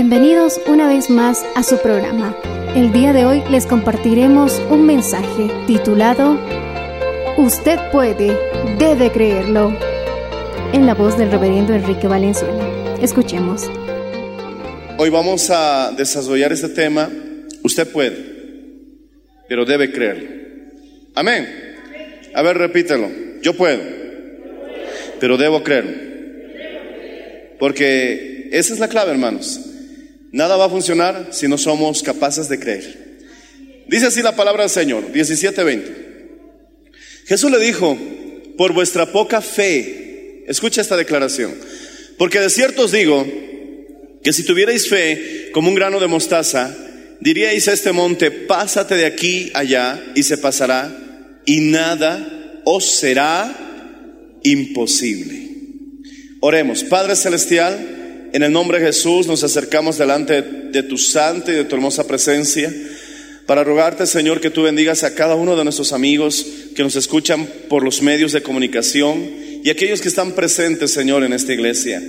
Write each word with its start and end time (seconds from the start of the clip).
Bienvenidos 0.00 0.60
una 0.68 0.86
vez 0.86 1.10
más 1.10 1.44
a 1.56 1.64
su 1.64 1.76
programa. 1.82 2.32
El 2.76 2.92
día 2.92 3.12
de 3.12 3.24
hoy 3.24 3.42
les 3.50 3.66
compartiremos 3.66 4.62
un 4.70 4.86
mensaje 4.86 5.50
titulado 5.66 6.38
Usted 7.36 7.80
puede, 7.90 8.38
debe 8.78 9.10
creerlo, 9.10 9.76
en 10.72 10.86
la 10.86 10.94
voz 10.94 11.18
del 11.18 11.32
reverendo 11.32 11.74
Enrique 11.74 12.06
Valenzuela. 12.06 12.96
Escuchemos. 13.02 13.64
Hoy 14.98 15.10
vamos 15.10 15.50
a 15.50 15.90
desarrollar 15.90 16.52
este 16.52 16.68
tema. 16.68 17.10
Usted 17.64 17.90
puede, 17.90 18.18
pero 19.48 19.64
debe 19.64 19.90
creerlo. 19.90 20.28
Amén. 21.16 21.74
A 22.36 22.42
ver, 22.42 22.56
repítelo. 22.56 23.10
Yo 23.42 23.52
puedo, 23.56 23.80
pero 25.18 25.36
debo 25.36 25.64
creerlo. 25.64 25.90
Porque 27.58 28.48
esa 28.52 28.74
es 28.74 28.78
la 28.78 28.86
clave, 28.86 29.10
hermanos. 29.10 29.64
Nada 30.32 30.56
va 30.56 30.66
a 30.66 30.70
funcionar 30.70 31.28
si 31.32 31.48
no 31.48 31.56
somos 31.56 32.02
capaces 32.02 32.48
de 32.48 32.58
creer. 32.58 33.18
Dice 33.88 34.06
así 34.06 34.22
la 34.22 34.36
palabra 34.36 34.62
del 34.64 34.70
Señor, 34.70 35.12
17:20. 35.12 36.08
Jesús 37.26 37.50
le 37.50 37.58
dijo, 37.58 37.96
por 38.56 38.72
vuestra 38.72 39.12
poca 39.12 39.40
fe, 39.40 40.44
escucha 40.46 40.80
esta 40.80 40.96
declaración, 40.96 41.54
porque 42.18 42.40
de 42.40 42.50
cierto 42.50 42.84
os 42.84 42.92
digo 42.92 43.26
que 44.22 44.32
si 44.32 44.44
tuvierais 44.44 44.88
fe 44.88 45.50
como 45.52 45.68
un 45.68 45.74
grano 45.74 46.00
de 46.00 46.06
mostaza, 46.06 46.76
diríais 47.20 47.68
a 47.68 47.72
este 47.72 47.92
monte, 47.92 48.30
pásate 48.30 48.96
de 48.96 49.06
aquí 49.06 49.50
allá 49.54 50.02
y 50.14 50.22
se 50.22 50.38
pasará, 50.38 51.40
y 51.46 51.60
nada 51.60 52.60
os 52.64 52.84
será 52.84 54.38
imposible. 54.42 55.48
Oremos, 56.40 56.84
Padre 56.84 57.16
Celestial, 57.16 57.97
en 58.32 58.42
el 58.42 58.52
nombre 58.52 58.78
de 58.78 58.86
Jesús 58.86 59.26
nos 59.26 59.42
acercamos 59.42 59.98
delante 59.98 60.42
de 60.42 60.82
tu 60.82 60.98
santa 60.98 61.52
y 61.52 61.56
de 61.56 61.64
tu 61.64 61.76
hermosa 61.76 62.06
presencia 62.06 62.72
para 63.46 63.64
rogarte, 63.64 64.06
Señor, 64.06 64.40
que 64.40 64.50
tú 64.50 64.64
bendigas 64.64 65.04
a 65.04 65.14
cada 65.14 65.34
uno 65.34 65.56
de 65.56 65.64
nuestros 65.64 65.94
amigos 65.94 66.44
que 66.76 66.82
nos 66.82 66.96
escuchan 66.96 67.48
por 67.70 67.82
los 67.82 68.02
medios 68.02 68.32
de 68.32 68.42
comunicación 68.42 69.26
y 69.64 69.70
aquellos 69.70 70.02
que 70.02 70.08
están 70.08 70.32
presentes, 70.32 70.92
Señor, 70.92 71.24
en 71.24 71.32
esta 71.32 71.54
iglesia. 71.54 72.02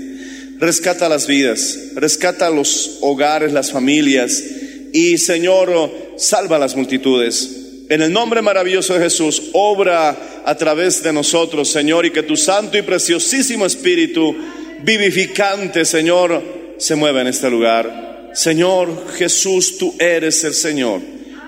Rescata 0.58 1.08
las 1.08 1.28
vidas, 1.28 1.79
rescata 1.96 2.50
los 2.50 2.97
hogares, 3.00 3.53
las 3.53 3.72
familias 3.72 4.44
y, 4.91 5.18
Señor, 5.18 5.90
salva 6.18 6.59
las 6.59 6.75
multitudes. 6.75 7.50
En 7.88 8.02
el 8.02 8.12
nombre 8.12 8.41
maravilloso 8.41 8.94
de 8.94 9.00
Jesús, 9.00 9.52
obra 9.53 10.44
a 10.46 10.56
través 10.56 11.02
de 11.02 11.13
nosotros, 11.13 11.69
Señor, 11.69 12.06
y 12.06 12.12
que 12.12 12.24
tu 12.24 12.35
santo 12.35 12.78
y 12.78 12.81
preciosísimo 12.81 13.66
Espíritu 13.66 14.35
vivificante, 14.84 15.85
Señor, 15.85 16.75
se 16.78 16.95
mueva 16.95 17.22
en 17.22 17.28
este 17.28 17.50
lugar. 17.50 18.31
Señor 18.34 19.12
Jesús, 19.13 19.78
tú 19.78 19.95
eres 20.00 20.44
el 20.44 20.53
Señor. 20.53 21.01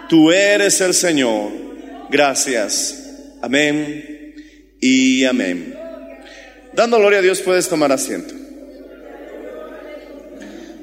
Tú 0.09 0.31
eres 0.31 0.81
el 0.81 0.93
Señor. 0.93 1.51
Gracias. 2.09 2.97
Amén 3.41 4.35
y 4.79 5.23
amén. 5.25 5.75
Dando 6.73 6.97
gloria 6.97 7.19
a 7.19 7.21
Dios, 7.21 7.41
puedes 7.41 7.67
tomar 7.67 7.91
asiento. 7.91 8.33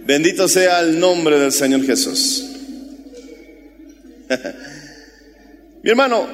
Bendito 0.04 0.48
sea 0.48 0.80
el 0.80 0.98
nombre 0.98 1.38
del 1.38 1.53
Señor 1.53 1.84
Jesús. 1.84 2.44
Mi 5.82 5.91
hermano, 5.91 6.26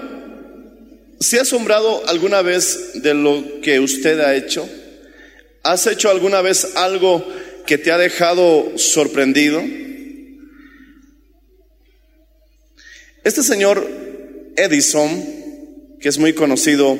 ¿se 1.18 1.38
ha 1.38 1.42
asombrado 1.42 2.06
alguna 2.08 2.42
vez 2.42 3.02
de 3.02 3.14
lo 3.14 3.60
que 3.60 3.80
usted 3.80 4.20
ha 4.20 4.34
hecho? 4.36 4.68
¿Has 5.64 5.86
hecho 5.86 6.10
alguna 6.10 6.42
vez 6.42 6.76
algo 6.76 7.26
que 7.66 7.78
te 7.78 7.90
ha 7.90 7.96
dejado 7.96 8.76
sorprendido? 8.76 9.64
Este 13.24 13.42
señor 13.42 13.88
Edison, 14.56 15.24
que 15.98 16.10
es 16.10 16.18
muy 16.18 16.34
conocido 16.34 16.98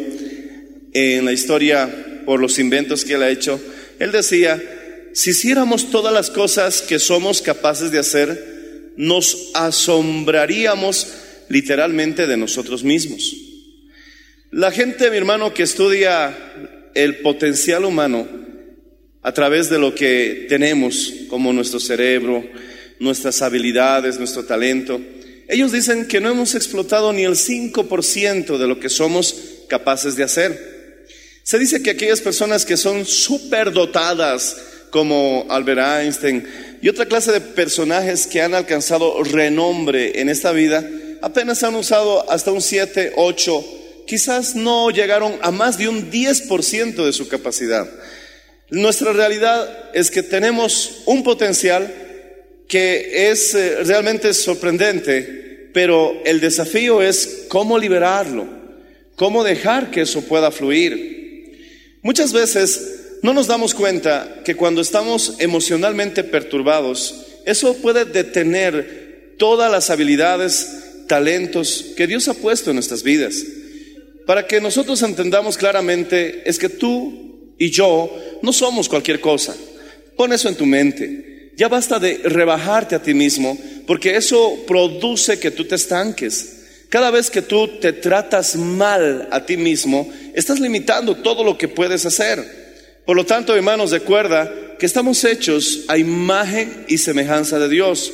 en 0.94 1.26
la 1.26 1.32
historia 1.32 2.22
por 2.24 2.40
los 2.40 2.58
inventos 2.58 3.04
que 3.04 3.12
él 3.12 3.22
ha 3.22 3.28
hecho, 3.28 3.60
él 3.98 4.12
decía, 4.12 4.58
si 5.12 5.30
hiciéramos 5.32 5.90
todas 5.90 6.14
las 6.14 6.30
cosas 6.30 6.80
que 6.80 6.98
somos 6.98 7.42
capaces 7.42 7.90
de 7.90 7.98
hacer, 7.98 8.92
nos 8.96 9.50
asombraríamos 9.52 11.08
literalmente 11.50 12.26
de 12.26 12.38
nosotros 12.38 12.82
mismos. 12.82 13.36
La 14.50 14.70
gente, 14.70 15.10
mi 15.10 15.18
hermano, 15.18 15.52
que 15.52 15.64
estudia 15.64 16.34
el 16.94 17.18
potencial 17.18 17.84
humano 17.84 18.43
a 19.24 19.32
través 19.32 19.70
de 19.70 19.78
lo 19.78 19.94
que 19.94 20.46
tenemos, 20.48 21.12
como 21.28 21.52
nuestro 21.52 21.80
cerebro, 21.80 22.44
nuestras 23.00 23.40
habilidades, 23.42 24.18
nuestro 24.18 24.44
talento, 24.44 25.00
ellos 25.48 25.72
dicen 25.72 26.06
que 26.06 26.20
no 26.20 26.30
hemos 26.30 26.54
explotado 26.54 27.12
ni 27.12 27.24
el 27.24 27.34
5% 27.34 28.58
de 28.58 28.66
lo 28.68 28.78
que 28.78 28.90
somos 28.90 29.34
capaces 29.68 30.14
de 30.16 30.24
hacer. 30.24 31.06
Se 31.42 31.58
dice 31.58 31.82
que 31.82 31.90
aquellas 31.90 32.20
personas 32.20 32.66
que 32.66 32.76
son 32.76 33.06
superdotadas, 33.06 34.56
como 34.90 35.46
Albert 35.48 36.02
Einstein 36.02 36.46
y 36.80 36.88
otra 36.88 37.06
clase 37.06 37.32
de 37.32 37.40
personajes 37.40 38.26
que 38.26 38.42
han 38.42 38.54
alcanzado 38.54 39.22
renombre 39.24 40.20
en 40.20 40.28
esta 40.28 40.52
vida, 40.52 40.88
apenas 41.22 41.62
han 41.62 41.74
usado 41.74 42.30
hasta 42.30 42.52
un 42.52 42.60
7, 42.60 43.14
8, 43.16 43.64
quizás 44.06 44.54
no 44.54 44.90
llegaron 44.90 45.34
a 45.40 45.50
más 45.50 45.78
de 45.78 45.88
un 45.88 46.10
10% 46.10 47.04
de 47.04 47.12
su 47.12 47.26
capacidad. 47.26 47.88
Nuestra 48.70 49.12
realidad 49.12 49.90
es 49.92 50.10
que 50.10 50.22
tenemos 50.22 51.02
un 51.06 51.22
potencial 51.22 51.92
que 52.68 53.30
es 53.30 53.54
eh, 53.54 53.84
realmente 53.84 54.32
sorprendente, 54.32 55.70
pero 55.72 56.20
el 56.24 56.40
desafío 56.40 57.02
es 57.02 57.46
cómo 57.48 57.78
liberarlo, 57.78 58.46
cómo 59.16 59.44
dejar 59.44 59.90
que 59.90 60.02
eso 60.02 60.22
pueda 60.22 60.50
fluir. 60.50 62.00
Muchas 62.02 62.32
veces 62.32 63.18
no 63.22 63.32
nos 63.32 63.46
damos 63.46 63.74
cuenta 63.74 64.42
que 64.44 64.54
cuando 64.54 64.80
estamos 64.80 65.36
emocionalmente 65.38 66.24
perturbados, 66.24 67.24
eso 67.44 67.74
puede 67.78 68.04
detener 68.04 69.34
todas 69.38 69.70
las 69.70 69.90
habilidades, 69.90 71.04
talentos 71.06 71.92
que 71.96 72.06
Dios 72.06 72.28
ha 72.28 72.34
puesto 72.34 72.70
en 72.70 72.76
nuestras 72.76 73.02
vidas. 73.02 73.44
Para 74.26 74.46
que 74.46 74.60
nosotros 74.60 75.02
entendamos 75.02 75.58
claramente 75.58 76.42
es 76.48 76.58
que 76.58 76.68
tú 76.70 77.54
y 77.58 77.70
yo 77.70 78.14
no 78.44 78.52
somos 78.52 78.88
cualquier 78.88 79.20
cosa. 79.20 79.54
Pon 80.16 80.32
eso 80.32 80.48
en 80.48 80.54
tu 80.54 80.66
mente. 80.66 81.50
Ya 81.56 81.68
basta 81.68 81.98
de 81.98 82.20
rebajarte 82.24 82.94
a 82.94 83.02
ti 83.02 83.14
mismo, 83.14 83.56
porque 83.86 84.16
eso 84.16 84.64
produce 84.66 85.38
que 85.38 85.50
tú 85.50 85.64
te 85.64 85.76
estanques. 85.76 86.50
Cada 86.88 87.10
vez 87.10 87.30
que 87.30 87.42
tú 87.42 87.68
te 87.80 87.92
tratas 87.92 88.56
mal 88.56 89.28
a 89.30 89.44
ti 89.44 89.56
mismo, 89.56 90.08
estás 90.34 90.60
limitando 90.60 91.16
todo 91.16 91.42
lo 91.42 91.58
que 91.58 91.68
puedes 91.68 92.06
hacer. 92.06 92.64
Por 93.04 93.16
lo 93.16 93.24
tanto, 93.24 93.54
hermanos, 93.54 93.90
recuerda 93.90 94.76
que 94.78 94.86
estamos 94.86 95.24
hechos 95.24 95.84
a 95.88 95.98
imagen 95.98 96.84
y 96.88 96.98
semejanza 96.98 97.58
de 97.58 97.68
Dios. 97.68 98.12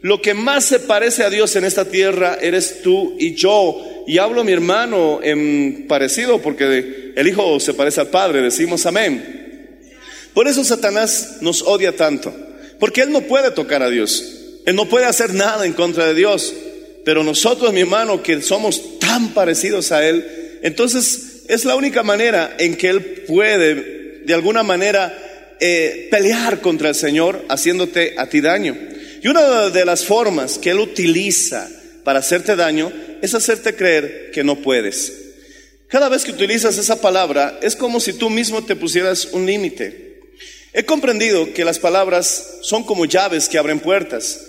Lo 0.00 0.20
que 0.20 0.34
más 0.34 0.64
se 0.64 0.80
parece 0.80 1.22
a 1.22 1.30
Dios 1.30 1.54
en 1.56 1.64
esta 1.64 1.84
tierra 1.84 2.36
eres 2.40 2.82
tú 2.82 3.16
y 3.18 3.34
yo. 3.34 4.04
Y 4.06 4.18
hablo 4.18 4.42
mi 4.44 4.52
hermano 4.52 5.20
en 5.22 5.86
parecido 5.86 6.42
porque 6.42 7.12
el 7.14 7.28
Hijo 7.28 7.60
se 7.60 7.74
parece 7.74 8.00
al 8.00 8.08
Padre, 8.08 8.42
decimos 8.42 8.84
amén. 8.84 9.41
Por 10.34 10.48
eso 10.48 10.64
Satanás 10.64 11.38
nos 11.40 11.62
odia 11.62 11.96
tanto, 11.96 12.34
porque 12.78 13.02
él 13.02 13.12
no 13.12 13.22
puede 13.22 13.50
tocar 13.50 13.82
a 13.82 13.90
Dios, 13.90 14.24
él 14.64 14.76
no 14.76 14.88
puede 14.88 15.06
hacer 15.06 15.34
nada 15.34 15.66
en 15.66 15.72
contra 15.72 16.06
de 16.06 16.14
Dios. 16.14 16.54
Pero 17.04 17.24
nosotros, 17.24 17.72
mi 17.72 17.80
hermano, 17.80 18.22
que 18.22 18.40
somos 18.42 18.98
tan 18.98 19.34
parecidos 19.34 19.92
a 19.92 20.06
Él, 20.06 20.60
entonces 20.62 21.42
es 21.48 21.64
la 21.64 21.74
única 21.74 22.02
manera 22.02 22.54
en 22.58 22.76
que 22.76 22.88
Él 22.88 23.02
puede, 23.26 24.22
de 24.24 24.34
alguna 24.34 24.62
manera, 24.62 25.56
eh, 25.58 26.08
pelear 26.10 26.60
contra 26.60 26.90
el 26.90 26.94
Señor 26.94 27.44
haciéndote 27.48 28.14
a 28.18 28.28
ti 28.28 28.40
daño. 28.40 28.76
Y 29.22 29.28
una 29.28 29.70
de 29.70 29.84
las 29.84 30.04
formas 30.04 30.58
que 30.58 30.70
Él 30.70 30.78
utiliza 30.78 31.68
para 32.04 32.20
hacerte 32.20 32.56
daño 32.56 32.92
es 33.20 33.34
hacerte 33.34 33.74
creer 33.74 34.30
que 34.32 34.44
no 34.44 34.56
puedes. 34.56 35.12
Cada 35.88 36.08
vez 36.08 36.24
que 36.24 36.32
utilizas 36.32 36.78
esa 36.78 37.00
palabra 37.00 37.58
es 37.62 37.76
como 37.76 38.00
si 38.00 38.14
tú 38.14 38.30
mismo 38.30 38.64
te 38.64 38.76
pusieras 38.76 39.26
un 39.32 39.44
límite. 39.44 40.11
He 40.74 40.84
comprendido 40.84 41.52
que 41.52 41.64
las 41.64 41.78
palabras 41.78 42.58
son 42.62 42.84
como 42.84 43.04
llaves 43.04 43.48
que 43.48 43.58
abren 43.58 43.80
puertas. 43.80 44.40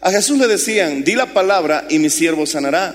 A 0.00 0.10
Jesús 0.10 0.38
le 0.38 0.48
decían, 0.48 1.04
di 1.04 1.14
la 1.14 1.26
palabra 1.26 1.86
y 1.88 1.98
mi 1.98 2.10
siervo 2.10 2.46
sanará. 2.46 2.94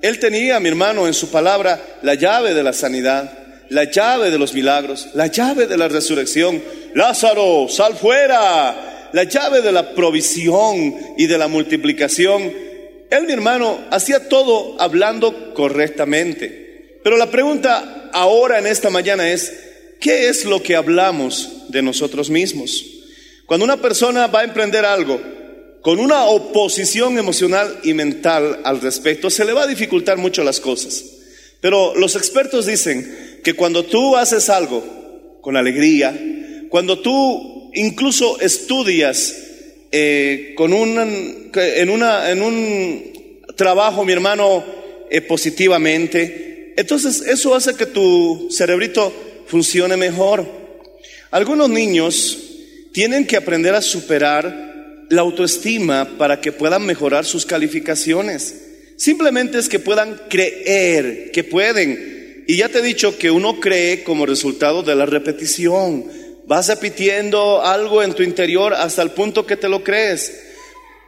Él 0.00 0.18
tenía, 0.18 0.60
mi 0.60 0.68
hermano, 0.68 1.06
en 1.06 1.14
su 1.14 1.30
palabra 1.30 1.80
la 2.02 2.14
llave 2.14 2.54
de 2.54 2.62
la 2.62 2.72
sanidad, 2.72 3.32
la 3.68 3.84
llave 3.84 4.30
de 4.30 4.38
los 4.38 4.54
milagros, 4.54 5.08
la 5.14 5.26
llave 5.26 5.66
de 5.66 5.76
la 5.76 5.88
resurrección. 5.88 6.62
Lázaro, 6.94 7.68
sal 7.68 7.96
fuera. 7.96 9.08
La 9.12 9.24
llave 9.24 9.60
de 9.60 9.72
la 9.72 9.92
provisión 9.92 10.94
y 11.18 11.26
de 11.26 11.36
la 11.36 11.48
multiplicación. 11.48 12.52
Él, 13.10 13.24
mi 13.26 13.32
hermano, 13.32 13.80
hacía 13.90 14.28
todo 14.28 14.80
hablando 14.80 15.52
correctamente. 15.52 16.98
Pero 17.02 17.16
la 17.16 17.28
pregunta 17.28 18.08
ahora 18.12 18.60
en 18.60 18.68
esta 18.68 18.88
mañana 18.88 19.28
es, 19.28 19.52
¿qué 20.00 20.28
es 20.28 20.44
lo 20.44 20.62
que 20.62 20.74
hablamos 20.74 21.68
de 21.68 21.82
nosotros 21.82 22.30
mismos? 22.30 22.84
Cuando 23.46 23.64
una 23.64 23.80
persona 23.80 24.26
va 24.26 24.40
a 24.40 24.44
emprender 24.44 24.84
algo, 24.84 25.20
con 25.82 25.98
una 25.98 26.24
oposición 26.24 27.18
emocional 27.18 27.80
y 27.82 27.94
mental 27.94 28.60
al 28.64 28.80
respecto, 28.80 29.30
se 29.30 29.44
le 29.44 29.52
va 29.52 29.62
a 29.62 29.66
dificultar 29.66 30.18
mucho 30.18 30.44
las 30.44 30.60
cosas. 30.60 31.04
Pero 31.60 31.94
los 31.96 32.16
expertos 32.16 32.66
dicen 32.66 33.40
que 33.42 33.54
cuando 33.54 33.84
tú 33.84 34.16
haces 34.16 34.48
algo 34.50 35.38
con 35.40 35.56
alegría, 35.56 36.18
cuando 36.68 36.98
tú 36.98 37.70
incluso 37.74 38.40
estudias 38.40 39.34
eh, 39.92 40.54
con 40.56 40.72
un, 40.72 41.50
en, 41.54 41.90
una, 41.90 42.30
en 42.30 42.42
un 42.42 43.40
trabajo, 43.56 44.04
mi 44.04 44.12
hermano, 44.12 44.64
eh, 45.10 45.20
positivamente, 45.20 46.74
entonces 46.76 47.22
eso 47.22 47.54
hace 47.54 47.74
que 47.74 47.86
tu 47.86 48.48
cerebrito 48.50 49.12
funcione 49.50 49.96
mejor. 49.96 50.46
Algunos 51.32 51.68
niños 51.68 52.38
tienen 52.92 53.26
que 53.26 53.36
aprender 53.36 53.74
a 53.74 53.82
superar 53.82 55.06
la 55.10 55.22
autoestima 55.22 56.16
para 56.16 56.40
que 56.40 56.52
puedan 56.52 56.86
mejorar 56.86 57.24
sus 57.24 57.44
calificaciones. 57.44 58.54
Simplemente 58.96 59.58
es 59.58 59.68
que 59.68 59.80
puedan 59.80 60.20
creer 60.28 61.32
que 61.32 61.42
pueden. 61.42 62.44
Y 62.46 62.58
ya 62.58 62.68
te 62.68 62.78
he 62.78 62.82
dicho 62.82 63.18
que 63.18 63.30
uno 63.30 63.58
cree 63.58 64.04
como 64.04 64.24
resultado 64.24 64.84
de 64.84 64.94
la 64.94 65.06
repetición. 65.06 66.04
Vas 66.46 66.68
repitiendo 66.68 67.62
algo 67.62 68.02
en 68.02 68.14
tu 68.14 68.22
interior 68.22 68.74
hasta 68.74 69.02
el 69.02 69.10
punto 69.10 69.46
que 69.46 69.56
te 69.56 69.68
lo 69.68 69.82
crees. 69.82 70.32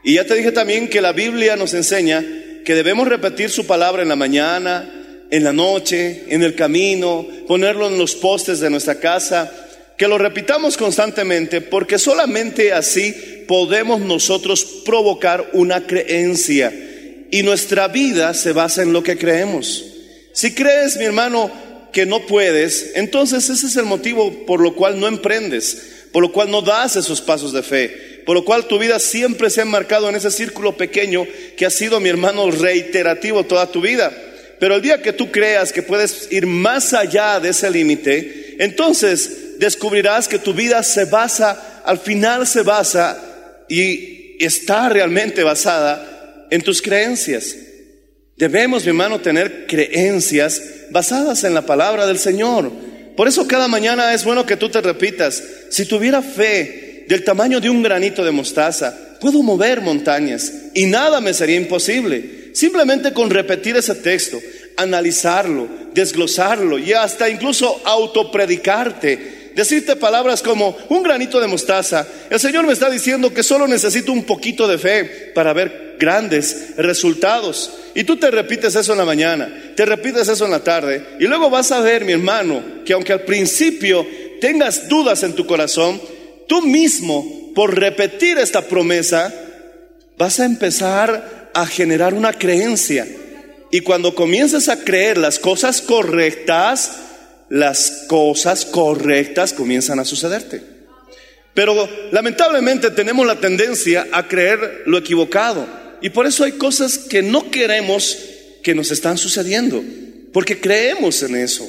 Y 0.02 0.14
ya 0.14 0.26
te 0.26 0.34
dije 0.34 0.50
también 0.50 0.88
que 0.88 1.00
la 1.00 1.12
Biblia 1.12 1.54
nos 1.54 1.74
enseña 1.74 2.24
que 2.64 2.74
debemos 2.74 3.06
repetir 3.06 3.50
su 3.50 3.66
palabra 3.66 4.02
en 4.02 4.08
la 4.08 4.16
mañana, 4.16 5.01
en 5.32 5.44
la 5.44 5.52
noche, 5.54 6.24
en 6.28 6.42
el 6.42 6.54
camino, 6.54 7.26
ponerlo 7.48 7.88
en 7.88 7.96
los 7.96 8.14
postes 8.14 8.60
de 8.60 8.68
nuestra 8.68 8.96
casa, 9.00 9.50
que 9.96 10.06
lo 10.06 10.18
repitamos 10.18 10.76
constantemente 10.76 11.62
porque 11.62 11.98
solamente 11.98 12.74
así 12.74 13.14
podemos 13.48 14.02
nosotros 14.02 14.62
provocar 14.84 15.48
una 15.54 15.86
creencia 15.86 16.70
y 17.30 17.42
nuestra 17.42 17.88
vida 17.88 18.34
se 18.34 18.52
basa 18.52 18.82
en 18.82 18.92
lo 18.92 19.02
que 19.02 19.16
creemos. 19.16 19.82
Si 20.34 20.52
crees, 20.54 20.98
mi 20.98 21.04
hermano, 21.04 21.50
que 21.94 22.04
no 22.04 22.26
puedes, 22.26 22.92
entonces 22.94 23.48
ese 23.48 23.68
es 23.68 23.76
el 23.76 23.86
motivo 23.86 24.44
por 24.44 24.60
lo 24.60 24.74
cual 24.74 25.00
no 25.00 25.08
emprendes, 25.08 26.08
por 26.12 26.22
lo 26.22 26.30
cual 26.30 26.50
no 26.50 26.60
das 26.60 26.96
esos 26.96 27.22
pasos 27.22 27.54
de 27.54 27.62
fe, 27.62 28.20
por 28.26 28.36
lo 28.36 28.44
cual 28.44 28.66
tu 28.66 28.78
vida 28.78 28.98
siempre 28.98 29.48
se 29.48 29.62
ha 29.62 29.64
marcado 29.64 30.10
en 30.10 30.14
ese 30.14 30.30
círculo 30.30 30.76
pequeño 30.76 31.26
que 31.56 31.64
ha 31.64 31.70
sido, 31.70 32.00
mi 32.00 32.10
hermano, 32.10 32.50
reiterativo 32.50 33.44
toda 33.44 33.72
tu 33.72 33.80
vida. 33.80 34.12
Pero 34.62 34.76
el 34.76 34.82
día 34.82 35.02
que 35.02 35.12
tú 35.12 35.32
creas 35.32 35.72
que 35.72 35.82
puedes 35.82 36.30
ir 36.30 36.46
más 36.46 36.94
allá 36.94 37.40
de 37.40 37.48
ese 37.48 37.68
límite, 37.68 38.54
entonces 38.60 39.58
descubrirás 39.58 40.28
que 40.28 40.38
tu 40.38 40.54
vida 40.54 40.84
se 40.84 41.04
basa, 41.04 41.82
al 41.84 41.98
final 41.98 42.46
se 42.46 42.62
basa 42.62 43.20
y 43.68 44.36
está 44.38 44.88
realmente 44.88 45.42
basada 45.42 46.46
en 46.48 46.62
tus 46.62 46.80
creencias. 46.80 47.56
Debemos, 48.36 48.84
mi 48.84 48.90
hermano, 48.90 49.20
tener 49.20 49.66
creencias 49.66 50.62
basadas 50.90 51.42
en 51.42 51.54
la 51.54 51.66
palabra 51.66 52.06
del 52.06 52.20
Señor. 52.20 52.70
Por 53.16 53.26
eso 53.26 53.48
cada 53.48 53.66
mañana 53.66 54.14
es 54.14 54.22
bueno 54.22 54.46
que 54.46 54.56
tú 54.56 54.68
te 54.68 54.80
repitas, 54.80 55.42
si 55.70 55.86
tuviera 55.86 56.22
fe 56.22 57.04
del 57.08 57.24
tamaño 57.24 57.58
de 57.60 57.68
un 57.68 57.82
granito 57.82 58.24
de 58.24 58.30
mostaza, 58.30 58.96
puedo 59.20 59.42
mover 59.42 59.80
montañas 59.80 60.52
y 60.72 60.86
nada 60.86 61.20
me 61.20 61.34
sería 61.34 61.56
imposible. 61.56 62.41
Simplemente 62.52 63.12
con 63.12 63.30
repetir 63.30 63.76
ese 63.76 63.94
texto, 63.96 64.40
analizarlo, 64.76 65.68
desglosarlo 65.92 66.78
y 66.78 66.92
hasta 66.92 67.28
incluso 67.28 67.80
autopredicarte 67.84 69.42
decirte 69.54 69.96
palabras 69.96 70.42
como 70.42 70.76
un 70.88 71.02
granito 71.02 71.40
de 71.40 71.46
mostaza. 71.46 72.06
El 72.30 72.40
Señor 72.40 72.66
me 72.66 72.72
está 72.72 72.90
diciendo 72.90 73.32
que 73.32 73.42
solo 73.42 73.66
necesito 73.66 74.12
un 74.12 74.24
poquito 74.24 74.66
de 74.66 74.78
fe 74.78 75.32
para 75.34 75.52
ver 75.52 75.96
grandes 75.98 76.76
resultados. 76.76 77.70
Y 77.94 78.04
tú 78.04 78.16
te 78.16 78.30
repites 78.30 78.74
eso 78.74 78.92
en 78.92 78.98
la 78.98 79.04
mañana, 79.04 79.72
te 79.76 79.84
repites 79.84 80.28
eso 80.28 80.44
en 80.44 80.50
la 80.50 80.64
tarde, 80.64 81.04
y 81.20 81.24
luego 81.26 81.50
vas 81.50 81.70
a 81.72 81.80
ver, 81.80 82.04
mi 82.04 82.12
hermano, 82.12 82.62
que 82.84 82.92
aunque 82.92 83.12
al 83.12 83.22
principio 83.22 84.06
tengas 84.40 84.88
dudas 84.88 85.22
en 85.22 85.34
tu 85.34 85.46
corazón, 85.46 86.00
tú 86.48 86.62
mismo, 86.62 87.52
por 87.54 87.78
repetir 87.78 88.38
esta 88.38 88.62
promesa, 88.62 89.32
vas 90.16 90.40
a 90.40 90.46
empezar 90.46 91.41
a 91.54 91.66
generar 91.66 92.14
una 92.14 92.32
creencia. 92.32 93.06
Y 93.70 93.80
cuando 93.80 94.14
comiences 94.14 94.68
a 94.68 94.84
creer 94.84 95.18
las 95.18 95.38
cosas 95.38 95.80
correctas, 95.80 96.92
las 97.48 98.04
cosas 98.08 98.64
correctas 98.64 99.52
comienzan 99.52 99.98
a 99.98 100.04
sucederte. 100.04 100.62
Pero 101.54 101.88
lamentablemente 102.10 102.90
tenemos 102.90 103.26
la 103.26 103.40
tendencia 103.40 104.06
a 104.12 104.26
creer 104.26 104.82
lo 104.86 104.98
equivocado. 104.98 105.66
Y 106.00 106.10
por 106.10 106.26
eso 106.26 106.44
hay 106.44 106.52
cosas 106.52 106.98
que 106.98 107.22
no 107.22 107.50
queremos 107.50 108.18
que 108.62 108.74
nos 108.74 108.90
están 108.90 109.18
sucediendo. 109.18 109.82
Porque 110.32 110.60
creemos 110.60 111.22
en 111.22 111.36
eso. 111.36 111.68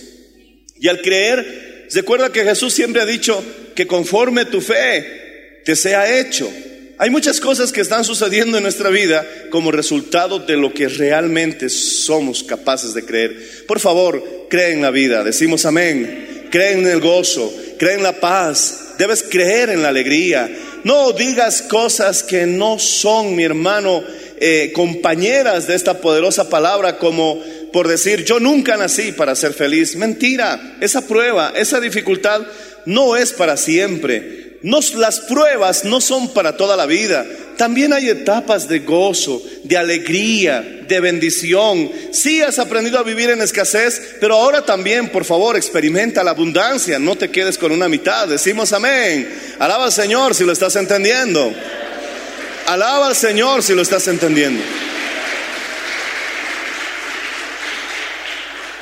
Y 0.79 0.87
al 0.87 1.01
creer, 1.01 1.87
recuerda 1.93 2.31
que 2.31 2.43
Jesús 2.43 2.73
siempre 2.73 3.01
ha 3.01 3.05
dicho 3.05 3.43
que 3.75 3.87
conforme 3.87 4.45
tu 4.45 4.61
fe 4.61 5.61
te 5.65 5.75
sea 5.75 6.19
hecho. 6.19 6.51
Hay 6.99 7.09
muchas 7.09 7.39
cosas 7.39 7.71
que 7.71 7.81
están 7.81 8.03
sucediendo 8.03 8.57
en 8.57 8.63
nuestra 8.63 8.89
vida 8.89 9.25
como 9.49 9.71
resultado 9.71 10.39
de 10.39 10.55
lo 10.57 10.73
que 10.73 10.87
realmente 10.87 11.69
somos 11.69 12.43
capaces 12.43 12.93
de 12.93 13.03
creer. 13.03 13.65
Por 13.67 13.79
favor, 13.79 14.47
cree 14.49 14.73
en 14.73 14.81
la 14.81 14.91
vida, 14.91 15.23
decimos 15.23 15.65
amén. 15.65 16.47
Cree 16.51 16.73
en 16.73 16.85
el 16.85 16.99
gozo, 16.99 17.51
cree 17.79 17.95
en 17.95 18.03
la 18.03 18.19
paz, 18.19 18.93
debes 18.99 19.23
creer 19.23 19.71
en 19.71 19.81
la 19.81 19.89
alegría. 19.89 20.49
No 20.83 21.11
digas 21.13 21.63
cosas 21.63 22.21
que 22.21 22.45
no 22.45 22.77
son, 22.77 23.35
mi 23.35 23.43
hermano, 23.43 24.03
eh, 24.39 24.71
compañeras 24.75 25.65
de 25.65 25.73
esta 25.73 25.99
poderosa 25.99 26.47
palabra 26.47 26.99
como 26.99 27.41
por 27.73 27.87
decir, 27.87 28.23
yo 28.23 28.39
nunca 28.39 28.77
nací 28.77 29.13
para 29.13 29.35
ser 29.35 29.53
feliz. 29.53 29.95
Mentira, 29.95 30.77
esa 30.79 31.07
prueba, 31.07 31.53
esa 31.55 31.79
dificultad 31.79 32.43
no 32.85 33.17
es 33.17 33.33
para 33.33 33.57
siempre 33.57 34.42
las 34.63 35.19
pruebas 35.19 35.83
no 35.83 35.99
son 35.99 36.33
para 36.33 36.55
toda 36.55 36.77
la 36.77 36.85
vida. 36.85 37.25
también 37.57 37.93
hay 37.93 38.09
etapas 38.09 38.67
de 38.67 38.79
gozo, 38.79 39.41
de 39.63 39.77
alegría, 39.77 40.61
de 40.87 40.99
bendición. 40.99 41.91
Sí 42.11 42.41
has 42.41 42.57
aprendido 42.57 42.97
a 42.97 43.03
vivir 43.03 43.29
en 43.29 43.41
escasez, 43.41 44.15
pero 44.19 44.35
ahora 44.35 44.65
también, 44.65 45.09
por 45.09 45.23
favor, 45.23 45.55
experimenta 45.55 46.23
la 46.23 46.31
abundancia. 46.31 46.97
No 46.97 47.15
te 47.15 47.29
quedes 47.29 47.57
con 47.57 47.71
una 47.71 47.87
mitad. 47.87 48.27
Decimos 48.27 48.73
amén. 48.73 49.29
Alaba 49.59 49.85
al 49.85 49.91
Señor 49.91 50.33
si 50.33 50.45
lo 50.45 50.51
estás 50.51 50.75
entendiendo. 50.77 51.53
Alaba 52.65 53.07
al 53.07 53.15
Señor 53.15 53.61
si 53.61 53.75
lo 53.75 53.81
estás 53.83 54.07
entendiendo. 54.07 54.63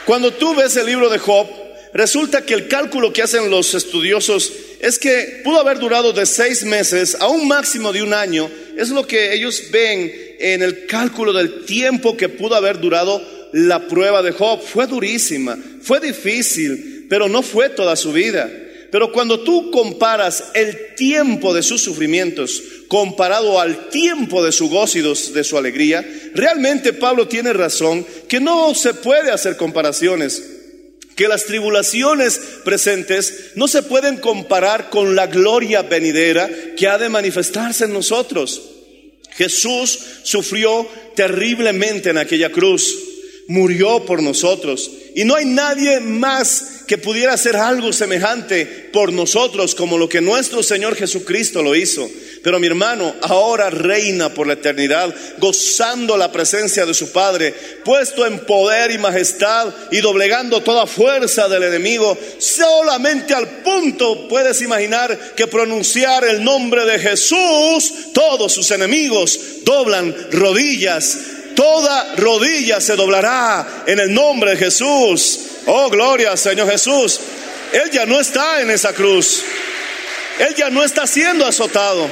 Cuando 0.05 0.31
tú 0.31 0.55
ves 0.55 0.75
el 0.77 0.85
libro 0.85 1.09
de 1.09 1.19
Job, 1.19 1.47
resulta 1.93 2.43
que 2.43 2.53
el 2.53 2.67
cálculo 2.67 3.11
que 3.11 3.23
hacen 3.23 3.49
los 3.49 3.73
estudiosos 3.73 4.51
es 4.81 4.97
que 4.97 5.41
pudo 5.43 5.59
haber 5.59 5.77
durado 5.77 6.11
de 6.11 6.25
seis 6.25 6.63
meses 6.63 7.15
a 7.19 7.27
un 7.27 7.47
máximo 7.47 7.93
de 7.93 8.01
un 8.01 8.15
año. 8.15 8.49
Es 8.75 8.89
lo 8.89 9.05
que 9.05 9.31
ellos 9.31 9.65
ven 9.71 10.11
en 10.39 10.63
el 10.63 10.87
cálculo 10.87 11.31
del 11.31 11.65
tiempo 11.65 12.17
que 12.17 12.29
pudo 12.29 12.55
haber 12.55 12.79
durado 12.79 13.21
la 13.53 13.87
prueba 13.87 14.23
de 14.23 14.31
Job. 14.31 14.59
Fue 14.59 14.87
durísima, 14.87 15.55
fue 15.83 15.99
difícil, 15.99 17.05
pero 17.07 17.29
no 17.29 17.43
fue 17.43 17.69
toda 17.69 17.95
su 17.95 18.11
vida. 18.11 18.49
Pero 18.91 19.11
cuando 19.11 19.41
tú 19.41 19.69
comparas 19.69 20.45
el 20.55 20.95
tiempo 20.95 21.53
de 21.53 21.61
sus 21.61 21.83
sufrimientos 21.83 22.61
comparado 22.87 23.61
al 23.61 23.89
tiempo 23.89 24.43
de 24.43 24.51
su 24.51 24.67
gozo 24.67 24.97
y 24.97 25.31
de 25.31 25.43
su 25.43 25.57
alegría, 25.59 26.03
realmente 26.33 26.91
Pablo 26.91 27.27
tiene 27.27 27.53
razón 27.53 28.03
que 28.27 28.39
no 28.39 28.73
se 28.73 28.95
puede 28.95 29.29
hacer 29.29 29.57
comparaciones 29.57 30.60
que 31.21 31.27
las 31.27 31.45
tribulaciones 31.45 32.41
presentes 32.65 33.51
no 33.53 33.67
se 33.67 33.83
pueden 33.83 34.17
comparar 34.17 34.89
con 34.89 35.15
la 35.15 35.27
gloria 35.27 35.83
venidera 35.83 36.49
que 36.75 36.87
ha 36.87 36.97
de 36.97 37.09
manifestarse 37.09 37.85
en 37.85 37.93
nosotros. 37.93 38.59
Jesús 39.33 39.99
sufrió 40.23 40.87
terriblemente 41.15 42.09
en 42.09 42.17
aquella 42.17 42.51
cruz, 42.51 42.97
murió 43.47 44.03
por 44.03 44.23
nosotros 44.23 44.89
y 45.15 45.25
no 45.25 45.35
hay 45.35 45.45
nadie 45.45 45.99
más 45.99 46.83
que 46.87 46.97
pudiera 46.97 47.33
hacer 47.33 47.55
algo 47.55 47.93
semejante 47.93 48.65
por 48.65 49.13
nosotros 49.13 49.75
como 49.75 49.97
lo 49.97 50.09
que 50.09 50.19
nuestro 50.19 50.61
Señor 50.61 50.95
Jesucristo 50.95 51.63
lo 51.63 51.75
hizo. 51.75 52.09
Pero 52.43 52.59
mi 52.59 52.67
hermano 52.67 53.15
ahora 53.21 53.69
reina 53.69 54.33
por 54.33 54.47
la 54.47 54.53
eternidad, 54.53 55.13
gozando 55.37 56.17
la 56.17 56.31
presencia 56.31 56.85
de 56.85 56.93
su 56.93 57.11
Padre, 57.11 57.53
puesto 57.85 58.25
en 58.25 58.39
poder 58.39 58.91
y 58.91 58.97
majestad 58.97 59.73
y 59.91 60.01
doblegando 60.01 60.61
toda 60.63 60.87
fuerza 60.87 61.47
del 61.47 61.63
enemigo. 61.63 62.17
Solamente 62.39 63.33
al 63.33 63.47
punto 63.61 64.27
puedes 64.27 64.61
imaginar 64.61 65.33
que 65.35 65.47
pronunciar 65.47 66.25
el 66.25 66.43
nombre 66.43 66.85
de 66.85 66.99
Jesús, 66.99 67.93
todos 68.13 68.51
sus 68.51 68.71
enemigos 68.71 69.39
doblan 69.63 70.13
rodillas. 70.31 71.17
Toda 71.55 72.15
rodilla 72.15 72.79
se 72.81 72.95
doblará 72.95 73.83
en 73.85 73.99
el 73.99 74.13
nombre 74.13 74.51
de 74.51 74.57
Jesús. 74.57 75.39
Oh, 75.65 75.89
gloria, 75.89 76.35
Señor 76.37 76.69
Jesús. 76.69 77.19
Él 77.71 77.89
ya 77.91 78.05
no 78.05 78.19
está 78.19 78.61
en 78.61 78.69
esa 78.69 78.93
cruz. 78.93 79.43
Él 80.39 80.55
ya 80.55 80.69
no 80.69 80.83
está 80.83 81.07
siendo 81.07 81.45
azotado. 81.45 82.09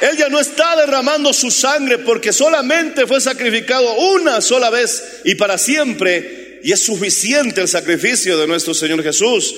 Él 0.00 0.16
ya 0.16 0.28
no 0.28 0.40
está 0.40 0.76
derramando 0.76 1.32
su 1.32 1.50
sangre 1.50 1.98
porque 1.98 2.32
solamente 2.32 3.06
fue 3.06 3.20
sacrificado 3.20 3.94
una 3.94 4.40
sola 4.40 4.70
vez 4.70 5.20
y 5.24 5.34
para 5.36 5.58
siempre. 5.58 6.60
Y 6.64 6.72
es 6.72 6.84
suficiente 6.84 7.60
el 7.60 7.68
sacrificio 7.68 8.36
de 8.38 8.46
nuestro 8.46 8.74
Señor 8.74 9.02
Jesús. 9.02 9.54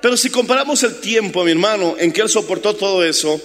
Pero 0.00 0.16
si 0.16 0.30
comparamos 0.30 0.82
el 0.84 1.00
tiempo, 1.00 1.44
mi 1.44 1.50
hermano, 1.50 1.96
en 1.98 2.12
que 2.12 2.20
Él 2.20 2.28
soportó 2.28 2.74
todo 2.74 3.04
eso, 3.04 3.40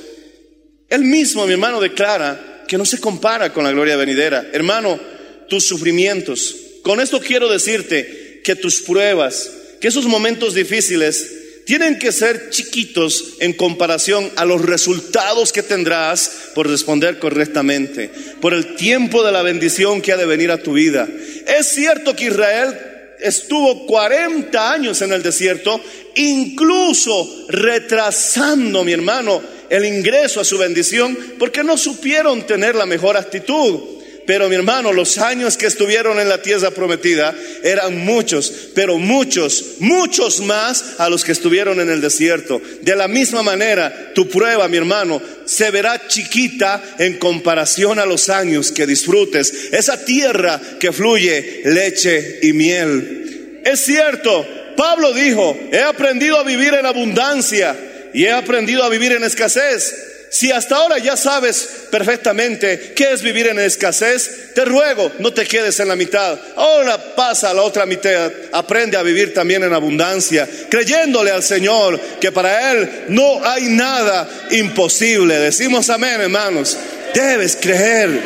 Él 0.90 1.04
mismo, 1.04 1.46
mi 1.48 1.54
hermano, 1.54 1.82
declara 1.82 2.53
que 2.68 2.78
no 2.78 2.86
se 2.86 3.00
compara 3.00 3.54
con 3.54 3.64
la 3.64 3.72
gloria 3.72 3.96
venidera. 3.96 4.48
Hermano, 4.54 5.00
tus 5.50 5.66
sufrimientos. 5.66 6.56
Con 6.82 7.00
esto 7.00 7.20
quiero 7.20 7.50
decirte 7.50 8.42
que 8.44 8.56
tus 8.56 8.82
pruebas, 8.82 9.52
que 9.80 9.88
esos 9.88 10.06
momentos 10.06 10.54
difíciles, 10.54 11.32
tienen 11.66 11.98
que 11.98 12.12
ser 12.12 12.50
chiquitos 12.50 13.36
en 13.40 13.54
comparación 13.54 14.30
a 14.36 14.46
los 14.46 14.62
resultados 14.62 15.54
que 15.54 15.64
tendrás 15.64 16.50
por 16.54 16.70
responder 16.70 17.20
correctamente, 17.20 18.10
por 18.42 18.54
el 18.54 18.76
tiempo 18.76 19.24
de 19.24 19.32
la 19.32 19.44
bendición 19.44 20.02
que 20.02 20.12
ha 20.12 20.18
de 20.18 20.26
venir 20.26 20.52
a 20.52 20.62
tu 20.62 20.74
vida. 20.74 21.08
Es 21.48 21.68
cierto 21.68 22.16
que 22.16 22.26
Israel 22.26 22.78
estuvo 23.22 23.86
40 23.86 24.72
años 24.72 25.02
en 25.02 25.14
el 25.14 25.24
desierto, 25.24 25.82
incluso 26.16 27.46
retrasando, 27.48 28.84
mi 28.84 28.92
hermano, 28.92 29.42
el 29.74 29.86
ingreso 29.86 30.40
a 30.40 30.46
su 30.46 30.60
bendición, 30.60 31.18
porque 31.40 31.64
no 31.64 31.80
supieron 31.80 32.46
tener 32.46 32.76
la 32.76 32.86
mejor 32.86 33.18
actitud. 33.18 33.80
Pero 34.28 34.48
mi 34.48 34.54
hermano, 34.54 34.94
los 34.94 35.18
años 35.18 35.58
que 35.58 35.66
estuvieron 35.66 36.20
en 36.20 36.30
la 36.30 36.44
tierra 36.44 36.70
prometida 36.70 37.34
eran 37.64 37.98
muchos, 38.06 38.54
pero 38.76 39.00
muchos, 39.00 39.78
muchos 39.80 40.42
más 40.42 41.00
a 41.00 41.10
los 41.10 41.24
que 41.24 41.32
estuvieron 41.32 41.80
en 41.80 41.90
el 41.90 42.02
desierto. 42.02 42.62
De 42.82 42.96
la 42.96 43.08
misma 43.08 43.42
manera, 43.42 44.12
tu 44.14 44.30
prueba, 44.30 44.68
mi 44.68 44.78
hermano, 44.78 45.20
se 45.46 45.72
verá 45.72 46.08
chiquita 46.08 46.96
en 47.00 47.18
comparación 47.18 47.98
a 47.98 48.06
los 48.06 48.30
años 48.30 48.72
que 48.72 48.86
disfrutes. 48.86 49.70
Esa 49.72 50.06
tierra 50.06 50.62
que 50.80 50.92
fluye 50.92 51.64
leche 51.66 52.42
y 52.44 52.54
miel. 52.54 53.62
Es 53.66 53.80
cierto, 53.80 54.48
Pablo 54.78 55.14
dijo, 55.14 55.58
he 55.72 55.80
aprendido 55.80 56.38
a 56.38 56.44
vivir 56.44 56.76
en 56.76 56.86
abundancia 56.86 57.76
y 58.14 58.26
he 58.26 58.32
aprendido 58.32 58.84
a 58.84 58.90
vivir 58.90 59.12
en 59.12 59.24
escasez. 59.24 60.14
Si 60.34 60.52
hasta 60.52 60.78
ahora 60.78 60.98
ya 60.98 61.16
sabes 61.16 61.70
perfectamente 61.92 62.94
qué 62.96 63.12
es 63.12 63.22
vivir 63.22 63.46
en 63.46 63.60
escasez, 63.60 64.52
te 64.56 64.66
ruego, 64.66 65.12
no 65.20 65.32
te 65.32 65.46
quedes 65.46 65.80
en 65.80 65.88
la 65.88 65.96
mitad. 65.96 66.40
Ahora 66.56 67.16
pasa 67.16 67.52
a 67.52 67.54
la 67.54 67.62
otra 67.62 67.86
mitad. 67.86 68.32
Aprende 68.52 68.98
a 68.98 69.04
vivir 69.04 69.32
también 69.32 69.64
en 69.64 69.74
abundancia, 69.74 70.50
creyéndole 70.72 71.30
al 71.30 71.44
Señor 71.44 72.00
que 72.20 72.32
para 72.32 72.72
Él 72.72 73.06
no 73.10 73.46
hay 73.46 73.66
nada 73.66 74.28
imposible. 74.50 75.38
Decimos 75.38 75.92
amén, 75.92 76.20
hermanos. 76.20 76.80
Debes 77.14 77.56
creer. 77.56 78.20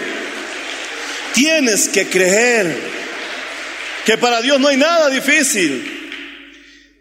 Tienes 1.34 1.90
que 1.90 2.08
creer 2.08 2.74
que 4.06 4.18
para 4.18 4.42
Dios 4.42 4.62
no 4.62 4.70
hay 4.70 4.78
nada 4.78 5.10
difícil. 5.10 5.97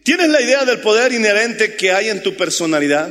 ¿Tienes 0.06 0.28
la 0.28 0.40
idea 0.40 0.64
del 0.64 0.78
poder 0.78 1.12
inherente 1.12 1.75
que 1.75 1.90
hay 1.90 2.10
en 2.10 2.22
tu 2.22 2.36
personalidad? 2.36 3.10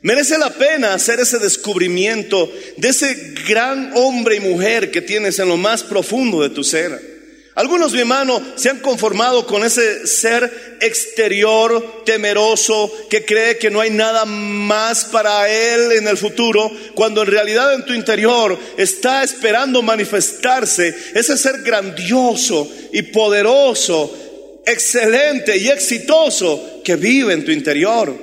Merece 0.00 0.38
la 0.38 0.48
pena 0.48 0.94
hacer 0.94 1.20
ese 1.20 1.38
descubrimiento 1.38 2.50
de 2.78 2.88
ese 2.88 3.34
gran 3.46 3.92
hombre 3.94 4.36
y 4.36 4.40
mujer 4.40 4.90
que 4.90 5.02
tienes 5.02 5.38
en 5.38 5.48
lo 5.48 5.58
más 5.58 5.82
profundo 5.82 6.40
de 6.40 6.48
tu 6.48 6.64
ser. 6.64 7.18
Algunos, 7.56 7.92
mi 7.92 7.98
hermano, 7.98 8.40
se 8.54 8.70
han 8.70 8.78
conformado 8.78 9.46
con 9.46 9.64
ese 9.64 10.06
ser 10.06 10.78
exterior, 10.80 12.04
temeroso, 12.06 12.90
que 13.10 13.26
cree 13.26 13.58
que 13.58 13.68
no 13.68 13.80
hay 13.82 13.90
nada 13.90 14.24
más 14.24 15.04
para 15.04 15.46
él 15.50 15.92
en 15.92 16.08
el 16.08 16.16
futuro, 16.16 16.70
cuando 16.94 17.20
en 17.20 17.26
realidad 17.26 17.74
en 17.74 17.84
tu 17.84 17.92
interior 17.92 18.58
está 18.78 19.22
esperando 19.22 19.82
manifestarse 19.82 20.96
ese 21.14 21.36
ser 21.36 21.60
grandioso 21.62 22.66
y 22.94 23.02
poderoso, 23.02 24.27
excelente 24.70 25.56
y 25.56 25.68
exitoso 25.68 26.80
que 26.84 26.96
vive 26.96 27.32
en 27.32 27.44
tu 27.44 27.50
interior. 27.50 28.14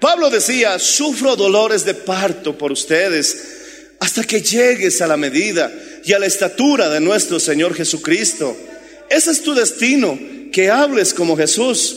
Pablo 0.00 0.30
decía, 0.30 0.78
sufro 0.78 1.36
dolores 1.36 1.84
de 1.84 1.94
parto 1.94 2.56
por 2.56 2.72
ustedes 2.72 3.56
hasta 4.00 4.24
que 4.24 4.42
llegues 4.42 5.00
a 5.00 5.06
la 5.06 5.16
medida 5.16 5.72
y 6.04 6.12
a 6.12 6.18
la 6.18 6.26
estatura 6.26 6.88
de 6.88 7.00
nuestro 7.00 7.40
Señor 7.40 7.74
Jesucristo. 7.74 8.56
Ese 9.08 9.30
es 9.30 9.42
tu 9.42 9.54
destino, 9.54 10.18
que 10.52 10.70
hables 10.70 11.12
como 11.12 11.36
Jesús, 11.36 11.96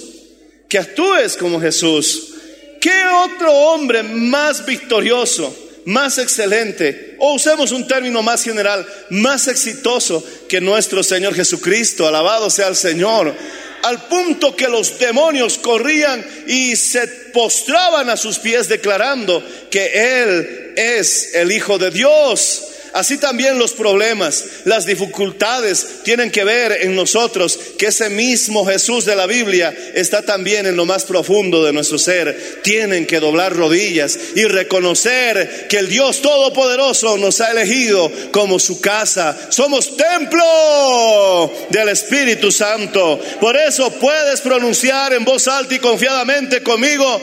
que 0.68 0.78
actúes 0.78 1.38
como 1.38 1.60
Jesús. 1.60 2.34
¿Qué 2.82 3.04
otro 3.26 3.52
hombre 3.54 4.04
más 4.04 4.66
victorioso, 4.66 5.56
más 5.86 6.18
excelente, 6.18 7.16
o 7.20 7.34
usemos 7.34 7.72
un 7.72 7.88
término 7.88 8.22
más 8.24 8.44
general, 8.44 8.86
más 9.10 9.48
exitoso 9.48 10.24
que 10.48 10.62
nuestro 10.62 11.04
Señor 11.04 11.36
Jesucristo? 11.36 12.08
Alabado 12.08 12.50
sea 12.50 12.68
el 12.68 12.76
Señor 12.76 13.36
al 13.84 14.08
punto 14.08 14.56
que 14.56 14.68
los 14.68 15.00
demonios 15.00 15.58
corrían 15.58 16.26
y 16.48 16.76
se 16.76 17.08
postraban 17.08 18.10
a 18.10 18.18
sus 18.18 18.40
pies 18.40 18.68
declarando 18.68 19.44
que 19.70 20.22
Él 20.22 20.74
es 20.76 21.36
el 21.36 21.52
Hijo 21.52 21.78
de 21.78 21.92
Dios. 21.92 22.66
Así 22.94 23.18
también 23.18 23.60
los 23.60 23.74
problemas, 23.74 24.44
las 24.66 24.86
dificultades 24.86 26.04
tienen 26.04 26.32
que 26.32 26.44
ver 26.44 26.72
en 26.82 26.96
nosotros 26.96 27.60
que 27.78 27.88
ese 27.88 28.10
mismo 28.10 28.66
Jesús 28.66 29.06
de 29.06 29.16
la 29.16 29.26
Biblia 29.26 29.76
está 29.94 30.24
también 30.24 30.66
en 30.66 30.76
lo 30.76 30.86
más 30.86 31.04
profundo 31.04 31.64
de 31.64 31.74
nuestro 31.74 32.00
ser. 32.00 32.62
Tienen 32.64 33.06
que 33.06 33.20
doblar 33.20 33.56
rodillas 33.56 34.18
y 34.36 34.46
reconocer 34.46 35.68
que 35.70 35.78
el 35.78 35.90
Dios 35.90 36.22
Todopoderoso 36.22 37.18
nos 37.18 37.42
ha 37.42 37.52
elegido 37.52 38.12
como 38.32 38.60
su 38.60 38.82
casa. 38.82 39.38
Somos 39.50 39.96
templo 39.96 41.52
del 41.70 41.90
Espíritu 41.90 42.52
Santo. 42.52 43.20
Por 43.40 43.56
eso 43.56 43.92
puedes 43.92 44.42
pronunciar 44.42 45.14
en 45.14 45.26
voz 45.26 45.48
alta 45.48 45.76
y 45.76 45.80
confiadamente 45.80 46.64
conmigo, 46.64 47.22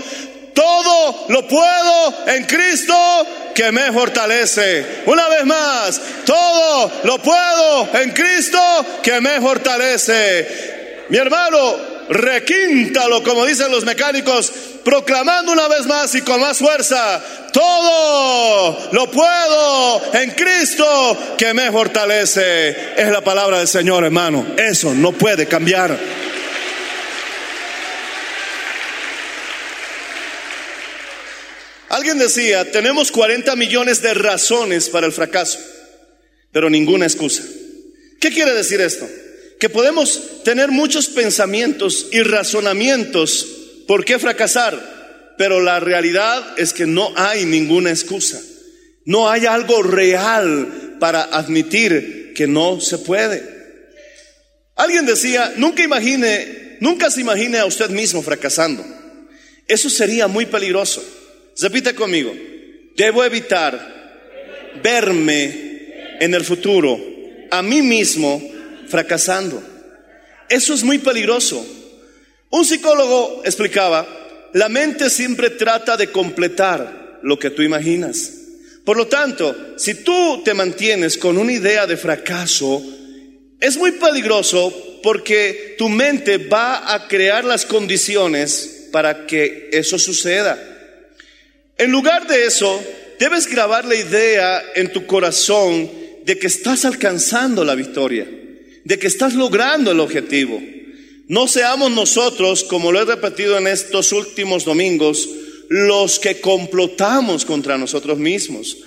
lo 1.28 1.46
puedo 1.46 2.26
en 2.26 2.44
Cristo 2.44 2.94
que 3.54 3.72
me 3.72 3.92
fortalece. 3.92 5.02
Una 5.06 5.28
vez 5.28 5.44
más, 5.44 6.00
todo 6.24 6.92
lo 7.04 7.18
puedo 7.18 7.88
en 8.00 8.10
Cristo 8.10 8.58
que 9.02 9.20
me 9.20 9.40
fortalece. 9.40 11.06
Mi 11.08 11.18
hermano, 11.18 11.76
requíntalo, 12.08 13.22
como 13.22 13.46
dicen 13.46 13.70
los 13.70 13.84
mecánicos, 13.84 14.52
proclamando 14.84 15.52
una 15.52 15.68
vez 15.68 15.86
más 15.86 16.14
y 16.14 16.22
con 16.22 16.40
más 16.40 16.58
fuerza, 16.58 17.20
todo 17.52 18.88
lo 18.92 19.10
puedo 19.10 20.14
en 20.14 20.30
Cristo 20.32 21.34
que 21.38 21.54
me 21.54 21.72
fortalece. 21.72 22.94
Es 22.96 23.08
la 23.10 23.22
palabra 23.22 23.58
del 23.58 23.68
Señor, 23.68 24.04
hermano. 24.04 24.46
Eso 24.56 24.92
no 24.94 25.12
puede 25.12 25.46
cambiar. 25.46 25.96
Alguien 31.96 32.18
decía, 32.18 32.70
tenemos 32.70 33.10
40 33.10 33.56
millones 33.56 34.02
de 34.02 34.12
razones 34.12 34.90
para 34.90 35.06
el 35.06 35.14
fracaso, 35.14 35.58
pero 36.52 36.68
ninguna 36.68 37.06
excusa. 37.06 37.42
¿Qué 38.20 38.28
quiere 38.28 38.52
decir 38.52 38.82
esto? 38.82 39.08
Que 39.58 39.70
podemos 39.70 40.42
tener 40.44 40.70
muchos 40.70 41.06
pensamientos 41.06 42.08
y 42.12 42.20
razonamientos 42.20 43.46
por 43.88 44.04
qué 44.04 44.18
fracasar, 44.18 45.34
pero 45.38 45.62
la 45.62 45.80
realidad 45.80 46.46
es 46.58 46.74
que 46.74 46.84
no 46.84 47.14
hay 47.16 47.46
ninguna 47.46 47.88
excusa. 47.88 48.42
No 49.06 49.30
hay 49.30 49.46
algo 49.46 49.82
real 49.82 50.98
para 51.00 51.22
admitir 51.22 52.34
que 52.36 52.46
no 52.46 52.78
se 52.78 52.98
puede. 52.98 53.42
Alguien 54.74 55.06
decía, 55.06 55.54
nunca 55.56 55.82
imagine, 55.82 56.76
nunca 56.80 57.10
se 57.10 57.22
imagine 57.22 57.56
a 57.56 57.64
usted 57.64 57.88
mismo 57.88 58.20
fracasando. 58.20 58.84
Eso 59.66 59.88
sería 59.88 60.28
muy 60.28 60.44
peligroso. 60.44 61.02
Repite 61.58 61.94
conmigo, 61.94 62.34
debo 62.96 63.24
evitar 63.24 64.80
verme 64.82 66.18
en 66.20 66.34
el 66.34 66.44
futuro 66.44 66.98
a 67.50 67.62
mí 67.62 67.82
mismo 67.82 68.42
fracasando. 68.88 69.62
Eso 70.48 70.74
es 70.74 70.82
muy 70.82 70.98
peligroso. 70.98 71.64
Un 72.50 72.64
psicólogo 72.64 73.42
explicaba, 73.44 74.06
la 74.52 74.68
mente 74.68 75.10
siempre 75.10 75.50
trata 75.50 75.96
de 75.96 76.10
completar 76.10 77.20
lo 77.22 77.38
que 77.38 77.50
tú 77.50 77.62
imaginas. 77.62 78.32
Por 78.84 78.96
lo 78.96 79.08
tanto, 79.08 79.74
si 79.76 80.04
tú 80.04 80.42
te 80.44 80.54
mantienes 80.54 81.16
con 81.16 81.38
una 81.38 81.52
idea 81.52 81.86
de 81.86 81.96
fracaso, 81.96 82.82
es 83.60 83.76
muy 83.76 83.92
peligroso 83.92 85.00
porque 85.02 85.74
tu 85.78 85.88
mente 85.88 86.38
va 86.38 86.94
a 86.94 87.08
crear 87.08 87.44
las 87.44 87.66
condiciones 87.66 88.88
para 88.92 89.26
que 89.26 89.70
eso 89.72 89.98
suceda. 89.98 90.75
En 91.78 91.90
lugar 91.90 92.26
de 92.26 92.46
eso, 92.46 92.82
debes 93.18 93.46
grabar 93.46 93.84
la 93.84 93.94
idea 93.94 94.62
en 94.74 94.92
tu 94.92 95.06
corazón 95.06 95.90
de 96.24 96.38
que 96.38 96.46
estás 96.46 96.84
alcanzando 96.84 97.64
la 97.64 97.74
victoria, 97.74 98.26
de 98.84 98.98
que 98.98 99.06
estás 99.06 99.34
logrando 99.34 99.90
el 99.90 100.00
objetivo. 100.00 100.62
No 101.28 101.48
seamos 101.48 101.90
nosotros, 101.90 102.64
como 102.64 102.92
lo 102.92 103.02
he 103.02 103.04
repetido 103.04 103.58
en 103.58 103.66
estos 103.66 104.12
últimos 104.12 104.64
domingos, 104.64 105.28
los 105.68 106.18
que 106.18 106.40
complotamos 106.40 107.44
contra 107.44 107.76
nosotros 107.76 108.18
mismos. 108.18 108.78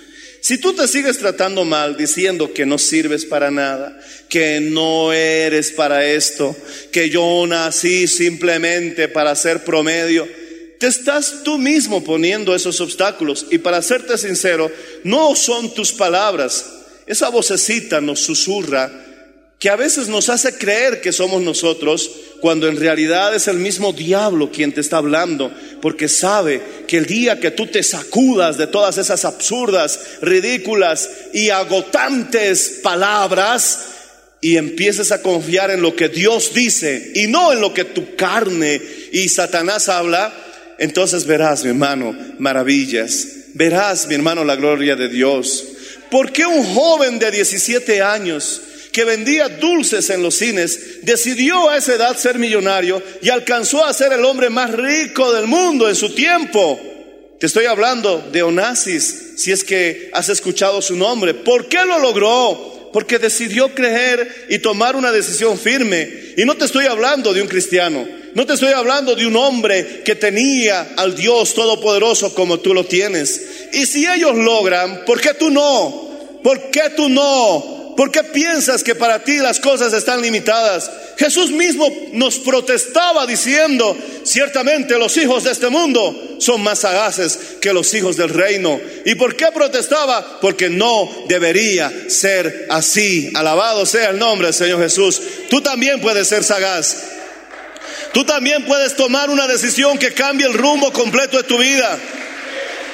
Si 0.41 0.57
tú 0.57 0.73
te 0.73 0.87
sigues 0.87 1.17
tratando 1.17 1.65
mal 1.65 1.97
diciendo 1.97 2.53
que 2.53 2.65
no 2.65 2.77
sirves 2.77 3.25
para 3.25 3.51
nada, 3.51 3.99
que 4.29 4.61
no 4.61 5.11
eres 5.11 5.71
para 5.71 6.05
esto, 6.09 6.55
que 6.91 7.09
yo 7.09 7.45
nací 7.45 8.07
simplemente 8.07 9.09
para 9.09 9.35
ser 9.35 9.65
promedio, 9.65 10.27
te 10.79 10.87
estás 10.87 11.43
tú 11.43 11.57
mismo 11.57 12.03
poniendo 12.03 12.55
esos 12.55 12.81
obstáculos. 12.81 13.45
Y 13.51 13.59
para 13.59 13.81
serte 13.81 14.17
sincero, 14.17 14.71
no 15.03 15.35
son 15.35 15.73
tus 15.73 15.91
palabras. 15.91 16.65
Esa 17.05 17.29
vocecita 17.29 18.01
nos 18.01 18.21
susurra 18.21 18.89
que 19.59 19.69
a 19.69 19.75
veces 19.75 20.07
nos 20.07 20.29
hace 20.29 20.57
creer 20.57 21.01
que 21.01 21.11
somos 21.11 21.41
nosotros, 21.41 22.09
cuando 22.39 22.69
en 22.69 22.77
realidad 22.77 23.35
es 23.35 23.49
el 23.49 23.57
mismo 23.57 23.91
diablo 23.91 24.51
quien 24.51 24.71
te 24.71 24.79
está 24.79 24.97
hablando, 24.97 25.51
porque 25.81 26.07
sabe 26.07 26.61
que 26.87 26.95
el 26.95 27.05
día 27.05 27.41
que 27.41 27.51
tú 27.51 27.67
te 27.67 27.83
sacudas 27.83 28.57
de 28.57 28.67
todas 28.67 28.97
esas 28.97 29.25
absurdas, 29.25 29.99
ridículas 30.21 31.09
y 31.33 31.49
agotantes 31.49 32.79
palabras, 32.81 33.79
y 34.41 34.55
empieces 34.55 35.11
a 35.11 35.21
confiar 35.21 35.71
en 35.71 35.81
lo 35.81 35.93
que 35.95 36.07
Dios 36.07 36.53
dice 36.53 37.11
y 37.15 37.27
no 37.27 37.51
en 37.51 37.59
lo 37.59 37.73
que 37.73 37.83
tu 37.83 38.15
carne 38.15 38.81
y 39.11 39.27
Satanás 39.27 39.89
habla, 39.89 40.33
entonces 40.79 41.25
verás, 41.25 41.63
mi 41.63 41.69
hermano, 41.69 42.15
maravillas. 42.39 43.27
Verás, 43.53 44.07
mi 44.07 44.15
hermano, 44.15 44.43
la 44.43 44.55
gloria 44.55 44.95
de 44.95 45.09
Dios. 45.09 45.65
¿Por 46.09 46.31
qué 46.31 46.45
un 46.45 46.63
joven 46.73 47.19
de 47.19 47.31
17 47.31 48.01
años 48.01 48.61
que 48.91 49.03
vendía 49.03 49.49
dulces 49.49 50.09
en 50.09 50.23
los 50.23 50.35
cines 50.35 51.03
decidió 51.03 51.69
a 51.69 51.77
esa 51.77 51.95
edad 51.95 52.17
ser 52.17 52.39
millonario 52.39 53.01
y 53.21 53.29
alcanzó 53.29 53.85
a 53.85 53.93
ser 53.93 54.13
el 54.13 54.25
hombre 54.25 54.49
más 54.49 54.71
rico 54.71 55.31
del 55.33 55.47
mundo 55.47 55.87
en 55.87 55.95
su 55.95 56.13
tiempo? 56.15 56.79
Te 57.39 57.45
estoy 57.45 57.65
hablando 57.65 58.27
de 58.31 58.43
Onassis, 58.43 59.33
si 59.37 59.51
es 59.51 59.63
que 59.63 60.09
has 60.13 60.29
escuchado 60.29 60.81
su 60.81 60.95
nombre. 60.95 61.33
¿Por 61.33 61.67
qué 61.67 61.85
lo 61.85 61.99
logró? 61.99 62.69
porque 62.91 63.19
decidió 63.19 63.73
creer 63.73 64.47
y 64.49 64.59
tomar 64.59 64.95
una 64.95 65.11
decisión 65.11 65.57
firme. 65.57 66.33
Y 66.37 66.45
no 66.45 66.55
te 66.55 66.65
estoy 66.65 66.85
hablando 66.85 67.33
de 67.33 67.41
un 67.41 67.47
cristiano, 67.47 68.07
no 68.33 68.45
te 68.45 68.53
estoy 68.53 68.73
hablando 68.73 69.15
de 69.15 69.25
un 69.25 69.35
hombre 69.35 70.01
que 70.03 70.15
tenía 70.15 70.93
al 70.97 71.15
Dios 71.15 71.53
Todopoderoso 71.53 72.33
como 72.33 72.59
tú 72.59 72.73
lo 72.73 72.85
tienes. 72.85 73.41
Y 73.73 73.85
si 73.85 74.05
ellos 74.05 74.35
logran, 74.35 75.03
¿por 75.05 75.19
qué 75.19 75.33
tú 75.33 75.49
no? 75.49 76.09
¿Por 76.43 76.69
qué 76.69 76.91
tú 76.95 77.09
no? 77.09 77.93
¿Por 77.99 78.11
qué 78.11 78.23
piensas 78.23 78.81
que 78.81 78.95
para 78.95 79.23
ti 79.25 79.39
las 79.39 79.59
cosas 79.59 79.91
están 79.91 80.21
limitadas? 80.21 80.89
Jesús 81.17 81.51
mismo 81.51 81.85
nos 82.13 82.39
protestaba 82.39 83.27
diciendo, 83.27 83.97
ciertamente 84.23 84.97
los 84.97 85.17
hijos 85.17 85.43
de 85.43 85.51
este 85.51 85.67
mundo 85.67 86.37
son 86.39 86.61
más 86.61 86.79
sagaces 86.79 87.37
que 87.59 87.73
los 87.73 87.93
hijos 87.93 88.15
del 88.15 88.29
reino. 88.29 88.79
¿Y 89.05 89.15
por 89.15 89.35
qué 89.35 89.47
protestaba? 89.53 90.39
Porque 90.39 90.69
no 90.69 91.09
debería 91.27 91.91
ser 92.07 92.67
así. 92.69 93.31
Alabado 93.35 93.85
sea 93.85 94.11
el 94.11 94.17
nombre 94.17 94.47
del 94.47 94.53
Señor 94.53 94.81
Jesús. 94.81 95.21
Tú 95.49 95.59
también 95.59 95.99
puedes 95.99 96.29
ser 96.29 96.45
sagaz. 96.45 97.08
Tú 98.13 98.23
también 98.23 98.65
puedes 98.65 98.95
tomar 98.95 99.29
una 99.29 99.47
decisión 99.47 99.97
que 99.97 100.13
cambie 100.13 100.47
el 100.47 100.53
rumbo 100.53 100.91
completo 100.91 101.37
de 101.37 101.43
tu 101.43 101.57
vida. 101.57 101.97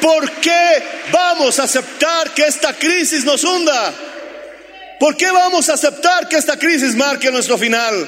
¿Por 0.01 0.29
qué 0.33 0.83
vamos 1.11 1.59
a 1.59 1.63
aceptar 1.63 2.33
que 2.33 2.45
esta 2.45 2.73
crisis 2.73 3.23
nos 3.23 3.43
hunda? 3.43 3.93
¿Por 4.99 5.15
qué 5.15 5.31
vamos 5.31 5.69
a 5.69 5.73
aceptar 5.73 6.27
que 6.27 6.37
esta 6.37 6.57
crisis 6.57 6.95
marque 6.95 7.31
nuestro 7.31 7.57
final? 7.57 8.07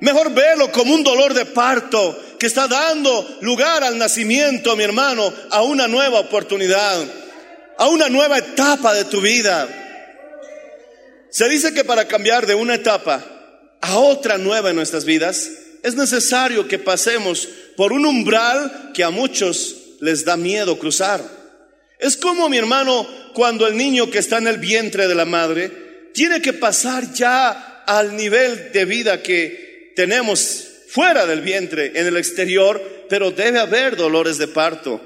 Mejor 0.00 0.32
verlo 0.32 0.70
como 0.70 0.94
un 0.94 1.04
dolor 1.04 1.34
de 1.34 1.46
parto 1.46 2.20
que 2.38 2.46
está 2.46 2.66
dando 2.68 3.38
lugar 3.40 3.84
al 3.84 3.96
nacimiento, 3.96 4.76
mi 4.76 4.84
hermano, 4.84 5.32
a 5.50 5.62
una 5.62 5.88
nueva 5.88 6.20
oportunidad, 6.20 7.02
a 7.78 7.88
una 7.88 8.08
nueva 8.08 8.38
etapa 8.38 8.92
de 8.92 9.04
tu 9.04 9.20
vida. 9.20 9.68
Se 11.30 11.48
dice 11.48 11.72
que 11.72 11.84
para 11.84 12.06
cambiar 12.06 12.46
de 12.46 12.54
una 12.54 12.74
etapa 12.74 13.24
a 13.80 13.98
otra 13.98 14.36
nueva 14.36 14.70
en 14.70 14.76
nuestras 14.76 15.04
vidas, 15.04 15.48
es 15.84 15.94
necesario 15.94 16.66
que 16.66 16.78
pasemos 16.78 17.46
por 17.76 17.92
un 17.92 18.06
umbral 18.06 18.92
que 18.94 19.04
a 19.04 19.10
muchos 19.10 19.76
les 20.00 20.24
da 20.24 20.34
miedo 20.38 20.78
cruzar. 20.78 21.22
Es 21.98 22.16
como 22.16 22.48
mi 22.48 22.56
hermano 22.56 23.06
cuando 23.34 23.66
el 23.66 23.76
niño 23.76 24.10
que 24.10 24.18
está 24.18 24.38
en 24.38 24.48
el 24.48 24.56
vientre 24.56 25.06
de 25.06 25.14
la 25.14 25.26
madre 25.26 26.10
tiene 26.14 26.40
que 26.40 26.54
pasar 26.54 27.12
ya 27.12 27.82
al 27.86 28.16
nivel 28.16 28.72
de 28.72 28.84
vida 28.86 29.22
que 29.22 29.92
tenemos 29.94 30.68
fuera 30.88 31.26
del 31.26 31.42
vientre, 31.42 31.92
en 31.94 32.06
el 32.06 32.16
exterior, 32.16 32.80
pero 33.10 33.30
debe 33.30 33.58
haber 33.58 33.94
dolores 33.94 34.38
de 34.38 34.48
parto. 34.48 35.02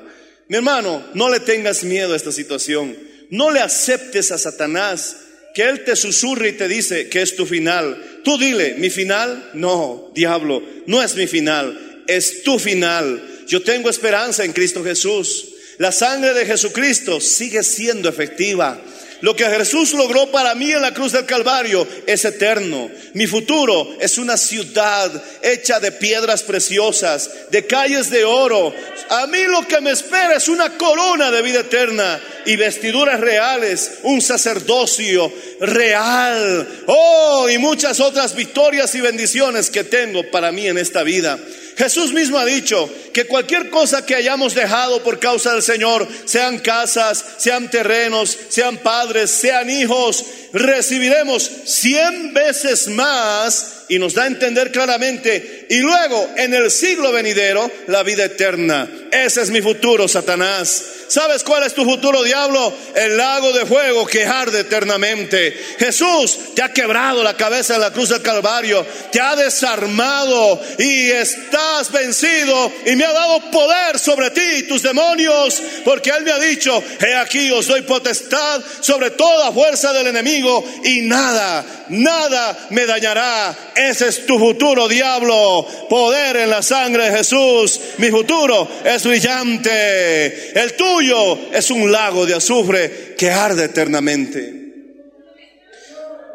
Mi 0.46 0.58
hermano, 0.58 1.04
no 1.14 1.28
le 1.28 1.40
tengas 1.40 1.82
miedo 1.82 2.12
a 2.12 2.16
esta 2.16 2.30
situación. 2.30 2.96
No 3.30 3.50
le 3.50 3.58
aceptes 3.58 4.30
a 4.30 4.38
Satanás 4.38 5.16
que 5.54 5.64
él 5.64 5.82
te 5.82 5.96
susurre 5.96 6.50
y 6.50 6.52
te 6.52 6.68
dice 6.68 7.08
que 7.08 7.20
es 7.20 7.34
tu 7.34 7.46
final. 7.46 8.17
Tú 8.28 8.36
dile, 8.36 8.74
mi 8.74 8.90
final, 8.90 9.52
no, 9.54 10.10
diablo, 10.14 10.62
no 10.84 11.02
es 11.02 11.16
mi 11.16 11.26
final, 11.26 12.02
es 12.06 12.42
tu 12.42 12.58
final. 12.58 13.22
Yo 13.46 13.62
tengo 13.62 13.88
esperanza 13.88 14.44
en 14.44 14.52
Cristo 14.52 14.84
Jesús. 14.84 15.46
La 15.78 15.92
sangre 15.92 16.34
de 16.34 16.44
Jesucristo 16.44 17.22
sigue 17.22 17.62
siendo 17.62 18.06
efectiva. 18.06 18.78
Lo 19.20 19.34
que 19.34 19.44
Jesús 19.46 19.94
logró 19.94 20.30
para 20.30 20.54
mí 20.54 20.70
en 20.70 20.82
la 20.82 20.94
cruz 20.94 21.12
del 21.12 21.26
Calvario 21.26 21.86
es 22.06 22.24
eterno. 22.24 22.88
Mi 23.14 23.26
futuro 23.26 23.96
es 24.00 24.16
una 24.16 24.36
ciudad 24.36 25.10
hecha 25.42 25.80
de 25.80 25.90
piedras 25.90 26.44
preciosas, 26.44 27.30
de 27.50 27.66
calles 27.66 28.10
de 28.10 28.24
oro. 28.24 28.72
A 29.08 29.26
mí 29.26 29.42
lo 29.44 29.66
que 29.66 29.80
me 29.80 29.90
espera 29.90 30.36
es 30.36 30.48
una 30.48 30.76
corona 30.78 31.30
de 31.32 31.42
vida 31.42 31.60
eterna 31.60 32.20
y 32.46 32.56
vestiduras 32.56 33.18
reales, 33.18 33.98
un 34.04 34.22
sacerdocio 34.22 35.32
real. 35.60 36.68
Oh, 36.86 37.48
y 37.50 37.58
muchas 37.58 37.98
otras 37.98 38.36
victorias 38.36 38.94
y 38.94 39.00
bendiciones 39.00 39.70
que 39.70 39.82
tengo 39.82 40.30
para 40.30 40.52
mí 40.52 40.66
en 40.66 40.78
esta 40.78 41.02
vida. 41.02 41.38
Jesús 41.78 42.12
mismo 42.12 42.38
ha 42.38 42.44
dicho 42.44 42.90
que 43.14 43.26
cualquier 43.26 43.70
cosa 43.70 44.04
que 44.04 44.16
hayamos 44.16 44.52
dejado 44.52 45.00
por 45.04 45.20
causa 45.20 45.52
del 45.52 45.62
Señor, 45.62 46.08
sean 46.24 46.58
casas, 46.58 47.24
sean 47.38 47.70
terrenos, 47.70 48.36
sean 48.48 48.78
padres, 48.78 49.30
sean 49.30 49.70
hijos, 49.70 50.24
recibiremos 50.52 51.48
cien 51.66 52.34
veces 52.34 52.88
más 52.88 53.84
y 53.88 54.00
nos 54.00 54.14
da 54.14 54.24
a 54.24 54.26
entender 54.26 54.72
claramente. 54.72 55.57
Y 55.68 55.78
luego, 55.78 56.30
en 56.36 56.54
el 56.54 56.70
siglo 56.70 57.12
venidero, 57.12 57.70
la 57.88 58.02
vida 58.02 58.24
eterna. 58.24 58.88
Ese 59.10 59.42
es 59.42 59.50
mi 59.50 59.60
futuro, 59.60 60.08
Satanás. 60.08 60.98
¿Sabes 61.08 61.42
cuál 61.42 61.62
es 61.62 61.72
tu 61.72 61.84
futuro, 61.84 62.22
diablo? 62.22 62.70
El 62.94 63.16
lago 63.16 63.50
de 63.52 63.64
fuego 63.64 64.06
que 64.06 64.26
arde 64.26 64.60
eternamente. 64.60 65.58
Jesús 65.78 66.54
te 66.54 66.62
ha 66.62 66.72
quebrado 66.72 67.22
la 67.22 67.34
cabeza 67.34 67.76
en 67.76 67.80
la 67.80 67.92
cruz 67.92 68.10
del 68.10 68.20
Calvario, 68.20 68.86
te 69.10 69.18
ha 69.18 69.34
desarmado 69.34 70.60
y 70.78 71.10
estás 71.10 71.90
vencido 71.90 72.70
y 72.84 72.94
me 72.94 73.06
ha 73.06 73.12
dado 73.12 73.40
poder 73.50 73.98
sobre 73.98 74.30
ti 74.32 74.42
y 74.58 74.62
tus 74.64 74.82
demonios, 74.82 75.62
porque 75.82 76.10
Él 76.10 76.24
me 76.24 76.32
ha 76.32 76.38
dicho, 76.38 76.82
he 77.00 77.14
aquí 77.14 77.50
os 77.52 77.66
doy 77.66 77.82
potestad 77.82 78.60
sobre 78.80 79.10
toda 79.12 79.50
fuerza 79.50 79.94
del 79.94 80.08
enemigo 80.08 80.62
y 80.84 81.00
nada, 81.02 81.64
nada 81.88 82.66
me 82.68 82.84
dañará. 82.84 83.56
Ese 83.74 84.08
es 84.08 84.26
tu 84.26 84.38
futuro, 84.38 84.88
diablo. 84.88 85.57
Poder 85.88 86.36
en 86.36 86.50
la 86.50 86.62
sangre 86.62 87.10
de 87.10 87.18
Jesús. 87.18 87.80
Mi 87.98 88.10
futuro 88.10 88.68
es 88.84 89.04
brillante. 89.04 90.58
El 90.58 90.74
tuyo 90.74 91.50
es 91.52 91.70
un 91.70 91.90
lago 91.90 92.26
de 92.26 92.34
azufre 92.34 93.14
que 93.16 93.30
arde 93.30 93.64
eternamente. 93.64 94.54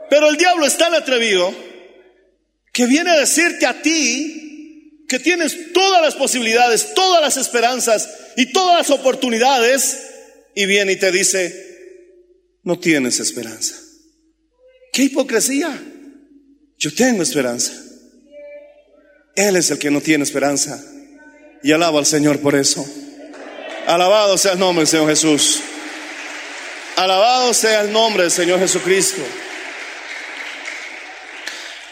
Pero 0.09 0.29
el 0.29 0.38
diablo 0.38 0.65
es 0.65 0.77
tan 0.77 0.93
atrevido 0.93 1.53
que 2.71 2.86
viene 2.86 3.12
a 3.12 3.19
decirte 3.19 3.65
a 3.65 3.81
ti 3.81 5.05
que 5.07 5.19
tienes 5.19 5.73
todas 5.73 6.01
las 6.01 6.15
posibilidades, 6.15 6.93
todas 6.93 7.21
las 7.21 7.38
esperanzas 7.38 8.09
y 8.36 8.47
todas 8.47 8.77
las 8.77 8.89
oportunidades 8.89 9.97
y 10.55 10.65
viene 10.65 10.93
y 10.93 10.95
te 10.97 11.12
dice, 11.12 11.55
no 12.63 12.79
tienes 12.79 13.19
esperanza. 13.19 13.75
¡Qué 14.91 15.03
hipocresía! 15.03 15.81
Yo 16.77 16.93
tengo 16.93 17.23
esperanza. 17.23 17.73
Él 19.36 19.56
es 19.56 19.72
el 19.72 19.80
que 19.80 19.91
no 19.91 20.02
tiene 20.02 20.24
esperanza. 20.24 20.84
Y 21.63 21.72
alaba 21.72 22.00
al 22.00 22.06
Señor 22.06 22.39
por 22.39 22.56
eso. 22.56 22.86
Alabado 23.88 24.38
sea 24.38 24.54
el 24.54 24.60
nombre 24.60 24.82
del 24.82 24.88
Señor 24.88 25.10
Jesús. 25.10 25.62
Alabado 26.96 27.54
sea 27.54 27.82
el 27.82 27.91
nombre 27.91 28.24
del 28.24 28.32
Señor 28.32 28.60
Jesucristo. 28.60 29.22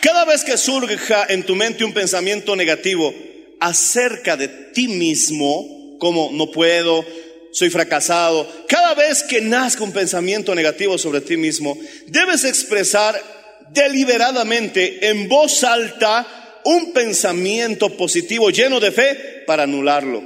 Cada 0.01 0.25
vez 0.25 0.43
que 0.43 0.57
surja 0.57 1.25
en 1.29 1.43
tu 1.43 1.55
mente 1.55 1.83
un 1.83 1.93
pensamiento 1.93 2.55
negativo 2.55 3.13
acerca 3.59 4.35
de 4.35 4.47
ti 4.47 4.87
mismo, 4.87 5.97
como 5.99 6.29
no 6.33 6.51
puedo, 6.51 7.05
soy 7.51 7.69
fracasado, 7.69 8.47
cada 8.67 8.95
vez 8.95 9.23
que 9.23 9.41
nazca 9.41 9.83
un 9.83 9.91
pensamiento 9.91 10.55
negativo 10.55 10.97
sobre 10.97 11.21
ti 11.21 11.37
mismo, 11.37 11.77
debes 12.07 12.43
expresar 12.43 13.21
deliberadamente 13.69 15.07
en 15.09 15.27
voz 15.27 15.63
alta 15.63 16.40
un 16.65 16.93
pensamiento 16.93 17.95
positivo 17.97 18.49
lleno 18.49 18.79
de 18.79 18.91
fe 18.91 19.43
para 19.45 19.63
anularlo. 19.63 20.23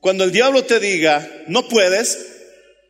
Cuando 0.00 0.24
el 0.24 0.32
diablo 0.32 0.64
te 0.64 0.80
diga, 0.80 1.44
no 1.46 1.68
puedes, 1.68 2.18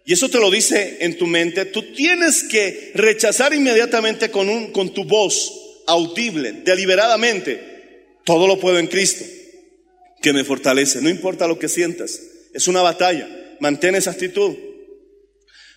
y 0.05 0.13
eso 0.13 0.29
te 0.29 0.39
lo 0.39 0.51
dice 0.51 0.99
en 1.01 1.19
tu 1.19 1.27
mente, 1.27 1.65
tú 1.65 1.93
tienes 1.95 2.45
que 2.45 2.93
rechazar 2.95 3.53
inmediatamente 3.53 4.31
con, 4.31 4.49
un, 4.49 4.73
con 4.73 4.95
tu 4.95 5.05
voz 5.05 5.53
audible, 5.87 6.53
deliberadamente, 6.65 8.17
todo 8.25 8.47
lo 8.47 8.61
puedo 8.61 8.79
en 8.79 8.87
Cristo, 8.87 9.25
que 10.23 10.33
me 10.33 10.45
fortalece, 10.45 11.01
no 11.01 11.09
importa 11.09 11.49
lo 11.49 11.59
que 11.59 11.69
sientas, 11.69 12.21
es 12.55 12.69
una 12.69 12.83
batalla, 12.83 13.29
mantén 13.59 13.95
esa 13.95 14.13
actitud. 14.13 14.57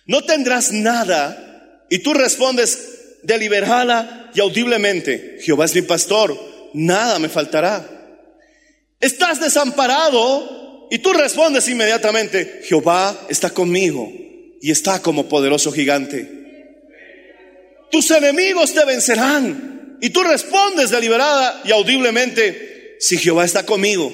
No 0.06 0.22
tendrás 0.22 0.70
nada 0.72 1.84
y 1.90 1.98
tú 1.98 2.14
respondes, 2.14 3.18
deliberada 3.22 4.30
y 4.34 4.40
audiblemente, 4.40 5.38
Jehová 5.40 5.64
es 5.64 5.74
mi 5.74 5.82
pastor, 5.82 6.53
nada 6.74 7.18
me 7.18 7.28
faltará. 7.30 7.88
Estás 9.00 9.40
desamparado 9.40 10.88
y 10.90 10.98
tú 10.98 11.12
respondes 11.12 11.66
inmediatamente, 11.68 12.60
Jehová 12.64 13.26
está 13.28 13.50
conmigo 13.50 14.12
y 14.60 14.70
está 14.70 15.00
como 15.00 15.28
poderoso 15.28 15.72
gigante. 15.72 16.28
Tus 17.90 18.10
enemigos 18.10 18.74
te 18.74 18.84
vencerán 18.84 19.98
y 20.00 20.10
tú 20.10 20.22
respondes 20.22 20.90
deliberada 20.90 21.62
y 21.64 21.72
audiblemente, 21.72 22.96
si 22.98 23.16
Jehová 23.16 23.44
está 23.44 23.64
conmigo, 23.64 24.12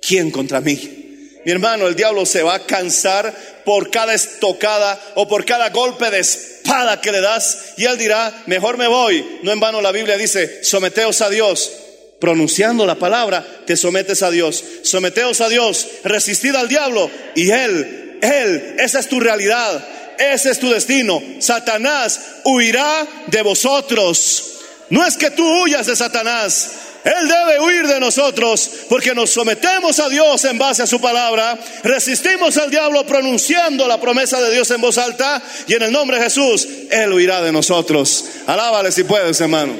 ¿quién 0.00 0.30
contra 0.30 0.60
mí? 0.60 1.05
Mi 1.46 1.52
hermano, 1.52 1.86
el 1.86 1.94
diablo 1.94 2.26
se 2.26 2.42
va 2.42 2.56
a 2.56 2.66
cansar 2.66 3.32
por 3.64 3.88
cada 3.88 4.14
estocada 4.14 5.00
o 5.14 5.28
por 5.28 5.44
cada 5.44 5.70
golpe 5.70 6.10
de 6.10 6.18
espada 6.18 7.00
que 7.00 7.12
le 7.12 7.20
das 7.20 7.74
y 7.76 7.84
él 7.84 7.96
dirá, 7.96 8.42
mejor 8.46 8.76
me 8.76 8.88
voy. 8.88 9.38
No 9.44 9.52
en 9.52 9.60
vano 9.60 9.80
la 9.80 9.92
Biblia 9.92 10.16
dice, 10.16 10.64
someteos 10.64 11.20
a 11.20 11.30
Dios. 11.30 11.70
Pronunciando 12.18 12.84
la 12.84 12.96
palabra, 12.96 13.46
te 13.64 13.76
sometes 13.76 14.24
a 14.24 14.32
Dios. 14.32 14.64
Someteos 14.82 15.40
a 15.40 15.48
Dios, 15.48 15.86
resistid 16.02 16.52
al 16.56 16.66
diablo 16.66 17.08
y 17.36 17.48
él, 17.48 18.18
él, 18.22 18.74
esa 18.80 18.98
es 18.98 19.06
tu 19.06 19.20
realidad, 19.20 19.86
ese 20.18 20.50
es 20.50 20.58
tu 20.58 20.68
destino. 20.68 21.22
Satanás 21.38 22.22
huirá 22.42 23.06
de 23.28 23.42
vosotros. 23.42 24.62
No 24.90 25.06
es 25.06 25.16
que 25.16 25.30
tú 25.30 25.46
huyas 25.62 25.86
de 25.86 25.94
Satanás, 25.94 26.72
él 27.06 27.28
debe 27.28 27.60
huir 27.60 27.86
de 27.86 28.00
nosotros 28.00 28.68
porque 28.88 29.14
nos 29.14 29.30
sometemos 29.30 30.00
a 30.00 30.08
Dios 30.08 30.44
en 30.44 30.58
base 30.58 30.82
a 30.82 30.88
su 30.88 31.00
palabra, 31.00 31.56
resistimos 31.84 32.56
al 32.56 32.68
diablo 32.68 33.06
pronunciando 33.06 33.86
la 33.86 34.00
promesa 34.00 34.40
de 34.40 34.50
Dios 34.50 34.68
en 34.72 34.80
voz 34.80 34.98
alta 34.98 35.40
y 35.68 35.74
en 35.74 35.82
el 35.82 35.92
nombre 35.92 36.18
de 36.18 36.24
Jesús, 36.24 36.66
Él 36.90 37.12
huirá 37.12 37.42
de 37.42 37.52
nosotros. 37.52 38.24
Alábale 38.48 38.90
si 38.90 39.04
puedes, 39.04 39.40
hermano. 39.40 39.74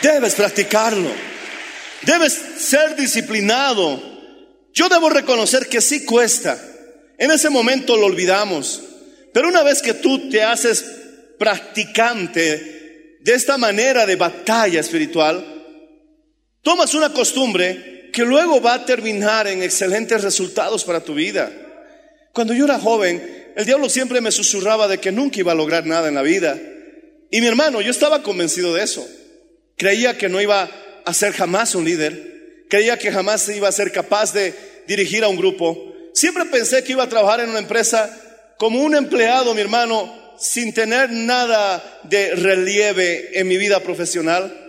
Debes 0.00 0.36
practicarlo. 0.36 1.10
Debes 2.02 2.40
ser 2.58 2.94
disciplinado. 2.94 4.00
Yo 4.72 4.88
debo 4.88 5.10
reconocer 5.10 5.68
que 5.68 5.80
sí 5.80 6.04
cuesta. 6.04 6.56
En 7.18 7.32
ese 7.32 7.50
momento 7.50 7.96
lo 7.96 8.06
olvidamos. 8.06 8.82
Pero 9.32 9.48
una 9.48 9.64
vez 9.64 9.82
que 9.82 9.94
tú 9.94 10.30
te 10.30 10.44
haces 10.44 10.84
practicante 11.40 12.74
de 13.24 13.32
esta 13.32 13.56
manera 13.56 14.04
de 14.04 14.16
batalla 14.16 14.80
espiritual, 14.80 15.42
tomas 16.60 16.92
una 16.92 17.10
costumbre 17.14 18.10
que 18.12 18.22
luego 18.22 18.60
va 18.60 18.74
a 18.74 18.84
terminar 18.84 19.46
en 19.46 19.62
excelentes 19.62 20.22
resultados 20.22 20.84
para 20.84 21.00
tu 21.00 21.14
vida. 21.14 21.50
Cuando 22.34 22.52
yo 22.52 22.66
era 22.66 22.78
joven, 22.78 23.52
el 23.56 23.64
diablo 23.64 23.88
siempre 23.88 24.20
me 24.20 24.30
susurraba 24.30 24.88
de 24.88 24.98
que 24.98 25.10
nunca 25.10 25.40
iba 25.40 25.52
a 25.52 25.54
lograr 25.54 25.86
nada 25.86 26.08
en 26.08 26.16
la 26.16 26.22
vida. 26.22 26.60
Y 27.30 27.40
mi 27.40 27.46
hermano, 27.46 27.80
yo 27.80 27.90
estaba 27.90 28.22
convencido 28.22 28.74
de 28.74 28.82
eso. 28.82 29.08
Creía 29.78 30.18
que 30.18 30.28
no 30.28 30.38
iba 30.42 30.70
a 31.06 31.14
ser 31.14 31.32
jamás 31.32 31.74
un 31.74 31.86
líder. 31.86 32.66
Creía 32.68 32.98
que 32.98 33.10
jamás 33.10 33.48
iba 33.48 33.68
a 33.68 33.72
ser 33.72 33.90
capaz 33.90 34.34
de 34.34 34.54
dirigir 34.86 35.24
a 35.24 35.28
un 35.28 35.36
grupo. 35.36 35.94
Siempre 36.12 36.44
pensé 36.44 36.84
que 36.84 36.92
iba 36.92 37.04
a 37.04 37.08
trabajar 37.08 37.40
en 37.40 37.48
una 37.48 37.58
empresa 37.58 38.54
como 38.58 38.82
un 38.82 38.94
empleado, 38.94 39.54
mi 39.54 39.62
hermano, 39.62 40.23
sin 40.38 40.72
tener 40.72 41.10
nada 41.10 42.00
de 42.04 42.34
relieve 42.34 43.38
en 43.38 43.48
mi 43.48 43.56
vida 43.56 43.80
profesional. 43.80 44.60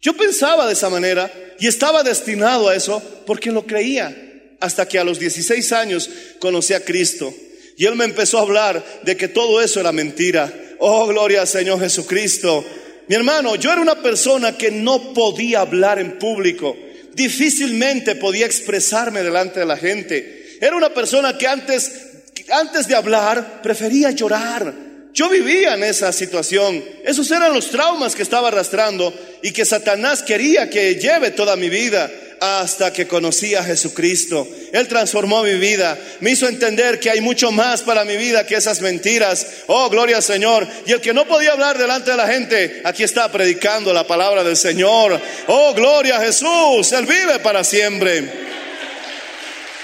Yo 0.00 0.14
pensaba 0.14 0.66
de 0.66 0.72
esa 0.72 0.90
manera 0.90 1.32
y 1.58 1.68
estaba 1.68 2.02
destinado 2.02 2.68
a 2.68 2.74
eso 2.74 3.02
porque 3.26 3.52
lo 3.52 3.66
creía. 3.66 4.16
Hasta 4.60 4.86
que 4.86 4.98
a 4.98 5.04
los 5.04 5.18
16 5.18 5.72
años 5.72 6.08
conocí 6.38 6.72
a 6.72 6.84
Cristo. 6.84 7.34
Y 7.76 7.86
Él 7.86 7.96
me 7.96 8.04
empezó 8.04 8.38
a 8.38 8.42
hablar 8.42 8.84
de 9.02 9.16
que 9.16 9.28
todo 9.28 9.60
eso 9.60 9.80
era 9.80 9.92
mentira. 9.92 10.52
Oh, 10.78 11.06
gloria 11.06 11.40
al 11.40 11.48
Señor 11.48 11.80
Jesucristo. 11.80 12.64
Mi 13.08 13.16
hermano, 13.16 13.56
yo 13.56 13.72
era 13.72 13.80
una 13.80 14.00
persona 14.00 14.56
que 14.56 14.70
no 14.70 15.12
podía 15.14 15.60
hablar 15.60 15.98
en 15.98 16.18
público. 16.18 16.76
Difícilmente 17.14 18.14
podía 18.14 18.46
expresarme 18.46 19.22
delante 19.22 19.60
de 19.60 19.66
la 19.66 19.76
gente. 19.76 20.58
Era 20.60 20.76
una 20.76 20.94
persona 20.94 21.36
que 21.36 21.48
antes 21.48 22.01
antes 22.50 22.88
de 22.88 22.94
hablar 22.94 23.62
prefería 23.62 24.10
llorar. 24.10 24.72
Yo 25.14 25.28
vivía 25.28 25.74
en 25.74 25.84
esa 25.84 26.12
situación. 26.12 26.82
Esos 27.04 27.30
eran 27.30 27.52
los 27.52 27.70
traumas 27.70 28.14
que 28.14 28.22
estaba 28.22 28.48
arrastrando 28.48 29.12
y 29.42 29.52
que 29.52 29.64
Satanás 29.64 30.22
quería 30.22 30.70
que 30.70 30.94
lleve 30.94 31.30
toda 31.30 31.54
mi 31.56 31.68
vida 31.68 32.10
hasta 32.40 32.92
que 32.92 33.06
conocí 33.06 33.54
a 33.54 33.62
Jesucristo. 33.62 34.48
Él 34.72 34.88
transformó 34.88 35.44
mi 35.44 35.54
vida, 35.54 35.96
me 36.20 36.30
hizo 36.30 36.48
entender 36.48 36.98
que 36.98 37.10
hay 37.10 37.20
mucho 37.20 37.52
más 37.52 37.82
para 37.82 38.04
mi 38.04 38.16
vida 38.16 38.46
que 38.46 38.56
esas 38.56 38.80
mentiras. 38.80 39.46
Oh, 39.68 39.88
gloria 39.90 40.16
al 40.16 40.22
Señor. 40.24 40.66
Y 40.86 40.92
el 40.92 41.00
que 41.00 41.14
no 41.14 41.24
podía 41.26 41.52
hablar 41.52 41.78
delante 41.78 42.10
de 42.10 42.16
la 42.16 42.26
gente, 42.26 42.82
aquí 42.84 43.04
está 43.04 43.30
predicando 43.30 43.92
la 43.92 44.06
palabra 44.06 44.42
del 44.42 44.56
Señor. 44.56 45.20
Oh, 45.46 45.72
gloria 45.74 46.16
a 46.16 46.24
Jesús. 46.24 46.90
Él 46.92 47.06
vive 47.06 47.38
para 47.40 47.62
siempre. 47.62 48.28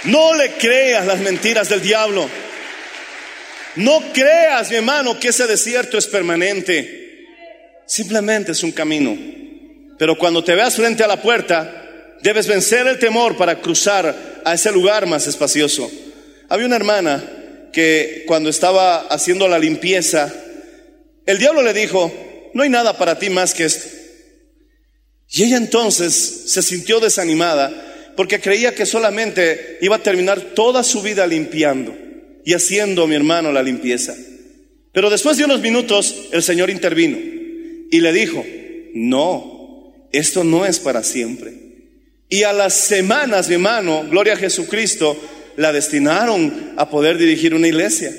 No 0.04 0.34
le 0.34 0.52
creas 0.52 1.06
las 1.06 1.18
mentiras 1.20 1.68
del 1.68 1.82
diablo. 1.82 2.28
No 3.76 4.12
creas, 4.12 4.70
mi 4.70 4.76
hermano, 4.76 5.18
que 5.18 5.28
ese 5.28 5.46
desierto 5.46 5.98
es 5.98 6.06
permanente. 6.06 7.26
Simplemente 7.86 8.52
es 8.52 8.62
un 8.62 8.72
camino. 8.72 9.16
Pero 9.98 10.16
cuando 10.16 10.42
te 10.44 10.54
veas 10.54 10.76
frente 10.76 11.02
a 11.02 11.08
la 11.08 11.20
puerta, 11.20 12.16
debes 12.22 12.46
vencer 12.46 12.86
el 12.86 12.98
temor 12.98 13.36
para 13.36 13.60
cruzar 13.60 14.42
a 14.44 14.54
ese 14.54 14.72
lugar 14.72 15.06
más 15.06 15.26
espacioso. 15.26 15.90
Había 16.48 16.66
una 16.66 16.76
hermana 16.76 17.24
que 17.72 18.24
cuando 18.26 18.48
estaba 18.48 19.00
haciendo 19.08 19.48
la 19.48 19.58
limpieza, 19.58 20.32
el 21.26 21.38
diablo 21.38 21.62
le 21.62 21.74
dijo, 21.74 22.12
no 22.54 22.62
hay 22.62 22.68
nada 22.68 22.96
para 22.96 23.18
ti 23.18 23.30
más 23.30 23.54
que 23.54 23.64
esto. 23.64 23.88
Y 25.30 25.44
ella 25.44 25.56
entonces 25.58 26.14
se 26.46 26.62
sintió 26.62 27.00
desanimada 27.00 27.87
porque 28.18 28.40
creía 28.40 28.74
que 28.74 28.84
solamente 28.84 29.78
iba 29.80 29.94
a 29.94 30.02
terminar 30.02 30.40
toda 30.40 30.82
su 30.82 31.02
vida 31.02 31.24
limpiando 31.24 31.96
y 32.44 32.52
haciendo, 32.52 33.06
mi 33.06 33.14
hermano, 33.14 33.52
la 33.52 33.62
limpieza. 33.62 34.12
Pero 34.92 35.08
después 35.08 35.36
de 35.36 35.44
unos 35.44 35.60
minutos 35.60 36.26
el 36.32 36.42
Señor 36.42 36.68
intervino 36.68 37.16
y 37.16 38.00
le 38.00 38.12
dijo, 38.12 38.44
no, 38.92 39.94
esto 40.10 40.42
no 40.42 40.66
es 40.66 40.80
para 40.80 41.04
siempre. 41.04 41.52
Y 42.28 42.42
a 42.42 42.52
las 42.52 42.74
semanas, 42.74 43.46
mi 43.46 43.54
hermano, 43.54 44.04
gloria 44.10 44.32
a 44.32 44.36
Jesucristo, 44.36 45.16
la 45.56 45.70
destinaron 45.72 46.72
a 46.76 46.90
poder 46.90 47.18
dirigir 47.18 47.54
una 47.54 47.68
iglesia. 47.68 48.12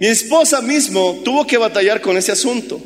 Mi 0.00 0.06
esposa 0.06 0.62
mismo 0.62 1.20
tuvo 1.22 1.46
que 1.46 1.58
batallar 1.58 2.00
con 2.00 2.16
ese 2.16 2.32
asunto. 2.32 2.82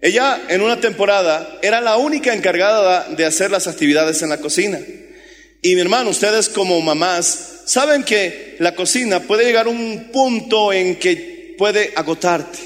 Ella 0.00 0.40
en 0.48 0.60
una 0.60 0.78
temporada 0.78 1.58
era 1.62 1.80
la 1.80 1.96
única 1.96 2.32
encargada 2.32 3.08
de 3.08 3.24
hacer 3.24 3.50
las 3.50 3.66
actividades 3.66 4.22
en 4.22 4.28
la 4.28 4.38
cocina. 4.38 4.78
Y 5.64 5.76
mi 5.76 5.80
hermano, 5.80 6.10
ustedes 6.10 6.48
como 6.48 6.80
mamás 6.80 7.62
saben 7.66 8.02
que 8.02 8.56
la 8.58 8.74
cocina 8.74 9.20
puede 9.20 9.44
llegar 9.44 9.66
a 9.66 9.70
un 9.70 10.10
punto 10.12 10.72
en 10.72 10.96
que 10.96 11.54
puede 11.56 11.92
agotarte. 11.94 12.58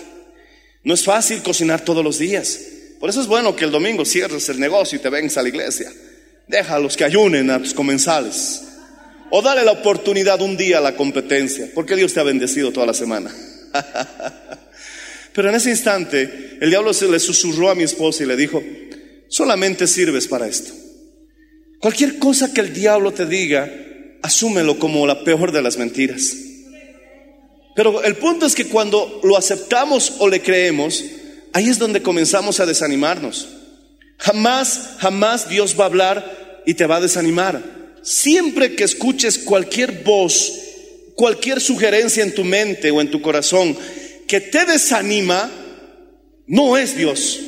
No 0.83 0.95
es 0.95 1.05
fácil 1.05 1.43
cocinar 1.43 1.85
todos 1.85 2.03
los 2.03 2.19
días. 2.19 2.59
Por 2.99 3.11
eso 3.11 3.21
es 3.21 3.27
bueno 3.27 3.55
que 3.55 3.67
el 3.67 3.71
domingo 3.71 4.07
cierres 4.07 4.49
el 4.49 4.59
negocio 4.59 4.99
y 4.99 5.03
te 5.03 5.11
vengas 5.11 5.37
a 5.37 5.43
la 5.43 5.51
iglesia. 5.51 5.93
Deja 6.47 6.77
a 6.77 6.79
los 6.79 6.97
que 6.97 7.05
ayunen 7.05 7.51
a 7.51 7.59
tus 7.59 7.75
comensales. 7.75 8.63
O 9.31 9.43
dale 9.43 9.63
la 9.63 9.73
oportunidad 9.73 10.41
un 10.41 10.57
día 10.57 10.79
a 10.79 10.81
la 10.81 10.97
competencia, 10.97 11.69
porque 11.75 11.97
Dios 11.97 12.15
te 12.15 12.21
ha 12.21 12.23
bendecido 12.23 12.73
toda 12.73 12.87
la 12.87 12.95
semana. 12.95 13.31
Pero 15.35 15.51
en 15.51 15.57
ese 15.57 15.69
instante, 15.69 16.57
el 16.61 16.71
diablo 16.71 16.95
se 16.95 17.09
le 17.09 17.19
susurró 17.19 17.69
a 17.69 17.75
mi 17.75 17.83
esposa 17.83 18.23
y 18.23 18.27
le 18.27 18.37
dijo, 18.37 18.63
solamente 19.29 19.87
sirves 19.87 20.27
para 20.29 20.47
esto. 20.47 20.86
Cualquier 21.87 22.19
cosa 22.19 22.53
que 22.53 22.61
el 22.61 22.73
diablo 22.73 23.13
te 23.13 23.27
diga, 23.27 23.73
asúmelo 24.21 24.77
como 24.77 25.07
la 25.07 25.23
peor 25.23 25.53
de 25.53 25.63
las 25.63 25.77
mentiras. 25.77 26.35
Pero 27.77 28.03
el 28.03 28.17
punto 28.17 28.45
es 28.45 28.57
que 28.57 28.67
cuando 28.67 29.21
lo 29.23 29.37
aceptamos 29.37 30.15
o 30.19 30.29
le 30.29 30.43
creemos, 30.43 31.05
ahí 31.53 31.69
es 31.69 31.79
donde 31.79 32.03
comenzamos 32.03 32.59
a 32.59 32.67
desanimarnos. 32.67 33.47
Jamás, 34.19 34.97
jamás 34.99 35.49
Dios 35.49 35.79
va 35.79 35.85
a 35.85 35.87
hablar 35.87 36.63
y 36.67 36.75
te 36.75 36.87
va 36.87 36.97
a 36.97 37.01
desanimar. 37.01 37.63
Siempre 38.03 38.75
que 38.75 38.83
escuches 38.83 39.39
cualquier 39.39 40.03
voz, 40.03 40.55
cualquier 41.15 41.61
sugerencia 41.61 42.25
en 42.25 42.35
tu 42.35 42.43
mente 42.43 42.91
o 42.91 43.01
en 43.01 43.13
tu 43.13 43.23
corazón 43.23 43.77
que 44.27 44.41
te 44.41 44.65
desanima, 44.65 45.49
no 46.49 46.77
es 46.77 46.97
Dios. 46.97 47.39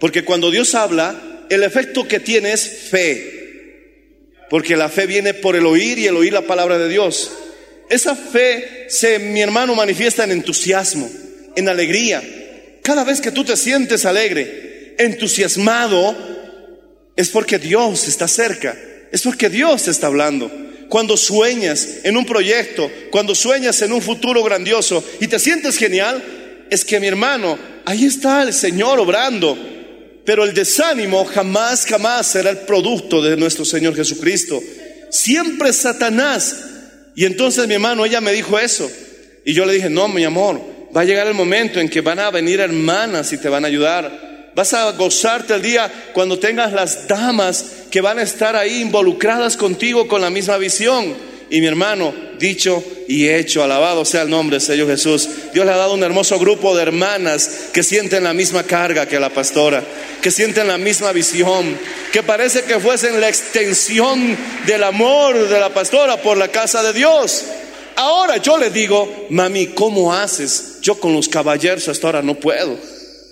Porque 0.00 0.24
cuando 0.24 0.50
Dios 0.50 0.74
habla, 0.74 1.46
el 1.50 1.62
efecto 1.62 2.08
que 2.08 2.18
tiene 2.18 2.52
es 2.52 2.68
fe. 2.90 3.33
Porque 4.50 4.76
la 4.76 4.88
fe 4.88 5.06
viene 5.06 5.34
por 5.34 5.56
el 5.56 5.66
oír 5.66 5.98
y 5.98 6.06
el 6.06 6.16
oír 6.16 6.32
la 6.32 6.42
palabra 6.42 6.78
de 6.78 6.88
Dios. 6.88 7.30
Esa 7.88 8.14
fe 8.14 8.86
se, 8.88 9.18
mi 9.18 9.40
hermano, 9.40 9.74
manifiesta 9.74 10.24
en 10.24 10.32
entusiasmo, 10.32 11.10
en 11.54 11.68
alegría. 11.68 12.22
Cada 12.82 13.04
vez 13.04 13.20
que 13.20 13.30
tú 13.30 13.44
te 13.44 13.56
sientes 13.56 14.04
alegre, 14.04 14.94
entusiasmado, 14.98 16.16
es 17.16 17.28
porque 17.30 17.58
Dios 17.58 18.08
está 18.08 18.28
cerca, 18.28 18.76
es 19.10 19.22
porque 19.22 19.48
Dios 19.48 19.88
está 19.88 20.08
hablando. 20.08 20.50
Cuando 20.88 21.16
sueñas 21.16 21.88
en 22.04 22.16
un 22.16 22.26
proyecto, 22.26 22.90
cuando 23.10 23.34
sueñas 23.34 23.80
en 23.82 23.92
un 23.92 24.02
futuro 24.02 24.42
grandioso 24.42 25.02
y 25.20 25.26
te 25.26 25.38
sientes 25.38 25.76
genial, 25.76 26.22
es 26.70 26.84
que 26.84 27.00
mi 27.00 27.06
hermano, 27.06 27.58
ahí 27.84 28.04
está 28.04 28.42
el 28.42 28.52
Señor 28.52 28.98
obrando. 28.98 29.56
Pero 30.24 30.44
el 30.44 30.54
desánimo 30.54 31.24
jamás, 31.24 31.84
jamás 31.86 32.26
será 32.26 32.50
el 32.50 32.58
producto 32.58 33.20
de 33.20 33.36
nuestro 33.36 33.64
Señor 33.64 33.94
Jesucristo. 33.94 34.60
Siempre 35.10 35.72
Satanás. 35.72 36.56
Y 37.14 37.24
entonces 37.24 37.68
mi 37.68 37.74
hermano, 37.74 38.04
ella 38.04 38.20
me 38.20 38.32
dijo 38.32 38.58
eso. 38.58 38.90
Y 39.44 39.52
yo 39.52 39.66
le 39.66 39.74
dije, 39.74 39.90
no, 39.90 40.08
mi 40.08 40.24
amor, 40.24 40.60
va 40.96 41.02
a 41.02 41.04
llegar 41.04 41.26
el 41.26 41.34
momento 41.34 41.78
en 41.78 41.88
que 41.88 42.00
van 42.00 42.18
a 42.18 42.30
venir 42.30 42.60
hermanas 42.60 43.32
y 43.32 43.38
te 43.38 43.48
van 43.48 43.64
a 43.64 43.68
ayudar. 43.68 44.52
Vas 44.54 44.72
a 44.72 44.92
gozarte 44.92 45.54
el 45.54 45.62
día 45.62 45.92
cuando 46.12 46.38
tengas 46.38 46.72
las 46.72 47.06
damas 47.06 47.66
que 47.90 48.00
van 48.00 48.18
a 48.18 48.22
estar 48.22 48.56
ahí 48.56 48.80
involucradas 48.80 49.56
contigo 49.56 50.08
con 50.08 50.20
la 50.20 50.30
misma 50.30 50.56
visión. 50.56 51.33
Y 51.50 51.60
mi 51.60 51.66
hermano, 51.66 52.14
dicho 52.38 52.82
y 53.06 53.28
hecho, 53.28 53.62
alabado 53.62 54.04
sea 54.04 54.22
el 54.22 54.30
nombre 54.30 54.56
del 54.56 54.66
Señor 54.66 54.88
Jesús. 54.88 55.28
Dios 55.52 55.66
le 55.66 55.72
ha 55.72 55.76
dado 55.76 55.94
un 55.94 56.02
hermoso 56.02 56.38
grupo 56.38 56.74
de 56.74 56.82
hermanas 56.82 57.68
que 57.72 57.82
sienten 57.82 58.24
la 58.24 58.32
misma 58.32 58.62
carga 58.64 59.06
que 59.06 59.20
la 59.20 59.30
pastora, 59.30 59.82
que 60.22 60.30
sienten 60.30 60.66
la 60.68 60.78
misma 60.78 61.12
visión, 61.12 61.78
que 62.12 62.22
parece 62.22 62.62
que 62.62 62.80
fuesen 62.80 63.20
la 63.20 63.28
extensión 63.28 64.36
del 64.66 64.82
amor 64.84 65.48
de 65.48 65.60
la 65.60 65.72
pastora 65.72 66.20
por 66.22 66.36
la 66.36 66.48
casa 66.48 66.82
de 66.82 66.92
Dios. 66.92 67.44
Ahora 67.96 68.38
yo 68.38 68.58
le 68.58 68.70
digo, 68.70 69.26
mami, 69.30 69.68
¿cómo 69.68 70.12
haces? 70.12 70.78
Yo 70.80 70.98
con 70.98 71.12
los 71.12 71.28
caballeros 71.28 71.88
hasta 71.88 72.08
ahora 72.08 72.22
no 72.22 72.34
puedo. 72.34 72.76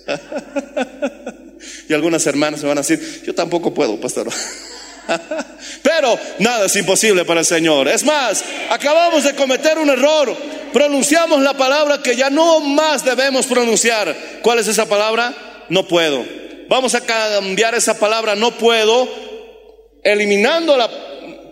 y 1.89 1.93
algunas 1.93 2.25
hermanas 2.27 2.61
me 2.61 2.69
van 2.69 2.77
a 2.77 2.81
decir, 2.81 3.23
yo 3.25 3.33
tampoco 3.35 3.73
puedo, 3.73 3.99
pastor. 3.99 4.29
Pero 5.83 6.17
nada 6.39 6.65
es 6.65 6.75
imposible 6.75 7.25
para 7.25 7.41
el 7.41 7.45
Señor. 7.45 7.87
Es 7.87 8.03
más, 8.03 8.43
acabamos 8.69 9.23
de 9.23 9.35
cometer 9.35 9.77
un 9.77 9.89
error. 9.89 10.35
Pronunciamos 10.71 11.41
la 11.41 11.53
palabra 11.53 12.01
que 12.01 12.15
ya 12.15 12.29
no 12.29 12.59
más 12.59 13.05
debemos 13.05 13.45
pronunciar. 13.45 14.15
¿Cuál 14.41 14.59
es 14.59 14.67
esa 14.67 14.87
palabra? 14.87 15.33
No 15.69 15.87
puedo. 15.87 16.25
Vamos 16.69 16.95
a 16.95 17.01
cambiar 17.01 17.75
esa 17.75 17.99
palabra 17.99 18.35
no 18.35 18.51
puedo, 18.51 19.07
eliminando 20.03 20.75
la 20.77 20.89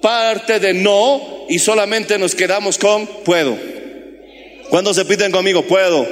parte 0.02 0.60
de 0.60 0.74
no 0.74 1.46
y 1.48 1.60
solamente 1.60 2.18
nos 2.18 2.34
quedamos 2.34 2.78
con 2.78 3.06
puedo. 3.24 3.58
¿Cuándo 4.70 4.94
se 4.94 5.06
piden 5.06 5.32
conmigo? 5.32 5.64
Puedo. 5.64 6.08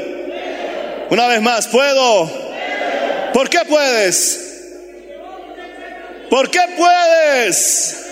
Una 1.09 1.27
vez 1.27 1.41
más, 1.41 1.67
puedo. 1.67 2.29
¿Por 3.33 3.49
qué 3.49 3.59
puedes? 3.67 4.48
¿Por 6.29 6.51
qué 6.51 6.59
puedes? 6.77 8.05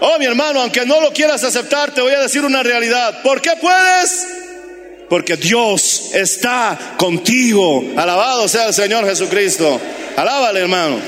Oh, 0.00 0.18
mi 0.18 0.26
hermano, 0.26 0.60
aunque 0.60 0.84
no 0.84 1.00
lo 1.00 1.12
quieras 1.12 1.44
aceptar, 1.44 1.94
te 1.94 2.00
voy 2.00 2.12
a 2.12 2.20
decir 2.20 2.44
una 2.44 2.62
realidad. 2.62 3.22
¿Por 3.22 3.40
qué 3.40 3.52
puedes? 3.60 4.26
Porque 5.08 5.36
Dios 5.36 6.10
está 6.12 6.96
contigo. 6.96 7.84
Alabado 7.96 8.48
sea 8.48 8.66
el 8.66 8.74
Señor 8.74 9.06
Jesucristo. 9.06 9.80
Alábale, 10.16 10.60
hermano. 10.60 10.98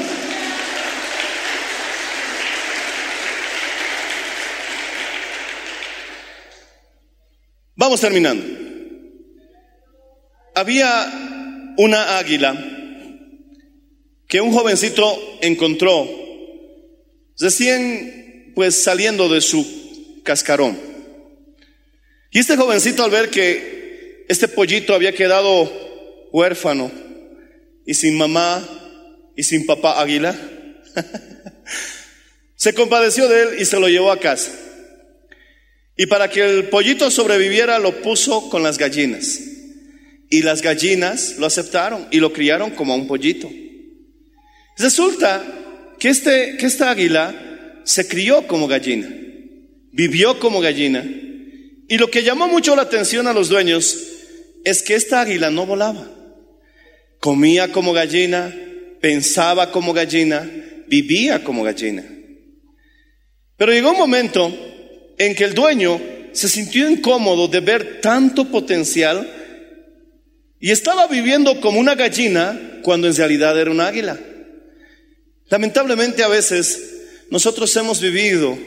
Vamos 7.76 8.00
terminando. 8.00 8.44
Había 10.54 11.74
una 11.76 12.18
águila 12.18 12.54
que 14.28 14.40
un 14.40 14.52
jovencito 14.52 15.38
encontró 15.40 16.08
recién 17.38 18.52
pues 18.54 18.82
saliendo 18.82 19.28
de 19.28 19.40
su 19.40 20.20
cascarón. 20.22 20.78
Y 22.30 22.38
este 22.38 22.56
jovencito 22.56 23.04
al 23.04 23.10
ver 23.10 23.30
que 23.30 24.24
este 24.28 24.48
pollito 24.48 24.94
había 24.94 25.12
quedado 25.12 25.70
huérfano 26.32 26.90
y 27.86 27.94
sin 27.94 28.16
mamá 28.16 28.66
y 29.36 29.42
sin 29.42 29.66
papá 29.66 30.00
águila, 30.00 30.36
se 32.56 32.72
compadeció 32.74 33.28
de 33.28 33.42
él 33.42 33.48
y 33.60 33.64
se 33.64 33.78
lo 33.78 33.88
llevó 33.88 34.10
a 34.10 34.20
casa. 34.20 34.52
Y 35.96 36.06
para 36.06 36.28
que 36.28 36.44
el 36.44 36.68
pollito 36.68 37.10
sobreviviera 37.10 37.78
lo 37.78 38.02
puso 38.02 38.48
con 38.50 38.62
las 38.62 38.78
gallinas. 38.78 39.40
Y 40.30 40.42
las 40.42 40.62
gallinas 40.62 41.36
lo 41.38 41.46
aceptaron 41.46 42.08
y 42.10 42.18
lo 42.18 42.32
criaron 42.32 42.72
como 42.72 42.94
a 42.94 42.96
un 42.96 43.06
pollito. 43.06 43.48
Resulta 44.76 45.42
que, 45.98 46.08
este, 46.08 46.56
que 46.56 46.66
esta 46.66 46.90
águila 46.90 47.34
se 47.84 48.08
crió 48.08 48.46
como 48.46 48.66
gallina, 48.66 49.08
vivió 49.92 50.38
como 50.38 50.60
gallina, 50.60 51.04
y 51.88 51.98
lo 51.98 52.10
que 52.10 52.22
llamó 52.22 52.48
mucho 52.48 52.74
la 52.74 52.82
atención 52.82 53.26
a 53.26 53.32
los 53.32 53.48
dueños 53.48 53.96
es 54.64 54.82
que 54.82 54.94
esta 54.94 55.20
águila 55.20 55.50
no 55.50 55.66
volaba. 55.66 56.10
Comía 57.20 57.70
como 57.70 57.92
gallina, 57.92 58.54
pensaba 59.00 59.70
como 59.70 59.92
gallina, 59.92 60.50
vivía 60.88 61.44
como 61.44 61.62
gallina. 61.62 62.04
Pero 63.56 63.72
llegó 63.72 63.90
un 63.92 63.98
momento 63.98 64.52
en 65.18 65.34
que 65.34 65.44
el 65.44 65.54
dueño 65.54 66.00
se 66.32 66.48
sintió 66.48 66.90
incómodo 66.90 67.46
de 67.46 67.60
ver 67.60 68.00
tanto 68.00 68.50
potencial 68.50 69.30
y 70.58 70.70
estaba 70.70 71.06
viviendo 71.06 71.60
como 71.60 71.78
una 71.78 71.94
gallina 71.94 72.80
cuando 72.82 73.06
en 73.06 73.14
realidad 73.14 73.58
era 73.58 73.70
un 73.70 73.80
águila. 73.80 74.18
Lamentablemente 75.54 76.24
a 76.24 76.26
veces 76.26 76.82
nosotros 77.30 77.76
hemos 77.76 78.00
vivido 78.00 78.58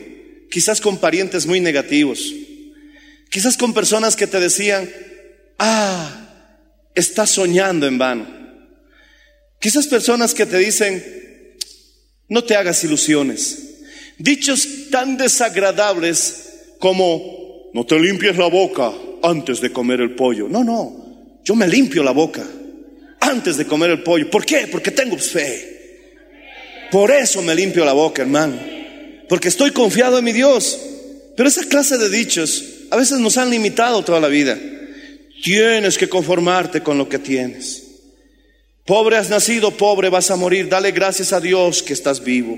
quizás 0.50 0.80
con 0.80 1.00
parientes 1.00 1.45
muy 1.45 1.60
negativos, 1.60 2.34
quizás 3.30 3.58
con 3.58 3.73
personas 3.73 4.15
que 4.15 4.26
te 4.26 4.39
decían, 4.39 4.89
ah, 5.60 6.56
estás 6.95 7.32
soñando 7.32 7.88
en 7.88 7.97
vano. 7.97 8.26
Quizás 9.60 9.86
personas 9.88 10.34
que 10.34 10.45
te 10.45 10.60
dicen, 10.60 11.04
no 12.30 12.45
te 12.45 12.56
hagas 12.56 12.82
ilusiones. 12.86 13.82
Dichos 14.17 14.89
tan 14.89 15.17
desagradables 15.17 16.54
como, 16.80 17.69
no 17.73 17.86
te 17.86 18.00
limpies 18.00 18.38
la 18.38 18.47
boca 18.47 18.93
antes 19.23 19.60
de 19.60 19.73
comer 19.73 20.00
el 20.00 20.15
pollo. 20.15 20.47
No, 20.47 20.63
no, 20.63 21.41
yo 21.43 21.54
me 21.54 21.67
limpio 21.67 22.02
la 22.02 22.12
boca 22.12 22.47
antes 23.19 23.58
de 23.58 23.65
comer 23.65 23.89
el 23.89 24.04
pollo. 24.04 24.30
¿Por 24.30 24.45
qué? 24.45 24.69
Porque 24.71 24.91
tengo 24.91 25.17
fe. 25.17 25.76
Por 26.91 27.12
eso 27.12 27.41
me 27.41 27.56
limpio 27.56 27.84
la 27.86 27.93
boca, 27.93 28.21
hermano. 28.21 28.60
Porque 29.28 29.50
estoy 29.50 29.71
confiado 29.71 30.17
en 30.17 30.23
mi 30.23 30.34
Dios. 30.34 30.80
Pero 31.36 31.50
esa 31.50 31.63
clase 31.65 31.97
de 31.97 32.10
dichos 32.10 32.63
a 32.89 32.97
veces 32.97 33.19
nos 33.19 33.38
han 33.38 33.50
limitado 33.50 34.04
toda 34.04 34.19
la 34.19 34.28
vida. 34.28 34.58
Tienes 35.43 35.97
que 35.97 36.10
conformarte 36.10 36.82
con 36.82 36.97
lo 36.97 37.08
que 37.08 37.19
tienes. 37.19 37.84
Pobre 38.86 39.17
has 39.17 39.30
nacido, 39.30 39.71
pobre 39.71 40.10
vas 40.10 40.32
a 40.32 40.36
morir. 40.36 40.69
Dale 40.69 40.91
gracias 40.91 41.34
a 41.34 41.41
Dios 41.41 41.84
que 41.84 41.93
estás 41.93 42.23
vivo. 42.23 42.58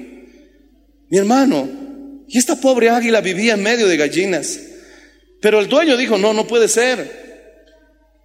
Mi 1.10 1.18
hermano, 1.18 1.68
y 2.28 2.38
esta 2.38 2.56
pobre 2.56 2.90
águila 2.90 3.22
vivía 3.22 3.56
en 3.56 3.64
medio 3.64 3.88
de 3.88 3.98
gallinas. 3.98 4.60
Pero 5.42 5.60
el 5.60 5.68
dueño 5.68 5.98
dijo, 5.98 6.18
no, 6.18 6.34
no 6.34 6.46
puede 6.46 6.68
ser. 6.68 7.30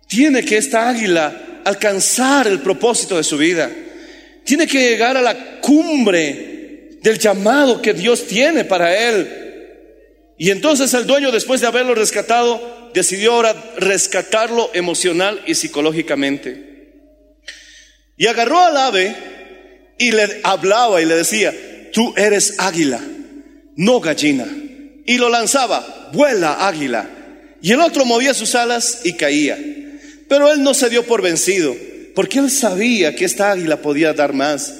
Tiene 0.07 0.45
que 0.45 0.59
esta 0.59 0.89
águila 0.89 1.63
alcanzar 1.65 2.47
el 2.47 2.61
propósito 2.61 3.17
de 3.17 3.25
su 3.25 3.39
vida. 3.39 3.71
Tiene 4.45 4.67
que 4.67 4.91
llegar 4.91 5.17
a 5.17 5.23
la 5.23 5.61
cumbre 5.61 6.99
del 7.03 7.19
llamado 7.19 7.83
que 7.83 7.93
Dios 7.93 8.27
tiene 8.27 8.65
para 8.65 8.97
él. 9.09 9.45
Y 10.39 10.51
entonces 10.51 10.93
el 10.95 11.07
dueño, 11.07 11.31
después 11.31 11.61
de 11.61 11.67
haberlo 11.67 11.95
rescatado, 11.95 12.91
decidió 12.95 13.35
ahora 13.35 13.55
rescatarlo 13.77 14.71
emocional 14.75 15.43
y 15.47 15.55
psicológicamente. 15.55 16.75
Y 18.17 18.27
agarró 18.27 18.59
al 18.59 18.77
ave 18.77 19.17
y 19.99 20.13
le 20.13 20.41
hablaba 20.43 21.03
y 21.03 21.07
le 21.07 21.17
decía, 21.17 21.53
tú 21.93 22.15
eres 22.17 22.55
águila, 22.59 23.01
no 23.77 24.01
gallina. 24.01 24.47
Y 25.07 25.19
lo 25.19 25.29
lanzaba, 25.29 26.11
vuela 26.13 26.67
águila. 26.67 27.11
Y 27.61 27.73
el 27.73 27.81
otro 27.81 28.05
movía 28.05 28.35
sus 28.35 28.55
alas 28.55 29.01
y 29.05 29.15
caía. 29.15 29.59
Pero 30.29 30.51
él 30.53 30.63
no 30.63 30.75
se 30.75 30.89
dio 30.89 31.05
por 31.05 31.23
vencido, 31.23 31.77
porque 32.15 32.39
él 32.39 32.51
sabía 32.51 33.15
que 33.15 33.25
esta 33.25 33.51
águila 33.51 33.83
podía 33.83 34.13
dar 34.13 34.33
más. 34.33 34.73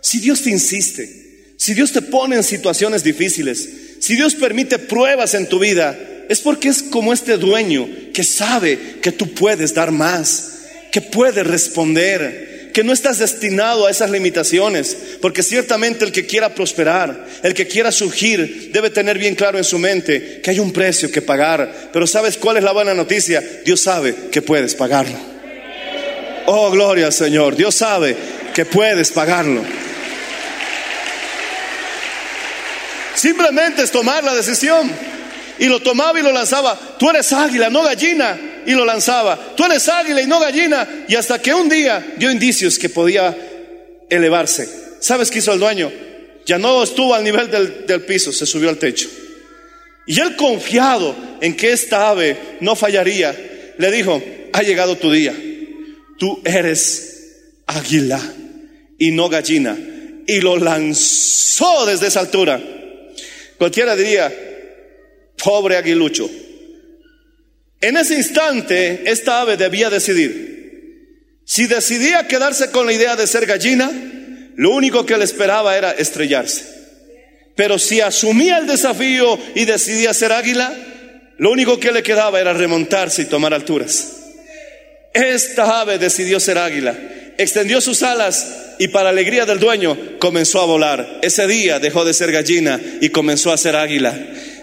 Si 0.00 0.18
Dios 0.18 0.42
te 0.42 0.50
insiste, 0.50 1.20
si 1.56 1.74
Dios 1.74 1.92
te 1.92 2.02
pone 2.02 2.36
en 2.36 2.42
situaciones 2.42 3.04
difíciles, 3.04 3.68
si 4.00 4.16
Dios 4.16 4.34
permite 4.34 4.78
pruebas 4.78 5.34
en 5.34 5.46
tu 5.46 5.58
vida, 5.58 5.98
es 6.28 6.40
porque 6.40 6.68
es 6.68 6.82
como 6.82 7.12
este 7.12 7.36
dueño 7.36 7.88
que 8.14 8.24
sabe 8.24 8.78
que 9.02 9.12
tú 9.12 9.34
puedes 9.34 9.74
dar 9.74 9.90
más, 9.90 10.60
que 10.90 11.02
puedes 11.02 11.46
responder, 11.46 12.70
que 12.72 12.84
no 12.84 12.92
estás 12.92 13.18
destinado 13.18 13.86
a 13.86 13.90
esas 13.90 14.10
limitaciones, 14.10 14.96
porque 15.20 15.42
ciertamente 15.42 16.04
el 16.04 16.12
que 16.12 16.26
quiera 16.26 16.54
prosperar, 16.54 17.26
el 17.42 17.52
que 17.52 17.66
quiera 17.66 17.92
surgir, 17.92 18.70
debe 18.72 18.90
tener 18.90 19.18
bien 19.18 19.34
claro 19.34 19.58
en 19.58 19.64
su 19.64 19.78
mente 19.78 20.40
que 20.42 20.50
hay 20.50 20.60
un 20.60 20.72
precio 20.72 21.10
que 21.10 21.20
pagar. 21.20 21.90
Pero 21.92 22.06
¿sabes 22.06 22.38
cuál 22.38 22.56
es 22.56 22.62
la 22.62 22.72
buena 22.72 22.94
noticia? 22.94 23.42
Dios 23.64 23.80
sabe 23.80 24.14
que 24.30 24.40
puedes 24.40 24.74
pagarlo. 24.74 25.39
Oh, 26.52 26.68
gloria 26.68 27.06
al 27.06 27.12
Señor. 27.12 27.54
Dios 27.54 27.76
sabe 27.76 28.16
que 28.52 28.64
puedes 28.64 29.12
pagarlo. 29.12 29.62
Simplemente 33.14 33.84
es 33.84 33.92
tomar 33.92 34.24
la 34.24 34.34
decisión. 34.34 34.90
Y 35.60 35.66
lo 35.66 35.78
tomaba 35.78 36.18
y 36.18 36.24
lo 36.24 36.32
lanzaba. 36.32 36.76
Tú 36.98 37.08
eres 37.08 37.32
águila, 37.32 37.70
no 37.70 37.84
gallina 37.84 38.36
y 38.66 38.72
lo 38.72 38.84
lanzaba. 38.84 39.38
Tú 39.56 39.64
eres 39.64 39.88
águila 39.88 40.22
y 40.22 40.26
no 40.26 40.40
gallina. 40.40 40.88
Y 41.06 41.14
hasta 41.14 41.40
que 41.40 41.54
un 41.54 41.68
día 41.68 42.04
dio 42.16 42.32
indicios 42.32 42.80
que 42.80 42.88
podía 42.88 43.36
elevarse. 44.08 44.68
¿Sabes 44.98 45.30
qué 45.30 45.38
hizo 45.38 45.52
el 45.52 45.60
dueño? 45.60 45.92
Ya 46.46 46.58
no 46.58 46.82
estuvo 46.82 47.14
al 47.14 47.22
nivel 47.22 47.48
del, 47.48 47.86
del 47.86 48.02
piso, 48.02 48.32
se 48.32 48.44
subió 48.44 48.70
al 48.70 48.78
techo. 48.78 49.08
Y 50.04 50.18
él 50.18 50.34
confiado 50.34 51.14
en 51.40 51.56
que 51.56 51.70
esta 51.70 52.08
ave 52.08 52.36
no 52.58 52.74
fallaría, 52.74 53.36
le 53.78 53.90
dijo, 53.92 54.20
ha 54.52 54.62
llegado 54.62 54.96
tu 54.96 55.12
día. 55.12 55.32
Tú 56.20 56.38
eres 56.44 57.62
águila 57.66 58.20
y 58.98 59.10
no 59.10 59.30
gallina. 59.30 59.74
Y 60.26 60.40
lo 60.42 60.58
lanzó 60.58 61.86
desde 61.86 62.08
esa 62.08 62.20
altura. 62.20 62.62
Cualquiera 63.56 63.96
diría, 63.96 64.30
pobre 65.42 65.78
aguilucho, 65.78 66.30
en 67.80 67.96
ese 67.96 68.16
instante, 68.16 69.04
esta 69.06 69.40
ave 69.40 69.56
debía 69.56 69.88
decidir. 69.88 71.40
Si 71.46 71.66
decidía 71.66 72.28
quedarse 72.28 72.70
con 72.70 72.84
la 72.84 72.92
idea 72.92 73.16
de 73.16 73.26
ser 73.26 73.46
gallina, 73.46 73.90
lo 74.56 74.72
único 74.72 75.06
que 75.06 75.16
le 75.16 75.24
esperaba 75.24 75.78
era 75.78 75.92
estrellarse. 75.92 76.66
Pero 77.56 77.78
si 77.78 78.02
asumía 78.02 78.58
el 78.58 78.66
desafío 78.66 79.38
y 79.54 79.64
decidía 79.64 80.12
ser 80.12 80.32
águila, 80.32 80.70
lo 81.38 81.50
único 81.50 81.80
que 81.80 81.92
le 81.92 82.02
quedaba 82.02 82.38
era 82.38 82.52
remontarse 82.52 83.22
y 83.22 83.24
tomar 83.24 83.54
alturas. 83.54 84.19
Esta 85.12 85.80
ave 85.80 85.98
decidió 85.98 86.38
ser 86.38 86.58
águila, 86.58 86.96
extendió 87.36 87.80
sus 87.80 88.02
alas 88.02 88.74
y 88.78 88.88
para 88.88 89.10
alegría 89.10 89.44
del 89.44 89.58
dueño 89.58 89.96
comenzó 90.18 90.60
a 90.60 90.66
volar. 90.66 91.18
Ese 91.22 91.46
día 91.46 91.80
dejó 91.80 92.04
de 92.04 92.14
ser 92.14 92.32
gallina 92.32 92.80
y 93.00 93.10
comenzó 93.10 93.52
a 93.52 93.58
ser 93.58 93.76
águila. 93.76 94.16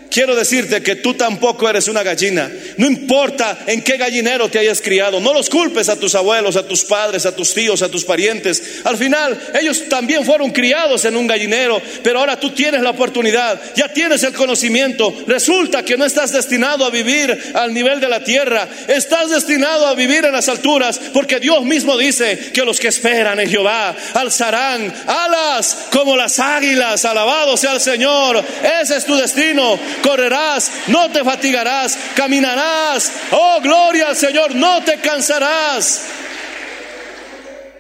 Quiero 0.10 0.36
decirte 0.36 0.82
que 0.82 0.96
tú 0.96 1.14
tampoco 1.14 1.70
eres 1.70 1.88
una 1.88 2.02
gallina. 2.02 2.50
No 2.78 2.88
importa 2.88 3.60
en 3.68 3.82
qué 3.82 3.98
gallinero 3.98 4.50
te 4.50 4.60
hayas 4.60 4.82
criado. 4.82 5.20
No 5.20 5.34
los 5.34 5.50
culpes 5.50 5.90
a 5.90 5.96
tus 5.98 6.16
abuelos, 6.16 6.56
a 6.56 6.68
tus 6.68 6.84
padres, 6.84 7.26
a 7.26 7.36
tus 7.36 7.54
tíos, 7.54 7.82
a 7.82 7.90
tus 7.90 8.06
parientes. 8.06 8.82
Al 8.84 8.98
final, 8.98 9.38
ellos 9.60 9.90
también 9.90 10.26
fueron 10.26 10.52
criados 10.52 11.04
en 11.06 11.16
un 11.18 11.28
gallinero. 11.28 11.82
Pero 12.04 12.20
ahora 12.20 12.40
tú 12.40 12.52
tienes 12.52 12.82
la 12.82 12.92
oportunidad. 12.92 13.60
Ya 13.76 13.90
tienes 13.90 14.24
el 14.24 14.34
conocimiento. 14.34 15.14
Resulta 15.28 15.84
que 15.84 15.98
no 15.98 16.06
estás 16.06 16.32
destinado 16.32 16.86
a 16.86 16.90
vivir 16.90 17.52
al 17.54 17.74
nivel 17.74 18.00
de 18.00 18.10
la 18.10 18.24
tierra. 18.24 18.68
Estás 18.88 19.30
destinado 19.30 19.88
a 19.88 19.96
vivir 19.96 20.24
en 20.26 20.32
las 20.32 20.48
alturas. 20.48 21.00
Porque 21.14 21.40
Dios 21.40 21.64
mismo 21.64 21.98
dice 21.98 22.52
que 22.54 22.64
los 22.64 22.80
que 22.80 22.88
esperan 22.88 23.40
en 23.40 23.50
Jehová 23.50 23.96
alzarán 24.14 24.94
alas 25.06 25.88
como 25.92 26.16
las 26.16 26.40
águilas. 26.40 27.04
Alabado 27.04 27.58
sea 27.58 27.74
el 27.74 27.82
Señor. 27.82 28.44
Ese 28.82 28.98
es 28.98 29.06
tu 29.06 29.16
destino 29.16 29.78
correrás, 30.02 30.72
no 30.88 31.12
te 31.12 31.24
fatigarás, 31.24 31.98
caminarás. 32.16 33.12
Oh, 33.32 33.60
gloria 33.62 34.10
al 34.10 34.16
Señor, 34.16 34.56
no 34.56 34.84
te 34.84 34.98
cansarás. 34.98 36.02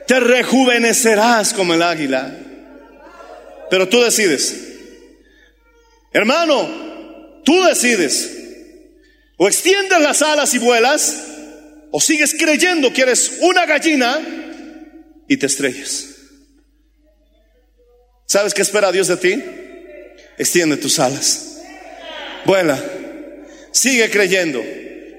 Te 0.07 0.19
rejuvenecerás 0.19 1.53
como 1.53 1.73
el 1.73 1.81
águila. 1.81 2.33
Pero 3.69 3.89
tú 3.89 4.01
decides. 4.01 4.55
Hermano, 6.13 7.41
tú 7.43 7.61
decides. 7.63 8.33
O 9.37 9.47
extiendes 9.47 9.99
las 9.99 10.21
alas 10.21 10.53
y 10.53 10.57
vuelas, 10.57 11.15
o 11.91 12.01
sigues 12.01 12.33
creyendo 12.33 12.91
que 12.91 13.03
eres 13.03 13.37
una 13.41 13.65
gallina 13.65 14.19
y 15.27 15.37
te 15.37 15.45
estrellas. 15.45 16.05
¿Sabes 18.25 18.53
qué 18.53 18.61
espera 18.61 18.91
Dios 18.91 19.07
de 19.07 19.17
ti? 19.17 19.43
Extiende 20.37 20.77
tus 20.77 20.99
alas. 20.99 21.46
Vuela. 22.45 22.81
Sigue 23.71 24.09
creyendo. 24.09 24.63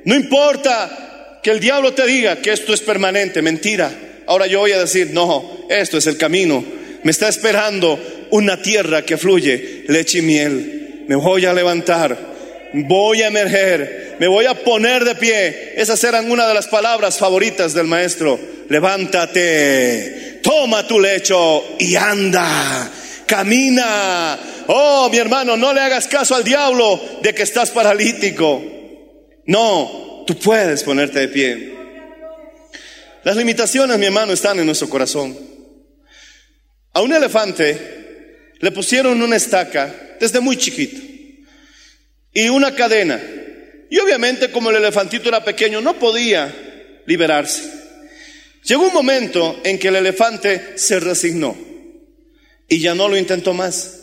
No 0.04 0.14
importa 0.14 1.40
que 1.42 1.50
el 1.50 1.61
diablo 1.61 1.94
te 1.94 2.07
diga 2.07 2.37
que 2.37 2.52
esto 2.52 2.72
es 2.72 2.81
permanente, 2.81 3.42
mentira. 3.42 3.90
Ahora 4.26 4.46
yo 4.46 4.61
voy 4.61 4.72
a 4.72 4.81
decir, 4.81 5.11
no, 5.12 5.66
esto 5.68 5.98
es 5.98 6.07
el 6.07 6.16
camino. 6.16 6.64
Me 7.02 7.11
está 7.11 7.28
esperando 7.28 7.98
una 8.31 8.61
tierra 8.61 9.02
que 9.02 9.16
fluye 9.16 9.85
leche 9.88 10.18
y 10.18 10.22
miel. 10.22 11.04
Me 11.09 11.14
voy 11.16 11.46
a 11.46 11.54
levantar, 11.54 12.16
voy 12.72 13.22
a 13.22 13.28
emerger, 13.28 14.16
me 14.18 14.26
voy 14.26 14.46
a 14.46 14.54
poner 14.54 15.04
de 15.04 15.14
pie. 15.14 15.72
Esas 15.76 16.02
eran 16.04 16.31
una 16.31 16.46
de 16.46 16.54
las 16.54 16.66
palabras 16.66 17.18
favoritas 17.18 17.72
del 17.72 17.87
maestro. 17.87 18.38
Levántate, 18.68 20.40
toma 20.42 20.87
tu 20.87 21.00
lecho 21.00 21.76
y 21.78 21.96
anda, 21.96 22.90
camina 23.29 24.38
Oh, 24.71 25.09
mi 25.11 25.17
hermano, 25.17 25.57
no 25.57 25.72
le 25.72 25.81
hagas 25.81 26.07
caso 26.07 26.35
al 26.35 26.45
diablo 26.45 27.01
de 27.22 27.35
que 27.35 27.43
estás 27.43 27.70
paralítico. 27.70 28.62
No, 29.47 30.24
tú 30.26 30.39
puedes 30.39 30.83
ponerte 30.83 31.20
de 31.20 31.29
pie. 31.29 31.74
Las 33.24 33.35
limitaciones, 33.37 33.99
mi 33.99 34.05
hermano, 34.05 34.35
están 34.35 34.59
en 34.59 34.66
nuestro 34.66 34.91
corazón. 34.91 35.35
A 36.93 37.01
un 37.01 37.14
elefante 37.14 38.53
le 38.59 38.70
pusieron 38.72 39.22
una 39.22 39.37
estaca 39.37 39.95
desde 40.20 40.41
muy 40.41 40.59
chiquito 40.59 41.01
y 42.35 42.51
una 42.51 42.74
cadena. 42.74 43.18
Y 43.89 43.99
obviamente 44.01 44.51
como 44.51 44.68
el 44.68 44.76
elefantito 44.76 45.31
era 45.31 45.43
pequeño 45.43 45.81
no 45.81 45.99
podía 45.99 46.55
liberarse. 47.07 47.62
Llegó 48.64 48.87
un 48.87 48.93
momento 48.93 49.62
en 49.64 49.79
que 49.79 49.89
el 49.89 49.97
elefante 49.97 50.76
se 50.76 51.01
resignó 51.01 51.68
y 52.69 52.81
ya 52.81 52.95
no 52.95 53.09
lo 53.09 53.16
intentó 53.16 53.55
más. 53.55 53.95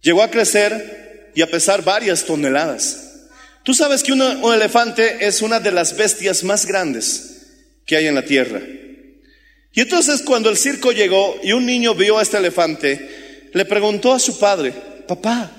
Llegó 0.00 0.22
a 0.22 0.30
crecer 0.30 1.30
y 1.34 1.42
a 1.42 1.50
pesar 1.50 1.82
varias 1.84 2.24
toneladas. 2.24 3.28
Tú 3.64 3.74
sabes 3.74 4.02
que 4.02 4.12
una- 4.12 4.38
un 4.38 4.54
elefante 4.54 5.24
es 5.26 5.42
una 5.42 5.60
de 5.60 5.70
las 5.72 5.96
bestias 5.96 6.42
más 6.44 6.66
grandes 6.66 7.46
que 7.86 7.96
hay 7.96 8.06
en 8.06 8.14
la 8.14 8.24
tierra. 8.24 8.60
Y 9.72 9.80
entonces 9.80 10.22
cuando 10.22 10.50
el 10.50 10.56
circo 10.56 10.92
llegó 10.92 11.38
y 11.42 11.52
un 11.52 11.64
niño 11.64 11.94
vio 11.94 12.18
a 12.18 12.22
este 12.22 12.36
elefante, 12.38 13.48
le 13.52 13.64
preguntó 13.64 14.12
a 14.12 14.18
su 14.18 14.38
padre, 14.38 14.72
papá, 15.06 15.50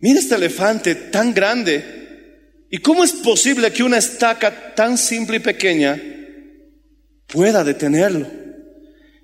mira 0.00 0.18
este 0.20 0.34
elefante 0.34 0.94
tan 0.94 1.32
grande, 1.32 2.66
¿y 2.70 2.78
cómo 2.78 3.04
es 3.04 3.12
posible 3.12 3.72
que 3.72 3.82
una 3.82 3.98
estaca 3.98 4.74
tan 4.74 4.98
simple 4.98 5.36
y 5.36 5.40
pequeña 5.40 6.00
pueda 7.26 7.64
detenerlo? 7.64 8.28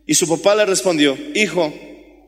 Y 0.06 0.14
su 0.14 0.28
papá 0.28 0.54
le 0.54 0.66
respondió, 0.66 1.16
hijo, 1.34 1.72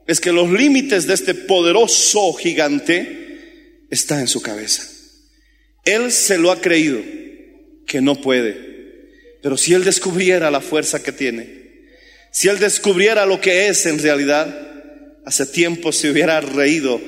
es 0.06 0.20
que 0.20 0.32
los 0.32 0.50
límites 0.50 1.06
de 1.06 1.14
este 1.14 1.34
poderoso 1.34 2.32
gigante 2.34 3.86
está 3.90 4.20
en 4.20 4.28
su 4.28 4.42
cabeza. 4.42 4.82
Él 5.84 6.12
se 6.12 6.38
lo 6.38 6.50
ha 6.50 6.60
creído 6.60 7.00
que 7.86 8.00
no 8.00 8.20
puede. 8.20 8.74
Pero 9.42 9.56
si 9.56 9.74
él 9.74 9.84
descubriera 9.84 10.50
la 10.50 10.60
fuerza 10.60 11.02
que 11.02 11.12
tiene, 11.12 11.64
si 12.30 12.48
él 12.48 12.58
descubriera 12.58 13.26
lo 13.26 13.40
que 13.40 13.68
es 13.68 13.86
en 13.86 13.98
realidad, 13.98 14.48
hace 15.24 15.46
tiempo 15.46 15.92
se 15.92 16.10
hubiera 16.10 16.40
reído 16.40 17.00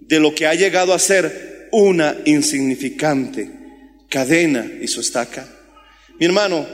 de 0.00 0.20
lo 0.20 0.34
que 0.34 0.46
ha 0.46 0.54
llegado 0.54 0.92
a 0.92 0.98
ser 0.98 1.68
una 1.72 2.16
insignificante 2.24 3.50
cadena 4.08 4.70
y 4.80 4.88
su 4.88 5.00
estaca. 5.00 5.48
Mi 6.18 6.26
hermano, 6.26 6.66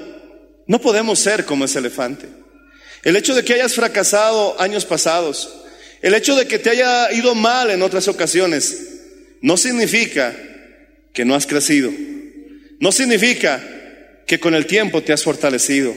no 0.67 0.81
podemos 0.81 1.19
ser 1.19 1.45
como 1.45 1.67
ese 1.67 1.79
elefante. 1.79 2.27
El 3.07 3.15
hecho 3.15 3.37
de 3.37 3.45
que 3.45 3.53
hayas 3.53 3.73
fracasado 3.73 4.61
años 4.61 4.85
pasados, 4.85 5.49
el 6.03 6.13
hecho 6.13 6.35
de 6.35 6.49
que 6.49 6.59
te 6.59 6.71
haya 6.71 7.13
ido 7.13 7.37
mal 7.37 7.71
en 7.71 7.83
otras 7.83 8.09
ocasiones, 8.09 8.83
no 9.41 9.57
significa 9.57 10.37
que 11.13 11.25
no 11.25 11.37
has 11.37 11.47
crecido. 11.47 11.93
No 12.81 12.91
significa 12.91 13.63
que 14.27 14.41
con 14.41 14.57
el 14.57 14.67
tiempo 14.67 15.05
te 15.05 15.13
has 15.13 15.23
fortalecido. 15.23 15.95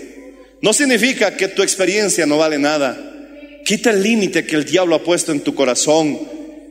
No 0.61 0.71
significa 0.71 1.35
que 1.35 1.47
tu 1.47 1.63
experiencia 1.63 2.27
no 2.27 2.37
vale 2.37 2.59
nada. 2.59 2.95
Quita 3.65 3.89
el 3.89 4.03
límite 4.03 4.45
que 4.45 4.55
el 4.55 4.65
diablo 4.65 4.93
ha 4.93 5.03
puesto 5.03 5.31
en 5.31 5.39
tu 5.39 5.55
corazón. 5.55 6.19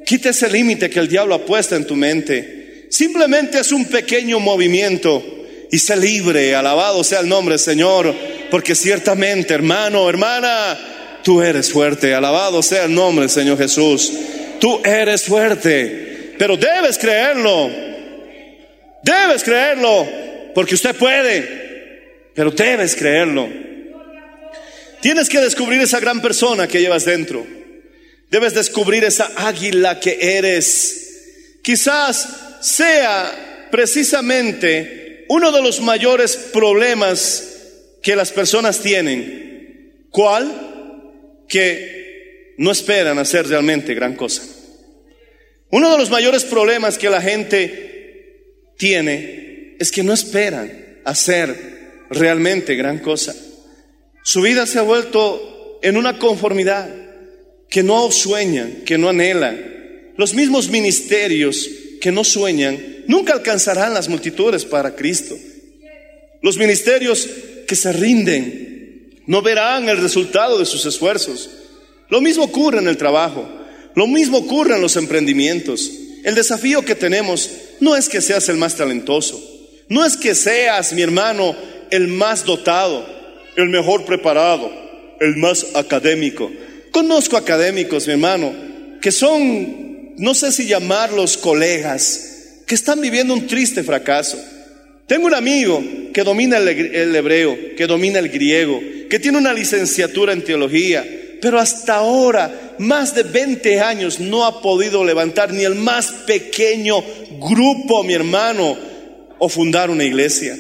Quita 0.07 0.29
ese 0.29 0.49
límite 0.49 0.89
que 0.89 1.01
el 1.01 1.09
diablo 1.09 1.35
ha 1.35 1.45
puesto 1.45 1.75
en 1.75 1.85
tu 1.85 1.97
mente. 1.97 2.87
Simplemente 2.91 3.59
es 3.59 3.73
un 3.73 3.87
pequeño 3.87 4.39
movimiento 4.39 5.21
y 5.69 5.81
sé 5.81 5.97
libre. 5.97 6.55
Alabado 6.55 7.03
sea 7.03 7.19
el 7.19 7.29
nombre, 7.29 7.59
Señor. 7.59 8.15
Porque 8.51 8.75
ciertamente, 8.75 9.55
hermano, 9.55 10.09
hermana, 10.09 10.79
tú 11.23 11.43
eres 11.43 11.73
fuerte. 11.73 12.15
Alabado 12.15 12.63
sea 12.63 12.85
el 12.85 12.95
nombre, 12.95 13.29
Señor 13.29 13.59
Jesús. 13.59 14.13
Tú 14.61 14.81
eres 14.85 15.25
fuerte. 15.25 16.35
Pero 16.39 16.57
debes 16.57 16.99
creerlo. 16.99 17.71
Debes 19.03 19.43
creerlo, 19.45 20.07
porque 20.55 20.75
usted 20.75 20.95
puede, 20.95 22.31
pero 22.35 22.51
debes 22.51 22.97
creerlo. 22.97 23.49
Tienes 25.01 25.29
que 25.29 25.41
descubrir 25.41 25.81
esa 25.81 26.01
gran 26.01 26.21
persona 26.21 26.67
que 26.67 26.81
llevas 26.81 27.05
dentro. 27.05 27.47
Debes 28.31 28.55
descubrir 28.55 29.05
esa 29.05 29.31
águila 29.37 30.01
que 30.01 30.19
eres. 30.21 31.61
Quizás 31.63 32.29
sea 32.61 33.69
precisamente 33.71 35.25
uno 35.29 35.53
de 35.53 35.63
los 35.63 35.81
mayores 35.81 36.37
problemas 36.37 37.58
que 38.03 38.17
las 38.17 38.33
personas 38.33 38.81
tienen. 38.81 40.07
¿Cuál? 40.11 41.45
Que 41.49 42.55
no 42.59 42.71
esperan 42.71 43.19
hacer 43.19 43.47
realmente 43.47 43.95
gran 43.95 44.15
cosa. 44.15 44.43
Uno 45.71 45.91
de 45.93 45.99
los 45.99 46.11
mayores 46.11 46.45
problemas 46.45 46.99
que 46.99 47.11
la 47.11 47.21
gente 47.21 48.73
tiene 48.77 49.77
es 49.79 49.91
que 49.91 50.03
no 50.03 50.13
esperan 50.13 51.01
hacer 51.05 52.07
realmente 52.11 52.75
gran 52.75 52.99
cosa. 52.99 53.35
Su 54.25 54.41
vida 54.41 54.67
se 54.67 54.79
ha 54.79 54.83
vuelto 54.83 55.79
en 55.83 55.97
una 55.97 56.19
conformidad 56.19 56.89
que 57.69 57.83
no 57.83 58.11
sueñan, 58.11 58.83
que 58.85 58.99
no 58.99 59.11
anhelan. 59.11 60.13
Los 60.17 60.35
mismos 60.35 60.69
ministerios 60.69 61.69
que 62.01 62.13
no 62.13 62.25
sueñan 62.25 63.05
nunca 63.07 63.35
alcanzarán 63.35 63.95
las 63.95 64.09
multitudes 64.09 64.65
para 64.65 64.95
Cristo. 64.97 65.37
Los 66.43 66.57
ministerios 66.57 67.29
que 67.69 67.77
se 67.77 67.93
rinden 67.93 69.23
no 69.27 69.43
verán 69.43 69.91
el 69.91 69.99
resultado 69.99 70.59
de 70.59 70.65
sus 70.65 70.87
esfuerzos. 70.87 71.51
Lo 72.09 72.23
mismo 72.23 72.45
ocurre 72.45 72.79
en 72.79 72.89
el 72.89 72.97
trabajo, 72.97 73.47
lo 73.95 74.07
mismo 74.07 74.39
ocurre 74.39 74.75
en 74.75 74.81
los 74.81 74.97
emprendimientos. 74.97 75.91
El 76.25 76.35
desafío 76.35 76.83
que 76.83 76.95
tenemos 76.95 77.51
no 77.79 77.95
es 77.95 78.09
que 78.09 78.23
seas 78.23 78.49
el 78.49 78.57
más 78.57 78.75
talentoso, 78.75 79.39
no 79.89 80.05
es 80.05 80.17
que 80.17 80.35
seas, 80.35 80.95
mi 80.95 81.03
hermano, 81.03 81.55
el 81.91 82.09
más 82.09 82.47
dotado, 82.47 83.07
el 83.55 83.69
mejor 83.69 84.07
preparado, 84.07 84.73
el 85.21 85.37
más 85.37 85.67
académico. 85.75 86.51
Conozco 86.91 87.37
académicos, 87.37 88.07
mi 88.07 88.15
hermano, 88.15 88.55
que 89.03 89.13
son, 89.13 90.15
no 90.17 90.35
sé 90.35 90.53
si 90.53 90.67
llamarlos 90.67 91.37
colegas, 91.37 92.63
que 92.67 92.75
están 92.75 93.03
viviendo 93.03 93.35
un 93.35 93.47
triste 93.47 93.83
fracaso. 93.83 94.39
Tengo 95.09 95.27
un 95.27 95.35
amigo 95.35 95.83
que 96.13 96.23
domina 96.23 96.59
el, 96.59 97.17
hebreo, 97.17 97.57
que 97.75 97.87
domina 97.87 98.19
el 98.19 98.29
griego, 98.29 98.79
que 99.09 99.19
tiene 99.19 99.39
una 99.39 99.55
licenciatura 99.55 100.35
en 100.35 100.45
teología, 100.45 101.03
pero 101.41 101.59
hasta 101.59 101.95
ahora, 101.95 102.75
más 102.77 103.15
de 103.15 103.23
20 103.23 103.81
años, 103.81 104.21
no 104.21 104.45
ha 104.45 104.61
podido 104.61 105.03
levantar 105.03 105.51
ni 105.51 105.65
el 105.65 105.77
más 105.77 106.09
pequeño 106.27 107.03
grupo, 107.41 108.05
mi 108.05 108.13
hermano, 108.13 108.77
o 109.39 109.49
fundar 109.49 109.89
una 109.89 110.05
iglesia. 110.05 110.55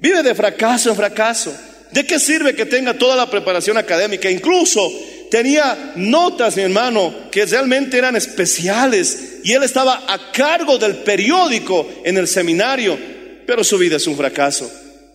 Vive 0.00 0.22
de 0.22 0.34
fracaso 0.36 0.90
en 0.90 0.96
fracaso. 0.96 1.52
¿De 1.90 2.06
qué 2.06 2.20
sirve 2.20 2.54
que 2.54 2.66
tenga 2.66 2.94
toda 2.94 3.16
la 3.16 3.28
preparación 3.28 3.78
académica? 3.78 4.30
Incluso 4.30 4.92
tenía 5.28 5.94
notas, 5.96 6.56
mi 6.56 6.62
hermano, 6.62 7.12
que 7.32 7.46
realmente 7.46 7.98
eran 7.98 8.14
especiales 8.14 9.38
y 9.42 9.54
él 9.54 9.64
estaba 9.64 10.04
a 10.06 10.30
cargo 10.30 10.78
del 10.78 10.98
periódico 10.98 11.88
en 12.04 12.16
el 12.16 12.28
seminario, 12.28 13.17
pero 13.48 13.64
su 13.64 13.78
vida 13.78 13.96
es 13.96 14.06
un 14.06 14.14
fracaso. 14.14 14.70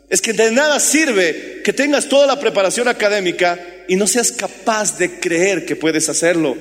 Es 0.09 0.19
que 0.19 0.33
de 0.33 0.49
nada 0.49 0.79
sirve 0.79 1.61
que 1.63 1.71
tengas 1.71 2.09
toda 2.09 2.25
la 2.25 2.39
preparación 2.39 2.87
académica 2.87 3.59
y 3.87 3.95
no 3.95 4.07
seas 4.07 4.31
capaz 4.31 4.97
de 4.97 5.19
creer 5.19 5.67
que 5.67 5.75
puedes 5.75 6.09
hacerlo. 6.09 6.57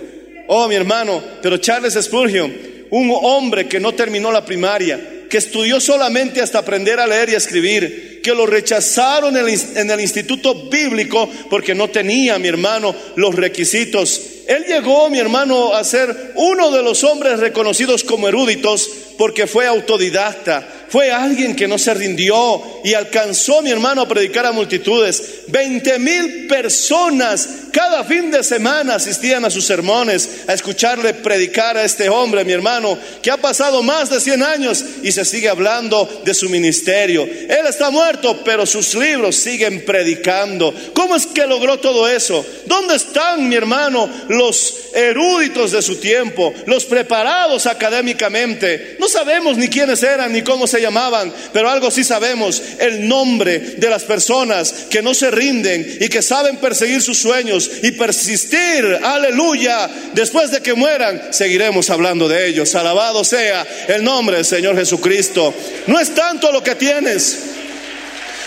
Oh, 0.49 0.69
mi 0.69 0.75
hermano, 0.75 1.25
pero 1.41 1.57
Charles 1.57 1.95
Spurgeon, 1.95 2.55
un 2.91 3.11
hombre 3.23 3.69
que 3.69 3.81
no 3.81 3.95
terminó 3.95 4.31
la 4.31 4.45
primaria, 4.45 5.23
que 5.31 5.39
estudió 5.39 5.81
solamente 5.81 6.43
hasta 6.43 6.59
aprender 6.59 7.01
a 7.01 7.07
leer 7.07 7.31
y 7.31 7.35
a 7.37 7.39
escribir, 7.39 8.21
que 8.23 8.35
lo 8.35 8.45
rechazaron 8.45 9.35
en 9.35 9.49
el, 9.49 9.61
en 9.75 9.91
el, 9.91 10.01
instituto 10.03 10.69
bíblico 10.69 11.27
porque 11.49 11.75
no 11.75 11.89
tenía, 11.89 12.39
mi 12.39 12.49
hermano, 12.49 12.95
los 13.17 13.35
requisitos. 13.35 14.21
Él 14.47 14.67
llegó, 14.69 15.09
mi 15.09 15.19
hermano, 15.19 15.73
a 15.73 15.83
ser 15.85 16.33
uno 16.35 16.71
de 16.71 16.83
los 16.83 17.03
hombres 17.03 17.41
reconocidos 17.41 18.05
como 18.05 18.29
eruditos 18.29 18.91
porque 19.23 19.47
fue 19.47 19.69
autodidacta, 19.69 20.67
fue 20.89 21.13
alguien 21.13 21.55
que 21.55 21.69
no 21.69 21.79
se 21.79 21.95
rindió 21.95 22.61
y 22.83 22.93
alcanzó, 22.93 23.63
mi 23.63 23.71
hermano, 23.71 24.03
a 24.03 24.09
predicar 24.09 24.45
a 24.47 24.51
multitudes. 24.51 25.45
Veinte 25.47 25.97
mil 26.01 26.49
personas 26.49 27.49
cada 27.73 28.05
fin 28.05 28.31
de 28.31 28.45
semana 28.45 28.97
asistían 28.97 29.45
a 29.47 29.51
sus 29.51 29.65
sermones, 29.65 30.41
a 30.47 30.53
escucharle 30.53 31.15
predicar 31.15 31.79
a 31.79 31.85
este 31.85 32.11
hombre, 32.11 32.45
mi 32.45 32.53
hermano, 32.53 32.99
que 33.23 33.31
ha 33.31 33.39
pasado 33.39 33.83
más 33.83 34.11
de 34.11 34.21
100 34.21 34.43
años 34.43 34.85
y 35.03 35.11
se 35.11 35.25
sigue 35.25 35.49
hablando 35.49 36.23
de 36.25 36.35
su 36.35 36.51
ministerio. 36.51 37.23
Él 37.23 37.67
está 37.67 37.91
muerto, 37.91 38.43
pero 38.45 38.67
sus 38.67 38.95
libros 38.95 39.37
siguen 39.37 39.87
predicando. 39.87 40.75
¿Cómo 40.93 41.17
es 41.17 41.27
que 41.27 41.47
logró 41.47 41.79
todo 41.79 42.07
eso? 42.07 42.45
¿Dónde 42.67 42.97
están, 42.97 43.49
mi 43.49 43.55
hermano, 43.55 44.11
los 44.29 44.75
eruditos 44.95 45.71
de 45.73 45.81
su 45.81 45.97
tiempo, 45.97 46.53
los 46.67 46.85
preparados 46.85 47.65
académicamente? 47.65 48.97
Sabemos 49.13 49.57
ni 49.57 49.69
quiénes 49.69 50.03
eran 50.03 50.33
ni 50.33 50.43
cómo 50.43 50.67
se 50.67 50.81
llamaban, 50.81 51.33
pero 51.53 51.71
algo 51.71 51.91
sí 51.91 52.03
sabemos, 52.03 52.63
el 52.79 53.07
nombre 53.07 53.59
de 53.59 53.89
las 53.89 54.03
personas 54.03 54.73
que 54.91 55.03
no 55.03 55.15
se 55.15 55.31
rinden 55.31 55.99
y 56.01 56.09
que 56.09 56.23
saben 56.23 56.57
perseguir 56.57 57.03
sus 57.03 57.19
sueños 57.19 57.71
y 57.83 57.93
persistir, 57.93 58.99
aleluya, 59.03 59.89
después 60.15 60.51
de 60.51 60.61
que 60.61 60.75
mueran, 60.75 61.29
seguiremos 61.31 61.91
hablando 61.91 62.29
de 62.29 62.47
ellos. 62.47 62.75
Alabado 62.75 63.25
sea 63.25 63.67
el 63.89 64.03
nombre 64.03 64.37
del 64.37 64.45
Señor 64.45 64.77
Jesucristo. 64.77 65.55
No 65.87 66.01
es 66.01 66.15
tanto 66.15 66.51
lo 66.51 66.63
que 66.63 66.75
tienes, 66.75 67.39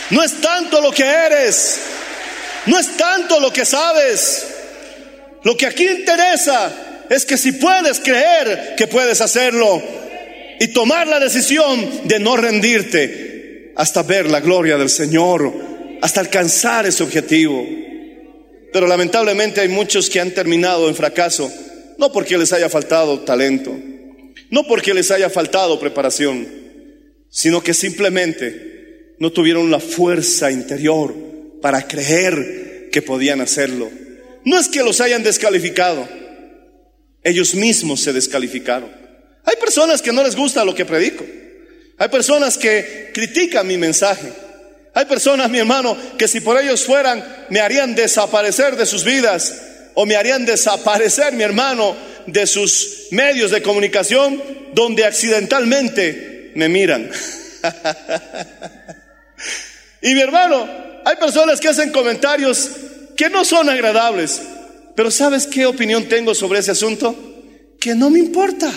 no 0.10 0.24
es 0.24 0.42
tanto 0.42 0.82
lo 0.82 0.92
que 0.92 1.04
eres, 1.04 1.80
no 2.66 2.80
es 2.80 2.98
tanto 2.98 3.40
lo 3.40 3.54
que 3.54 3.66
sabes. 3.66 4.48
Lo 5.44 5.56
que 5.56 5.68
aquí 5.68 5.88
interesa 5.88 6.72
es 7.10 7.26
que 7.26 7.38
si 7.38 7.52
puedes 7.52 8.00
creer 8.00 8.74
que 8.76 8.88
puedes 8.88 9.22
hacerlo 9.22 10.05
y 10.60 10.68
tomar 10.70 11.08
la 11.08 11.20
decisión 11.20 12.08
de 12.08 12.20
no 12.20 12.38
rendirte 12.38 13.74
hasta 13.76 14.04
ver 14.04 14.30
la 14.30 14.40
gloria 14.40 14.78
del 14.78 14.90
Señor, 14.90 15.54
hasta 16.02 16.22
alcanzar 16.22 16.86
ese 16.86 17.04
objetivo. 17.04 17.66
Pero 18.72 18.88
lamentablemente 18.88 19.62
hay 19.62 19.70
muchos 19.70 20.10
que 20.10 20.20
han 20.20 20.32
terminado 20.32 20.88
en 20.88 20.96
fracaso, 20.96 21.52
no 21.98 22.12
porque 22.12 22.38
les 22.38 22.54
haya 22.54 22.70
faltado 22.70 23.20
talento, 23.22 23.76
no 24.50 24.64
porque 24.68 24.94
les 24.94 25.12
haya 25.12 25.30
faltado 25.30 25.80
preparación, 25.80 26.48
sino 27.30 27.62
que 27.62 27.74
simplemente 27.74 29.16
no 29.20 29.32
tuvieron 29.32 29.72
la 29.72 29.80
fuerza 29.80 30.52
interior 30.52 31.14
para 31.62 31.88
creer 31.88 32.90
que 32.92 33.02
podían 33.02 33.42
hacerlo. 33.42 33.90
No 34.44 34.60
es 34.60 34.68
que 34.68 34.84
los 34.84 35.02
hayan 35.02 35.24
descalificado, 35.24 36.08
ellos 37.24 37.56
mismos 37.56 38.02
se 38.02 38.14
descalificaron. 38.14 39.05
Hay 39.46 39.56
personas 39.58 40.02
que 40.02 40.12
no 40.12 40.24
les 40.24 40.36
gusta 40.36 40.66
lo 40.66 40.76
que 40.76 40.86
predico. 40.86 41.26
Hay 41.98 42.10
personas 42.10 42.58
que 42.58 43.12
critican 43.14 43.68
mi 43.68 43.78
mensaje. 43.78 44.32
Hay 44.94 45.06
personas, 45.06 45.50
mi 45.50 45.60
hermano, 45.60 45.98
que 46.18 46.28
si 46.28 46.42
por 46.42 46.60
ellos 46.60 46.84
fueran, 46.84 47.24
me 47.50 47.60
harían 47.60 47.96
desaparecer 47.96 48.76
de 48.76 48.86
sus 48.86 49.04
vidas 49.04 49.62
o 49.94 50.06
me 50.06 50.16
harían 50.16 50.46
desaparecer, 50.46 51.34
mi 51.34 51.44
hermano, 51.44 51.96
de 52.28 52.48
sus 52.48 53.08
medios 53.12 53.52
de 53.52 53.62
comunicación 53.62 54.42
donde 54.74 55.06
accidentalmente 55.06 56.52
me 56.56 56.70
miran. 56.70 57.10
y 60.02 60.14
mi 60.14 60.22
hermano, 60.22 60.68
hay 61.06 61.16
personas 61.18 61.60
que 61.60 61.70
hacen 61.70 61.92
comentarios 61.92 62.70
que 63.16 63.30
no 63.30 63.46
son 63.46 63.70
agradables, 63.70 64.42
pero 64.96 65.12
¿sabes 65.12 65.48
qué 65.48 65.66
opinión 65.66 66.08
tengo 66.08 66.34
sobre 66.34 66.60
ese 66.60 66.72
asunto? 66.72 67.16
Que 67.80 67.96
no 67.96 68.10
me 68.10 68.20
importa. 68.20 68.72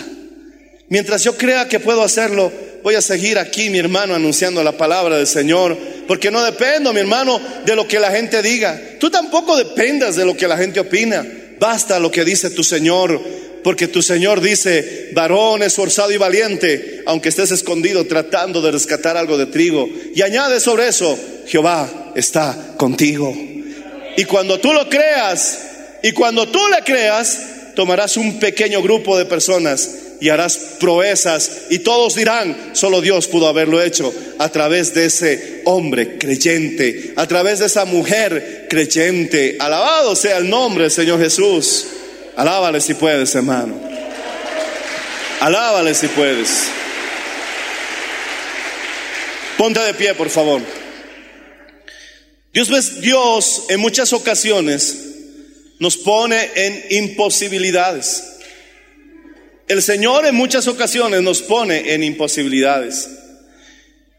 Mientras 0.89 1.23
yo 1.23 1.37
crea 1.37 1.67
que 1.67 1.79
puedo 1.79 2.01
hacerlo, 2.01 2.51
voy 2.81 2.95
a 2.95 3.01
seguir 3.01 3.37
aquí, 3.37 3.69
mi 3.69 3.77
hermano, 3.77 4.15
anunciando 4.15 4.63
la 4.63 4.71
palabra 4.71 5.17
del 5.17 5.27
Señor, 5.27 5.77
porque 6.07 6.31
no 6.31 6.43
dependo, 6.43 6.91
mi 6.93 6.99
hermano, 6.99 7.39
de 7.63 7.75
lo 7.75 7.87
que 7.87 7.99
la 7.99 8.11
gente 8.11 8.41
diga. 8.41 8.79
Tú 8.99 9.11
tampoco 9.11 9.55
dependas 9.55 10.15
de 10.15 10.25
lo 10.25 10.35
que 10.35 10.47
la 10.47 10.57
gente 10.57 10.79
opina. 10.79 11.25
Basta 11.59 11.99
lo 11.99 12.09
que 12.09 12.25
dice 12.25 12.49
tu 12.49 12.63
Señor, 12.63 13.21
porque 13.63 13.87
tu 13.87 14.01
Señor 14.01 14.41
dice, 14.41 15.09
varón 15.13 15.61
esforzado 15.61 16.11
y 16.11 16.17
valiente, 16.17 17.03
aunque 17.05 17.29
estés 17.29 17.51
escondido 17.51 18.05
tratando 18.05 18.59
de 18.61 18.71
rescatar 18.71 19.15
algo 19.15 19.37
de 19.37 19.45
trigo. 19.45 19.87
Y 20.15 20.23
añade 20.23 20.59
sobre 20.59 20.87
eso, 20.87 21.19
Jehová 21.45 22.11
está 22.15 22.73
contigo. 22.77 23.31
Y 24.17 24.25
cuando 24.25 24.59
tú 24.59 24.73
lo 24.73 24.89
creas, 24.89 25.59
y 26.01 26.13
cuando 26.13 26.47
tú 26.47 26.59
le 26.69 26.83
creas, 26.83 27.39
tomarás 27.75 28.17
un 28.17 28.39
pequeño 28.39 28.81
grupo 28.81 29.17
de 29.17 29.25
personas 29.25 29.89
y 30.19 30.29
harás 30.29 30.57
proezas 30.79 31.63
y 31.69 31.79
todos 31.79 32.15
dirán, 32.15 32.71
solo 32.73 33.01
Dios 33.01 33.27
pudo 33.27 33.47
haberlo 33.47 33.81
hecho 33.81 34.13
a 34.37 34.49
través 34.49 34.93
de 34.93 35.05
ese 35.05 35.61
hombre 35.65 36.17
creyente, 36.17 37.13
a 37.15 37.27
través 37.27 37.59
de 37.59 37.67
esa 37.67 37.85
mujer 37.85 38.67
creyente. 38.69 39.57
Alabado 39.59 40.15
sea 40.15 40.37
el 40.37 40.49
nombre 40.49 40.89
Señor 40.89 41.19
Jesús. 41.19 41.85
Alábale 42.35 42.81
si 42.81 42.93
puedes, 42.93 43.33
hermano. 43.35 43.79
Alábale 45.39 45.93
si 45.93 46.07
puedes. 46.07 46.67
Ponte 49.57 49.79
de 49.81 49.93
pie, 49.93 50.13
por 50.13 50.29
favor. 50.29 50.61
Dios, 52.53 53.01
Dios 53.01 53.63
en 53.69 53.79
muchas 53.79 54.11
ocasiones 54.13 54.97
nos 55.79 55.97
pone 55.97 56.49
en 56.55 56.85
imposibilidades. 56.89 58.23
El 59.69 59.83
Señor 59.83 60.25
en 60.25 60.33
muchas 60.33 60.67
ocasiones 60.67 61.21
nos 61.21 61.43
pone 61.43 61.93
en 61.93 62.03
imposibilidades. 62.03 63.07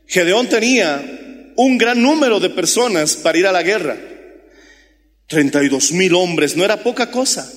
Gedeón 0.06 0.48
tenía 0.48 1.52
un 1.56 1.76
gran 1.76 2.00
número 2.00 2.38
de 2.38 2.50
personas 2.50 3.16
para 3.16 3.36
ir 3.36 3.48
a 3.48 3.52
la 3.52 3.64
guerra. 3.64 3.98
32 5.26 5.90
mil 5.90 6.14
hombres, 6.14 6.56
no 6.56 6.64
era 6.64 6.84
poca 6.84 7.10
cosa. 7.10 7.52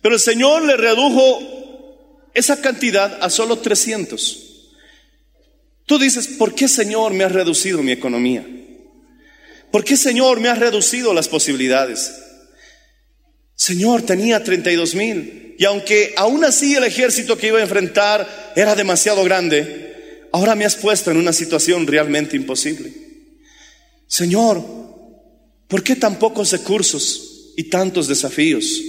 Pero 0.00 0.14
el 0.14 0.20
Señor 0.20 0.64
le 0.64 0.78
redujo 0.78 2.30
esa 2.32 2.62
cantidad 2.62 3.18
a 3.22 3.28
solo 3.28 3.58
300. 3.58 4.70
Tú 5.84 5.98
dices, 5.98 6.26
¿por 6.26 6.54
qué 6.54 6.68
Señor 6.68 7.12
me 7.12 7.24
ha 7.24 7.28
reducido 7.28 7.82
mi 7.82 7.92
economía? 7.92 8.46
¿Por 9.70 9.84
qué 9.84 9.98
Señor 9.98 10.40
me 10.40 10.48
ha 10.48 10.54
reducido 10.54 11.12
las 11.12 11.28
posibilidades? 11.28 12.14
Señor, 13.56 14.00
tenía 14.00 14.42
32 14.42 14.94
mil. 14.94 15.49
Y 15.60 15.66
aunque 15.66 16.14
aún 16.16 16.42
así 16.42 16.74
el 16.74 16.84
ejército 16.84 17.36
que 17.36 17.48
iba 17.48 17.58
a 17.58 17.62
enfrentar 17.62 18.52
era 18.56 18.74
demasiado 18.74 19.22
grande, 19.24 20.24
ahora 20.32 20.54
me 20.54 20.64
has 20.64 20.74
puesto 20.74 21.10
en 21.10 21.18
una 21.18 21.34
situación 21.34 21.86
realmente 21.86 22.34
imposible. 22.34 22.90
Señor, 24.06 24.64
¿por 25.68 25.82
qué 25.82 25.96
tan 25.96 26.18
pocos 26.18 26.50
recursos 26.52 27.52
y 27.58 27.64
tantos 27.64 28.08
desafíos? 28.08 28.80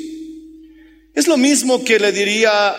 Es 1.14 1.28
lo 1.28 1.36
mismo 1.36 1.84
que 1.84 2.00
le 2.00 2.14
diría 2.14 2.74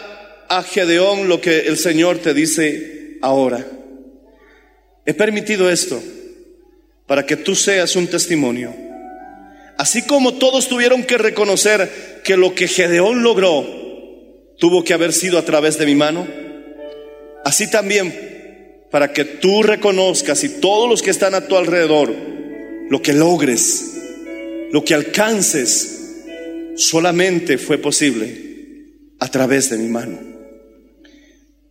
a 0.48 0.62
Gedeón 0.62 1.28
lo 1.28 1.42
que 1.42 1.58
el 1.58 1.76
Señor 1.76 2.16
te 2.16 2.32
dice 2.32 3.18
ahora. 3.20 3.62
He 5.04 5.12
permitido 5.12 5.68
esto 5.68 6.02
para 7.06 7.26
que 7.26 7.36
tú 7.36 7.54
seas 7.54 7.94
un 7.94 8.06
testimonio. 8.06 8.74
Así 9.76 10.00
como 10.06 10.32
todos 10.32 10.68
tuvieron 10.68 11.04
que 11.04 11.18
reconocer 11.18 12.22
que 12.24 12.38
lo 12.38 12.54
que 12.54 12.68
Gedeón 12.68 13.22
logró 13.22 13.81
tuvo 14.62 14.84
que 14.84 14.94
haber 14.94 15.12
sido 15.12 15.38
a 15.38 15.44
través 15.44 15.76
de 15.76 15.86
mi 15.86 15.96
mano. 15.96 16.24
Así 17.44 17.68
también, 17.68 18.86
para 18.92 19.12
que 19.12 19.24
tú 19.24 19.64
reconozcas 19.64 20.44
y 20.44 20.60
todos 20.60 20.88
los 20.88 21.02
que 21.02 21.10
están 21.10 21.34
a 21.34 21.48
tu 21.48 21.56
alrededor, 21.56 22.14
lo 22.88 23.02
que 23.02 23.12
logres, 23.12 23.90
lo 24.70 24.84
que 24.84 24.94
alcances, 24.94 26.14
solamente 26.76 27.58
fue 27.58 27.78
posible 27.78 29.16
a 29.18 29.26
través 29.26 29.68
de 29.68 29.78
mi 29.78 29.88
mano. 29.88 30.20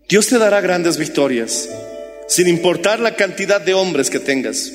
Dios 0.09 0.27
te 0.27 0.37
dará 0.37 0.59
grandes 0.59 0.97
victorias, 0.97 1.69
sin 2.27 2.49
importar 2.49 2.99
la 2.99 3.15
cantidad 3.15 3.61
de 3.61 3.73
hombres 3.73 4.09
que 4.09 4.19
tengas, 4.19 4.69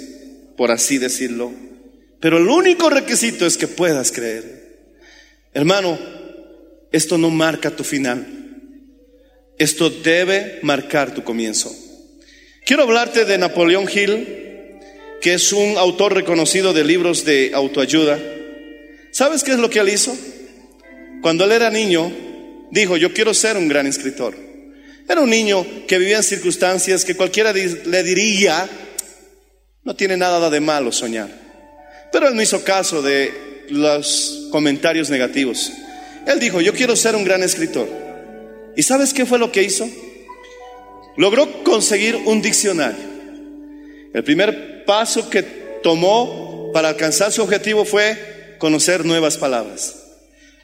por 0.57 0.71
así 0.71 0.97
decirlo. 0.97 1.53
Pero 2.21 2.39
el 2.39 2.49
único 2.49 2.89
requisito 2.89 3.45
es 3.45 3.59
que 3.59 3.69
puedas 3.69 4.11
creer. 4.11 4.87
Hermano, 5.53 6.16
esto 6.97 7.19
no 7.19 7.31
marca 7.31 7.71
tu 7.71 7.85
final. 7.85 8.27
Esto 9.59 9.91
debe 9.91 10.59
marcar 10.63 11.15
tu 11.15 11.23
comienzo. 11.23 11.75
Quiero 12.65 12.83
hablarte 12.83 13.25
de 13.25 13.39
Napoleón 13.39 13.87
Hill, 13.93 14.27
que 15.21 15.35
es 15.35 15.53
un 15.53 15.79
autor 15.79 16.15
reconocido 16.15 16.73
de 16.73 16.85
libros 16.85 17.25
de 17.25 17.53
autoayuda. 17.55 18.19
¿Sabes 19.13 19.45
qué 19.45 19.53
es 19.53 19.59
lo 19.59 19.71
que 19.71 19.79
él 19.79 19.89
hizo? 19.89 20.17
Cuando 21.23 21.45
él 21.45 21.53
era 21.53 21.71
niño, 21.71 22.13
dijo, 22.71 22.97
yo 22.97 23.13
quiero 23.13 23.33
ser 23.33 23.57
un 23.57 23.69
gran 23.69 23.87
escritor. 23.87 24.35
Era 25.09 25.21
un 25.21 25.31
niño 25.31 25.65
que 25.87 25.99
vivía 25.99 26.17
en 26.17 26.23
circunstancias 26.23 27.05
que 27.05 27.15
cualquiera 27.15 27.53
le 27.53 28.03
diría, 28.03 28.69
no 29.85 29.95
tiene 29.95 30.17
nada 30.17 30.51
de 30.51 30.61
malo 30.61 30.93
soñar. 30.93 31.29
Pero 32.11 32.29
él 32.29 32.35
no 32.35 32.43
hizo 32.43 32.65
caso 32.65 33.01
de 33.03 33.65
los 33.71 34.49
comentarios 34.51 35.11
negativos. 35.11 35.73
Él 36.27 36.41
dijo, 36.41 36.61
yo 36.61 36.73
quiero 36.73 36.97
ser 36.97 37.15
un 37.15 37.25
gran 37.25 37.43
escritor. 37.43 37.89
¿Y 38.77 38.83
sabes 38.83 39.15
qué 39.15 39.25
fue 39.25 39.39
lo 39.39 39.53
que 39.53 39.63
hizo? 39.63 39.89
Logró 41.17 41.63
conseguir 41.63 42.17
un 42.27 42.43
diccionario. 42.43 43.05
El 44.13 44.25
primer 44.25 44.85
paso 44.85 45.31
que 45.31 45.43
tomó 45.83 46.71
para 46.73 46.89
alcanzar 46.89 47.33
su 47.33 47.43
objetivo 47.43 47.85
fue 47.85 48.57
conocer 48.59 49.05
nuevas 49.05 49.39
palabras. 49.39 50.03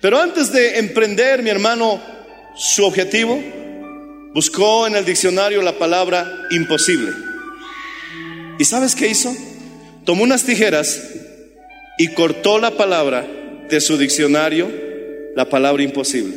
Pero 0.01 0.21
antes 0.21 0.53
de 0.53 0.79
emprender, 0.79 1.43
mi 1.43 1.51
hermano, 1.51 2.03
su 2.57 2.85
objetivo, 2.85 3.41
buscó 4.35 4.87
en 4.87 4.97
el 4.97 5.05
diccionario 5.05 5.63
la 5.63 5.79
palabra 5.79 6.49
imposible. 6.51 7.13
¿Y 8.59 8.65
sabes 8.65 8.95
qué 8.95 9.09
hizo? 9.09 9.35
Tomó 10.05 10.25
unas 10.25 10.45
tijeras 10.45 11.03
y 11.99 12.09
cortó 12.09 12.59
la 12.59 12.73
palabra 12.73 13.27
de 13.71 13.81
su 13.81 13.97
diccionario 13.97 14.92
la 15.35 15.49
palabra 15.49 15.83
imposible. 15.83 16.37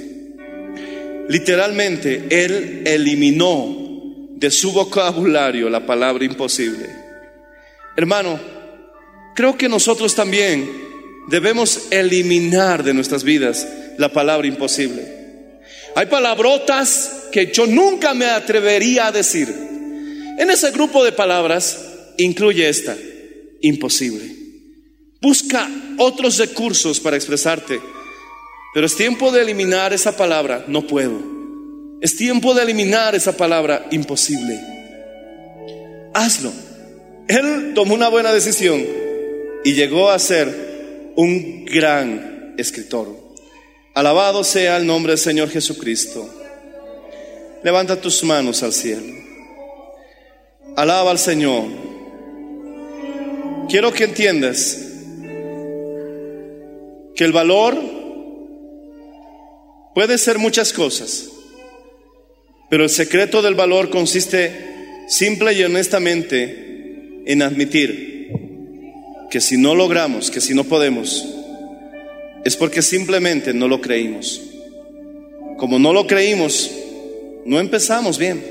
Literalmente, 1.28 2.26
él 2.30 2.84
eliminó 2.86 4.30
de 4.36 4.52
su 4.52 4.72
vocabulario 4.72 5.70
la 5.70 5.86
palabra 5.86 6.24
imposible. 6.26 6.88
Hermano, 7.98 8.40
creo 9.36 9.58
que 9.58 9.70
nosotros 9.70 10.14
también 10.14 10.70
debemos 11.28 11.88
eliminar 11.90 12.84
de 12.84 12.94
nuestras 12.94 13.24
vidas 13.24 13.68
la 13.98 14.10
palabra 14.10 14.48
imposible. 14.48 15.16
Hay 15.96 16.08
palabrotas 16.08 17.30
que 17.32 17.52
yo 17.52 17.66
nunca 17.66 18.14
me 18.14 18.26
atrevería 18.26 19.08
a 19.08 19.12
decir. 19.12 19.48
En 20.38 20.50
ese 20.52 20.72
grupo 20.72 21.04
de 21.04 21.14
palabras 21.14 21.80
incluye 22.18 22.68
esta, 22.68 22.96
imposible. 23.62 24.36
Busca 25.22 25.70
otros 25.98 26.38
recursos 26.38 27.00
para 27.00 27.16
expresarte 27.16 27.80
pero 28.76 28.88
es 28.88 28.98
tiempo 28.98 29.32
de 29.32 29.42
eliminar 29.42 29.94
esa 29.94 30.18
palabra, 30.18 30.66
no 30.68 30.86
puedo. 30.86 31.18
Es 32.02 32.18
tiempo 32.18 32.54
de 32.54 32.64
eliminar 32.64 33.16
esa 33.16 33.38
palabra, 33.38 33.86
imposible. 33.90 34.60
Hazlo. 36.14 36.52
Él 37.30 37.72
tomó 37.74 37.94
una 37.94 38.10
buena 38.10 38.34
decisión 38.34 38.86
y 39.64 39.76
llegó 39.76 40.10
a 40.10 40.20
ser 40.20 41.14
un 41.16 41.64
gran 41.64 42.54
escritor. 42.58 43.16
Alabado 43.94 44.44
sea 44.44 44.76
el 44.76 44.86
nombre 44.86 45.14
del 45.14 45.20
Señor 45.20 45.50
Jesucristo. 45.50 46.30
Levanta 47.64 48.02
tus 48.02 48.26
manos 48.26 48.62
al 48.62 48.74
cielo. 48.74 49.14
Alaba 50.76 51.12
al 51.12 51.20
Señor. 51.20 51.64
Quiero 53.70 53.94
que 53.94 54.04
entiendas 54.04 54.80
que 57.16 57.24
el 57.24 57.32
valor 57.32 58.04
puede 59.96 60.18
ser 60.18 60.38
muchas 60.38 60.74
cosas, 60.74 61.30
pero 62.70 62.84
el 62.84 62.90
secreto 62.90 63.42
del 63.42 63.56
valor 63.56 63.90
consiste 63.90 64.52
simple 65.08 65.54
y 65.54 65.64
honestamente 65.64 67.24
en 67.26 67.42
admitir 67.42 68.30
que 69.32 69.40
si 69.40 69.58
no 69.58 69.74
logramos, 69.74 70.30
que 70.30 70.42
si 70.42 70.54
no 70.54 70.66
podemos, 70.66 71.26
es 72.44 72.56
porque 72.58 72.82
simplemente 72.82 73.54
no 73.54 73.68
lo 73.68 73.82
creímos. 73.82 74.42
Como 75.58 75.80
no 75.80 75.94
lo 75.94 76.06
creímos, 76.06 76.70
no 77.46 77.60
empezamos 77.60 78.18
bien, 78.18 78.44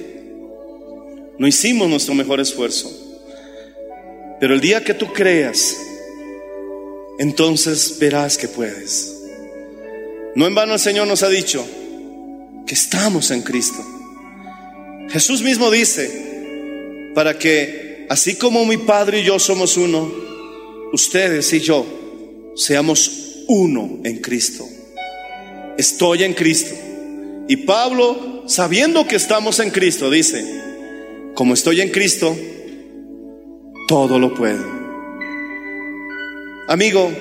no 1.39 1.47
hicimos 1.47 1.89
nuestro 1.89 2.15
mejor 2.15 2.41
esfuerzo. 2.41 2.91
Pero 4.41 4.55
el 4.55 4.61
día 4.61 4.83
que 4.83 4.95
tú 4.95 5.13
creas, 5.13 5.77
entonces 7.19 7.99
verás 8.01 8.39
que 8.39 8.49
puedes. 8.49 9.14
No 10.35 10.47
en 10.47 10.55
vano 10.55 10.75
el 10.75 10.81
Señor 10.81 11.07
nos 11.07 11.23
ha 11.23 11.29
dicho 11.29 11.65
que 12.67 12.75
estamos 12.75 13.31
en 13.31 13.43
Cristo. 13.43 13.85
Jesús 15.11 15.43
mismo 15.43 15.71
dice, 15.71 17.13
para 17.15 17.39
que 17.39 18.07
así 18.09 18.37
como 18.37 18.65
mi 18.65 18.79
Padre 18.79 19.21
y 19.21 19.25
yo 19.25 19.39
somos 19.39 19.77
uno, 19.77 20.13
ustedes 20.93 21.53
y 21.53 21.61
yo 21.61 21.87
seamos 22.57 23.45
uno 23.47 24.01
en 24.05 24.19
Cristo. 24.19 24.67
Estoy 25.79 26.25
en 26.25 26.35
Cristo. 26.35 26.75
Y 27.49 27.59
Pablo, 27.59 28.45
sabiendo 28.47 29.07
que 29.07 29.17
estamos 29.17 29.61
en 29.61 29.71
Cristo, 29.71 30.11
dice, 30.11 30.45
como 31.35 31.55
estoy 31.55 31.81
en 31.81 31.91
Cristo, 31.91 32.35
todo 33.87 34.19
lo 34.19 34.35
puedo. 34.35 34.65
Amigo, 36.69 37.13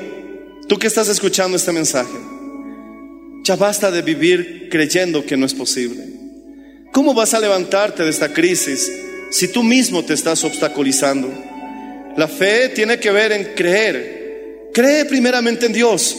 tú 0.68 0.78
que 0.78 0.88
estás 0.88 1.09
escuchando 1.09 1.57
este 1.57 1.74
mensaje, 1.74 2.33
ya 3.44 3.56
basta 3.56 3.91
de 3.91 4.02
vivir 4.02 4.70
creyendo 4.72 5.26
que 5.26 5.38
no 5.38 5.46
es 5.46 5.54
posible. 5.54 6.04
¿Cómo 6.91 7.14
vas 7.14 7.34
a 7.34 7.39
levantarte 7.39 8.04
de 8.04 8.10
esta 8.10 8.34
crisis 8.34 8.91
si 9.32 9.48
tú 9.50 9.64
mismo 9.64 10.04
te 10.04 10.14
estás 10.14 10.44
obstaculizando? 10.44 11.32
La 12.16 12.28
fe 12.28 12.70
tiene 12.70 13.00
que 13.00 13.12
ver 13.12 13.32
en 13.32 13.56
creer. 13.56 14.70
Cree 14.74 15.06
primeramente 15.06 15.66
en 15.66 15.74
Dios. 15.74 16.16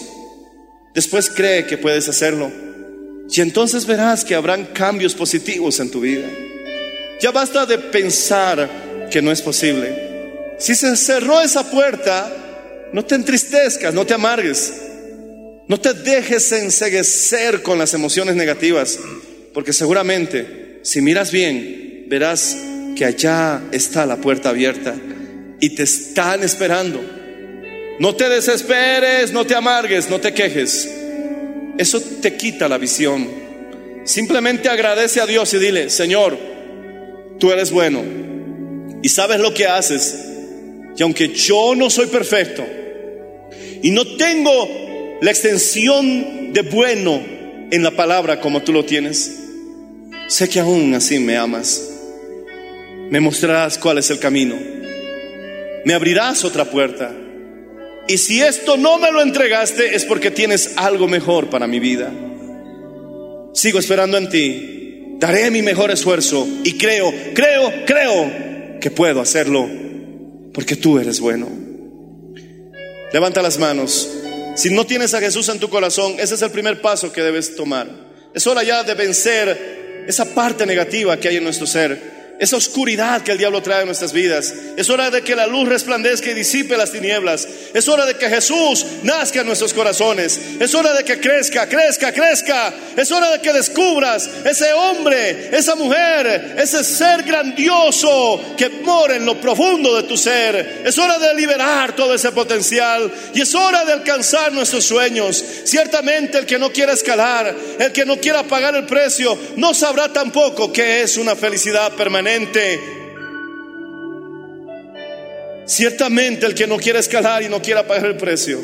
Después 0.94 1.30
cree 1.30 1.66
que 1.66 1.78
puedes 1.78 2.08
hacerlo. 2.08 2.50
Y 3.30 3.40
entonces 3.40 3.86
verás 3.86 4.24
que 4.24 4.34
habrán 4.34 4.66
cambios 4.66 5.14
positivos 5.14 5.80
en 5.80 5.90
tu 5.90 6.00
vida. 6.00 6.26
Ya 7.20 7.30
basta 7.30 7.64
de 7.64 7.78
pensar 7.78 9.08
que 9.10 9.22
no 9.22 9.32
es 9.32 9.40
posible. 9.40 10.56
Si 10.58 10.74
se 10.74 10.94
cerró 10.96 11.40
esa 11.40 11.70
puerta, 11.70 12.30
no 12.92 13.04
te 13.04 13.14
entristezcas, 13.14 13.94
no 13.94 14.04
te 14.04 14.14
amargues. 14.14 14.72
No 15.66 15.80
te 15.80 15.94
dejes 15.94 16.52
enseguecer 16.52 17.62
con 17.62 17.78
las 17.78 17.94
emociones 17.94 18.36
negativas, 18.36 18.98
porque 19.52 19.72
seguramente 19.72 20.64
si 20.84 21.00
miras 21.00 21.32
bien, 21.32 22.04
verás 22.08 22.58
que 22.94 23.06
allá 23.06 23.62
está 23.72 24.04
la 24.04 24.18
puerta 24.18 24.50
abierta 24.50 24.94
y 25.58 25.70
te 25.70 25.84
están 25.84 26.42
esperando. 26.42 27.00
No 27.98 28.14
te 28.14 28.28
desesperes, 28.28 29.32
no 29.32 29.46
te 29.46 29.54
amargues, 29.54 30.10
no 30.10 30.20
te 30.20 30.34
quejes. 30.34 30.86
Eso 31.78 32.02
te 32.20 32.36
quita 32.36 32.68
la 32.68 32.76
visión. 32.76 33.26
Simplemente 34.04 34.68
agradece 34.68 35.22
a 35.22 35.26
Dios 35.26 35.54
y 35.54 35.58
dile, 35.58 35.88
Señor, 35.88 36.36
tú 37.38 37.50
eres 37.50 37.70
bueno 37.70 38.02
y 39.02 39.08
sabes 39.08 39.40
lo 39.40 39.54
que 39.54 39.66
haces. 39.66 40.16
Y 40.98 41.02
aunque 41.02 41.28
yo 41.28 41.74
no 41.74 41.88
soy 41.88 42.08
perfecto 42.08 42.62
y 43.82 43.90
no 43.90 44.16
tengo 44.18 44.83
la 45.20 45.30
extensión 45.30 46.52
de 46.52 46.62
bueno 46.62 47.20
en 47.70 47.82
la 47.82 47.90
palabra 47.92 48.40
como 48.40 48.62
tú 48.62 48.72
lo 48.72 48.84
tienes. 48.84 49.40
Sé 50.26 50.48
que 50.48 50.60
aún 50.60 50.94
así 50.94 51.18
me 51.18 51.36
amas. 51.36 51.90
Me 53.10 53.20
mostrarás 53.20 53.78
cuál 53.78 53.98
es 53.98 54.10
el 54.10 54.18
camino. 54.18 54.56
Me 55.84 55.94
abrirás 55.94 56.44
otra 56.44 56.64
puerta. 56.64 57.12
Y 58.06 58.18
si 58.18 58.42
esto 58.42 58.76
no 58.76 58.98
me 58.98 59.10
lo 59.10 59.22
entregaste 59.22 59.94
es 59.94 60.04
porque 60.04 60.30
tienes 60.30 60.72
algo 60.76 61.08
mejor 61.08 61.48
para 61.48 61.66
mi 61.66 61.80
vida. 61.80 62.12
Sigo 63.54 63.78
esperando 63.78 64.18
en 64.18 64.28
ti. 64.28 65.16
Daré 65.18 65.50
mi 65.50 65.62
mejor 65.62 65.90
esfuerzo 65.90 66.46
y 66.64 66.76
creo, 66.76 67.12
creo, 67.34 67.72
creo 67.86 68.78
que 68.80 68.90
puedo 68.90 69.20
hacerlo 69.20 69.68
porque 70.52 70.76
tú 70.76 70.98
eres 70.98 71.20
bueno. 71.20 71.48
Levanta 73.12 73.42
las 73.42 73.58
manos. 73.58 74.10
Si 74.54 74.70
no 74.70 74.86
tienes 74.86 75.12
a 75.14 75.20
Jesús 75.20 75.48
en 75.48 75.58
tu 75.58 75.68
corazón, 75.68 76.14
ese 76.18 76.36
es 76.36 76.42
el 76.42 76.50
primer 76.50 76.80
paso 76.80 77.12
que 77.12 77.22
debes 77.22 77.56
tomar. 77.56 77.88
Es 78.32 78.46
hora 78.46 78.62
ya 78.62 78.84
de 78.84 78.94
vencer 78.94 80.04
esa 80.06 80.34
parte 80.34 80.64
negativa 80.64 81.16
que 81.16 81.28
hay 81.28 81.36
en 81.36 81.44
nuestro 81.44 81.66
ser 81.66 82.13
esa 82.38 82.56
oscuridad 82.56 83.22
que 83.22 83.32
el 83.32 83.38
diablo 83.38 83.62
trae 83.62 83.80
en 83.80 83.86
nuestras 83.86 84.12
vidas. 84.12 84.52
Es 84.76 84.90
hora 84.90 85.10
de 85.10 85.22
que 85.22 85.36
la 85.36 85.46
luz 85.46 85.68
resplandezca 85.68 86.30
y 86.30 86.34
disipe 86.34 86.76
las 86.76 86.90
tinieblas. 86.90 87.46
Es 87.72 87.88
hora 87.88 88.06
de 88.06 88.14
que 88.14 88.28
Jesús 88.28 88.84
nazca 89.02 89.40
en 89.40 89.46
nuestros 89.46 89.72
corazones. 89.72 90.40
Es 90.58 90.74
hora 90.74 90.92
de 90.94 91.04
que 91.04 91.20
crezca, 91.20 91.68
crezca, 91.68 92.12
crezca. 92.12 92.74
Es 92.96 93.10
hora 93.12 93.30
de 93.30 93.40
que 93.40 93.52
descubras 93.52 94.28
ese 94.44 94.72
hombre, 94.72 95.56
esa 95.56 95.76
mujer, 95.76 96.56
ese 96.58 96.82
ser 96.82 97.22
grandioso 97.22 98.40
que 98.56 98.68
mora 98.68 99.16
en 99.16 99.26
lo 99.26 99.40
profundo 99.40 99.94
de 99.94 100.02
tu 100.02 100.16
ser. 100.16 100.82
Es 100.84 100.98
hora 100.98 101.18
de 101.18 101.34
liberar 101.34 101.94
todo 101.94 102.14
ese 102.14 102.32
potencial 102.32 103.12
y 103.32 103.42
es 103.42 103.54
hora 103.54 103.84
de 103.84 103.92
alcanzar 103.92 104.52
nuestros 104.52 104.84
sueños. 104.84 105.42
Ciertamente 105.64 106.38
el 106.38 106.46
que 106.46 106.58
no 106.58 106.70
quiera 106.70 106.92
escalar, 106.92 107.54
el 107.78 107.92
que 107.92 108.04
no 108.04 108.16
quiera 108.16 108.42
pagar 108.42 108.74
el 108.74 108.86
precio, 108.86 109.38
no 109.56 109.72
sabrá 109.72 110.12
tampoco 110.12 110.72
qué 110.72 111.02
es 111.02 111.16
una 111.16 111.36
felicidad 111.36 111.92
permanente. 111.92 112.23
Ciertamente 115.66 116.46
el 116.46 116.54
que 116.54 116.66
no 116.66 116.76
quiera 116.78 117.00
escalar 117.00 117.42
y 117.42 117.48
no 117.48 117.60
quiera 117.60 117.86
pagar 117.86 118.06
el 118.06 118.16
precio, 118.16 118.60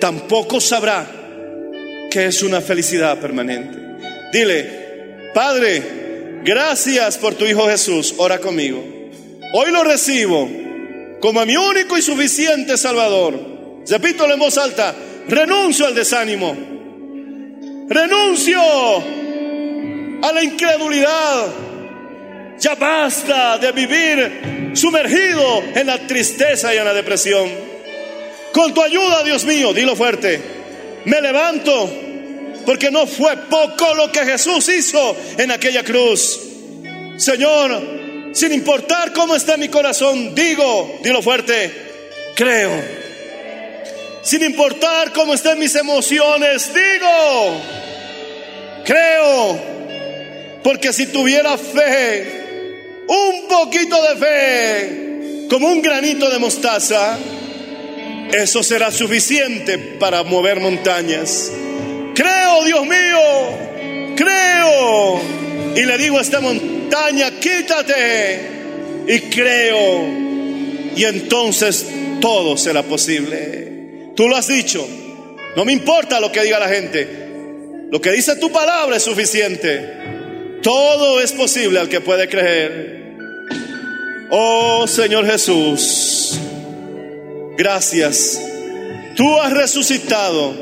tampoco 0.00 0.60
sabrá 0.60 1.06
que 2.10 2.26
es 2.26 2.42
una 2.42 2.60
felicidad 2.60 3.18
permanente. 3.18 3.78
Dile, 4.32 5.30
Padre, 5.34 6.40
gracias 6.44 7.18
por 7.18 7.34
tu 7.34 7.44
Hijo 7.44 7.68
Jesús, 7.68 8.14
ora 8.18 8.38
conmigo. 8.38 8.82
Hoy 9.54 9.70
lo 9.70 9.84
recibo 9.84 10.48
como 11.20 11.44
mi 11.46 11.56
único 11.56 11.96
y 11.96 12.02
suficiente 12.02 12.76
Salvador. 12.76 13.82
Repítelo 13.88 14.32
en 14.32 14.40
voz 14.40 14.58
alta, 14.58 14.94
renuncio 15.28 15.86
al 15.86 15.94
desánimo, 15.94 16.56
renuncio 17.88 18.60
a 20.22 20.32
la 20.32 20.42
incredulidad 20.42 21.71
ya 22.62 22.76
basta 22.76 23.58
de 23.58 23.72
vivir 23.72 24.70
sumergido 24.72 25.64
en 25.74 25.88
la 25.88 25.98
tristeza 26.06 26.72
y 26.72 26.78
en 26.78 26.84
la 26.84 26.94
depresión. 26.94 27.50
Con 28.52 28.72
tu 28.72 28.80
ayuda, 28.80 29.24
Dios 29.24 29.44
mío, 29.44 29.74
dilo 29.74 29.96
fuerte, 29.96 30.40
me 31.04 31.20
levanto 31.20 31.90
porque 32.64 32.92
no 32.92 33.08
fue 33.08 33.36
poco 33.36 33.94
lo 33.94 34.12
que 34.12 34.20
Jesús 34.20 34.68
hizo 34.68 35.16
en 35.38 35.50
aquella 35.50 35.82
cruz. 35.82 36.38
Señor, 37.16 38.30
sin 38.32 38.52
importar 38.52 39.12
cómo 39.12 39.34
está 39.34 39.56
mi 39.56 39.68
corazón, 39.68 40.32
digo, 40.32 41.00
dilo 41.02 41.20
fuerte, 41.20 41.72
creo. 42.36 42.70
Sin 44.22 44.44
importar 44.44 45.12
cómo 45.12 45.34
están 45.34 45.58
mis 45.58 45.74
emociones, 45.74 46.72
digo, 46.72 47.60
creo. 48.84 49.60
Porque 50.62 50.92
si 50.92 51.06
tuviera 51.06 51.58
fe, 51.58 52.41
un 53.08 53.48
poquito 53.48 53.96
de 54.02 54.16
fe, 54.16 55.46
como 55.48 55.68
un 55.68 55.82
granito 55.82 56.30
de 56.30 56.38
mostaza, 56.38 57.18
eso 58.32 58.62
será 58.62 58.90
suficiente 58.90 59.78
para 59.78 60.22
mover 60.22 60.60
montañas. 60.60 61.52
Creo, 62.14 62.64
Dios 62.64 62.86
mío, 62.86 64.14
creo. 64.16 65.20
Y 65.76 65.82
le 65.82 65.98
digo 65.98 66.18
a 66.18 66.22
esta 66.22 66.40
montaña, 66.40 67.30
quítate. 67.38 68.50
Y 69.06 69.18
creo. 69.20 70.04
Y 70.96 71.04
entonces 71.04 71.86
todo 72.20 72.56
será 72.56 72.82
posible. 72.82 74.12
Tú 74.14 74.28
lo 74.28 74.36
has 74.36 74.48
dicho. 74.48 74.86
No 75.56 75.64
me 75.64 75.72
importa 75.72 76.20
lo 76.20 76.32
que 76.32 76.42
diga 76.42 76.58
la 76.58 76.68
gente. 76.68 77.06
Lo 77.90 78.00
que 78.00 78.12
dice 78.12 78.36
tu 78.36 78.50
palabra 78.50 78.96
es 78.96 79.02
suficiente. 79.02 80.01
Todo 80.62 81.20
es 81.20 81.32
posible 81.32 81.80
al 81.80 81.88
que 81.88 82.00
puede 82.00 82.28
creer. 82.28 83.02
Oh 84.30 84.86
Señor 84.86 85.26
Jesús, 85.26 86.38
gracias 87.58 88.40
Tú 89.16 89.38
has 89.40 89.52
resucitado 89.52 90.54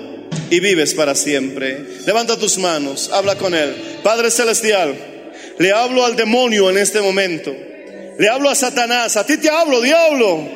y 0.51 0.61
vives 0.61 0.95
para 0.95 1.15
siempre. 1.15 1.79
Levanta 2.07 2.37
tus 2.37 2.59
manos, 2.59 3.11
habla 3.13 3.37
con 3.37 3.55
Él. 3.55 4.01
Padre 4.03 4.31
Celestial, 4.31 4.97
le 5.59 5.73
hablo 5.73 6.05
al 6.05 6.17
demonio 6.17 6.69
en 6.71 6.79
este 6.79 7.01
momento. 7.01 7.55
Le 8.19 8.29
hablo 8.29 8.51
a 8.51 8.55
Satanás. 8.55 9.17
A 9.17 9.25
ti 9.25 9.37
te 9.37 9.49
hablo, 9.49 9.81
diablo. 9.81 10.49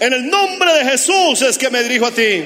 En 0.00 0.12
el 0.12 0.28
nombre 0.28 0.72
de 0.74 0.90
Jesús 0.90 1.42
es 1.42 1.58
que 1.58 1.70
me 1.70 1.82
dirijo 1.82 2.06
a 2.06 2.10
ti 2.10 2.42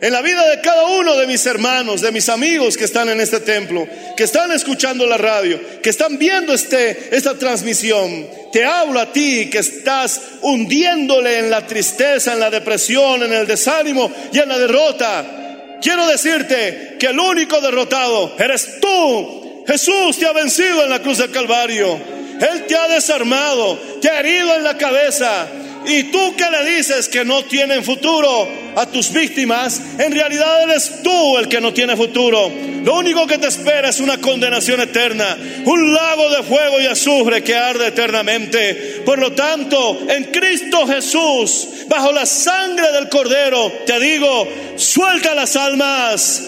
en 0.00 0.12
la 0.12 0.22
vida 0.22 0.46
de 0.48 0.60
cada 0.60 0.84
uno 0.84 1.16
de 1.16 1.26
mis 1.26 1.44
hermanos, 1.46 2.00
de 2.00 2.12
mis 2.12 2.28
amigos 2.28 2.76
que 2.76 2.84
están 2.84 3.08
en 3.08 3.20
este 3.20 3.40
templo, 3.40 3.86
que 4.16 4.24
están 4.24 4.52
escuchando 4.52 5.06
la 5.06 5.18
radio, 5.18 5.60
que 5.82 5.90
están 5.90 6.18
viendo 6.18 6.54
este, 6.54 7.16
esta 7.16 7.36
transmisión. 7.36 8.28
Te 8.52 8.64
hablo 8.64 9.00
a 9.00 9.12
ti 9.12 9.50
que 9.50 9.58
estás 9.58 10.20
hundiéndole 10.42 11.38
en 11.38 11.50
la 11.50 11.66
tristeza, 11.66 12.32
en 12.32 12.40
la 12.40 12.50
depresión, 12.50 13.22
en 13.22 13.32
el 13.32 13.46
desánimo 13.46 14.10
y 14.32 14.38
en 14.38 14.48
la 14.48 14.58
derrota. 14.58 15.78
Quiero 15.82 16.06
decirte 16.06 16.96
que 16.98 17.06
el 17.06 17.18
único 17.18 17.60
derrotado 17.60 18.34
eres 18.38 18.80
tú. 18.80 19.64
Jesús 19.66 20.18
te 20.18 20.26
ha 20.26 20.32
vencido 20.32 20.84
en 20.84 20.90
la 20.90 21.00
cruz 21.00 21.18
del 21.18 21.30
Calvario. 21.30 21.98
Él 22.40 22.66
te 22.66 22.76
ha 22.76 22.88
desarmado, 22.88 23.78
te 24.00 24.08
ha 24.08 24.20
herido 24.20 24.54
en 24.54 24.62
la 24.62 24.78
cabeza 24.78 25.48
y 25.86 26.04
tú 26.04 26.34
que 26.36 26.50
le 26.50 26.76
dices 26.76 27.08
que 27.08 27.24
no 27.24 27.44
tienen 27.44 27.84
futuro 27.84 28.48
a 28.76 28.86
tus 28.86 29.12
víctimas, 29.12 29.80
en 29.98 30.12
realidad 30.12 30.62
eres 30.62 31.02
tú 31.02 31.38
el 31.38 31.48
que 31.48 31.60
no 31.60 31.72
tiene 31.72 31.96
futuro. 31.96 32.50
Lo 32.84 32.98
único 32.98 33.26
que 33.26 33.38
te 33.38 33.48
espera 33.48 33.88
es 33.88 34.00
una 34.00 34.18
condenación 34.18 34.80
eterna, 34.80 35.36
un 35.64 35.92
lago 35.92 36.30
de 36.30 36.42
fuego 36.42 36.80
y 36.80 36.86
azufre 36.86 37.42
que 37.42 37.56
arde 37.56 37.88
eternamente. 37.88 39.02
Por 39.04 39.18
lo 39.18 39.32
tanto, 39.32 40.06
en 40.08 40.24
Cristo 40.24 40.86
Jesús, 40.86 41.68
bajo 41.88 42.12
la 42.12 42.26
sangre 42.26 42.92
del 42.92 43.08
Cordero, 43.08 43.72
te 43.86 43.98
digo, 43.98 44.48
suelta 44.76 45.34
las 45.34 45.56
almas, 45.56 46.42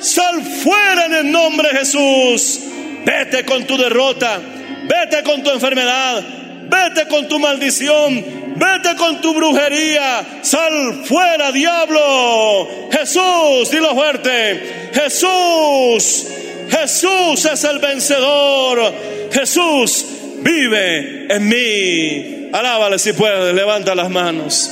sal 0.00 0.42
fuera 0.42 1.06
en 1.06 1.14
el 1.14 1.30
nombre 1.30 1.68
de 1.70 1.78
Jesús, 1.78 2.60
vete 3.04 3.44
con 3.44 3.64
tu 3.64 3.76
derrota, 3.76 4.40
vete 4.84 5.22
con 5.22 5.42
tu 5.42 5.50
enfermedad, 5.50 6.22
vete 6.68 7.08
con 7.08 7.28
tu 7.28 7.38
maldición, 7.38 8.43
Vete 8.56 8.96
con 8.96 9.20
tu 9.20 9.34
brujería. 9.34 10.40
Sal 10.42 11.04
fuera, 11.04 11.50
diablo. 11.52 12.88
Jesús, 12.90 13.70
dilo 13.70 13.94
fuerte. 13.94 14.90
Jesús. 14.92 16.26
Jesús 16.70 17.44
es 17.44 17.64
el 17.64 17.78
vencedor. 17.78 18.94
Jesús 19.32 20.06
vive 20.38 21.26
en 21.34 21.48
mí. 21.48 22.50
Alábale 22.52 22.98
si 22.98 23.12
puedes. 23.12 23.54
Levanta 23.54 23.94
las 23.94 24.10
manos. 24.10 24.70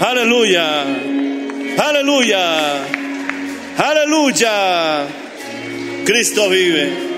Aleluya. 0.00 0.82
Aleluya. 1.78 2.82
Aleluya. 3.76 5.06
Cristo 6.04 6.48
vive. 6.48 7.17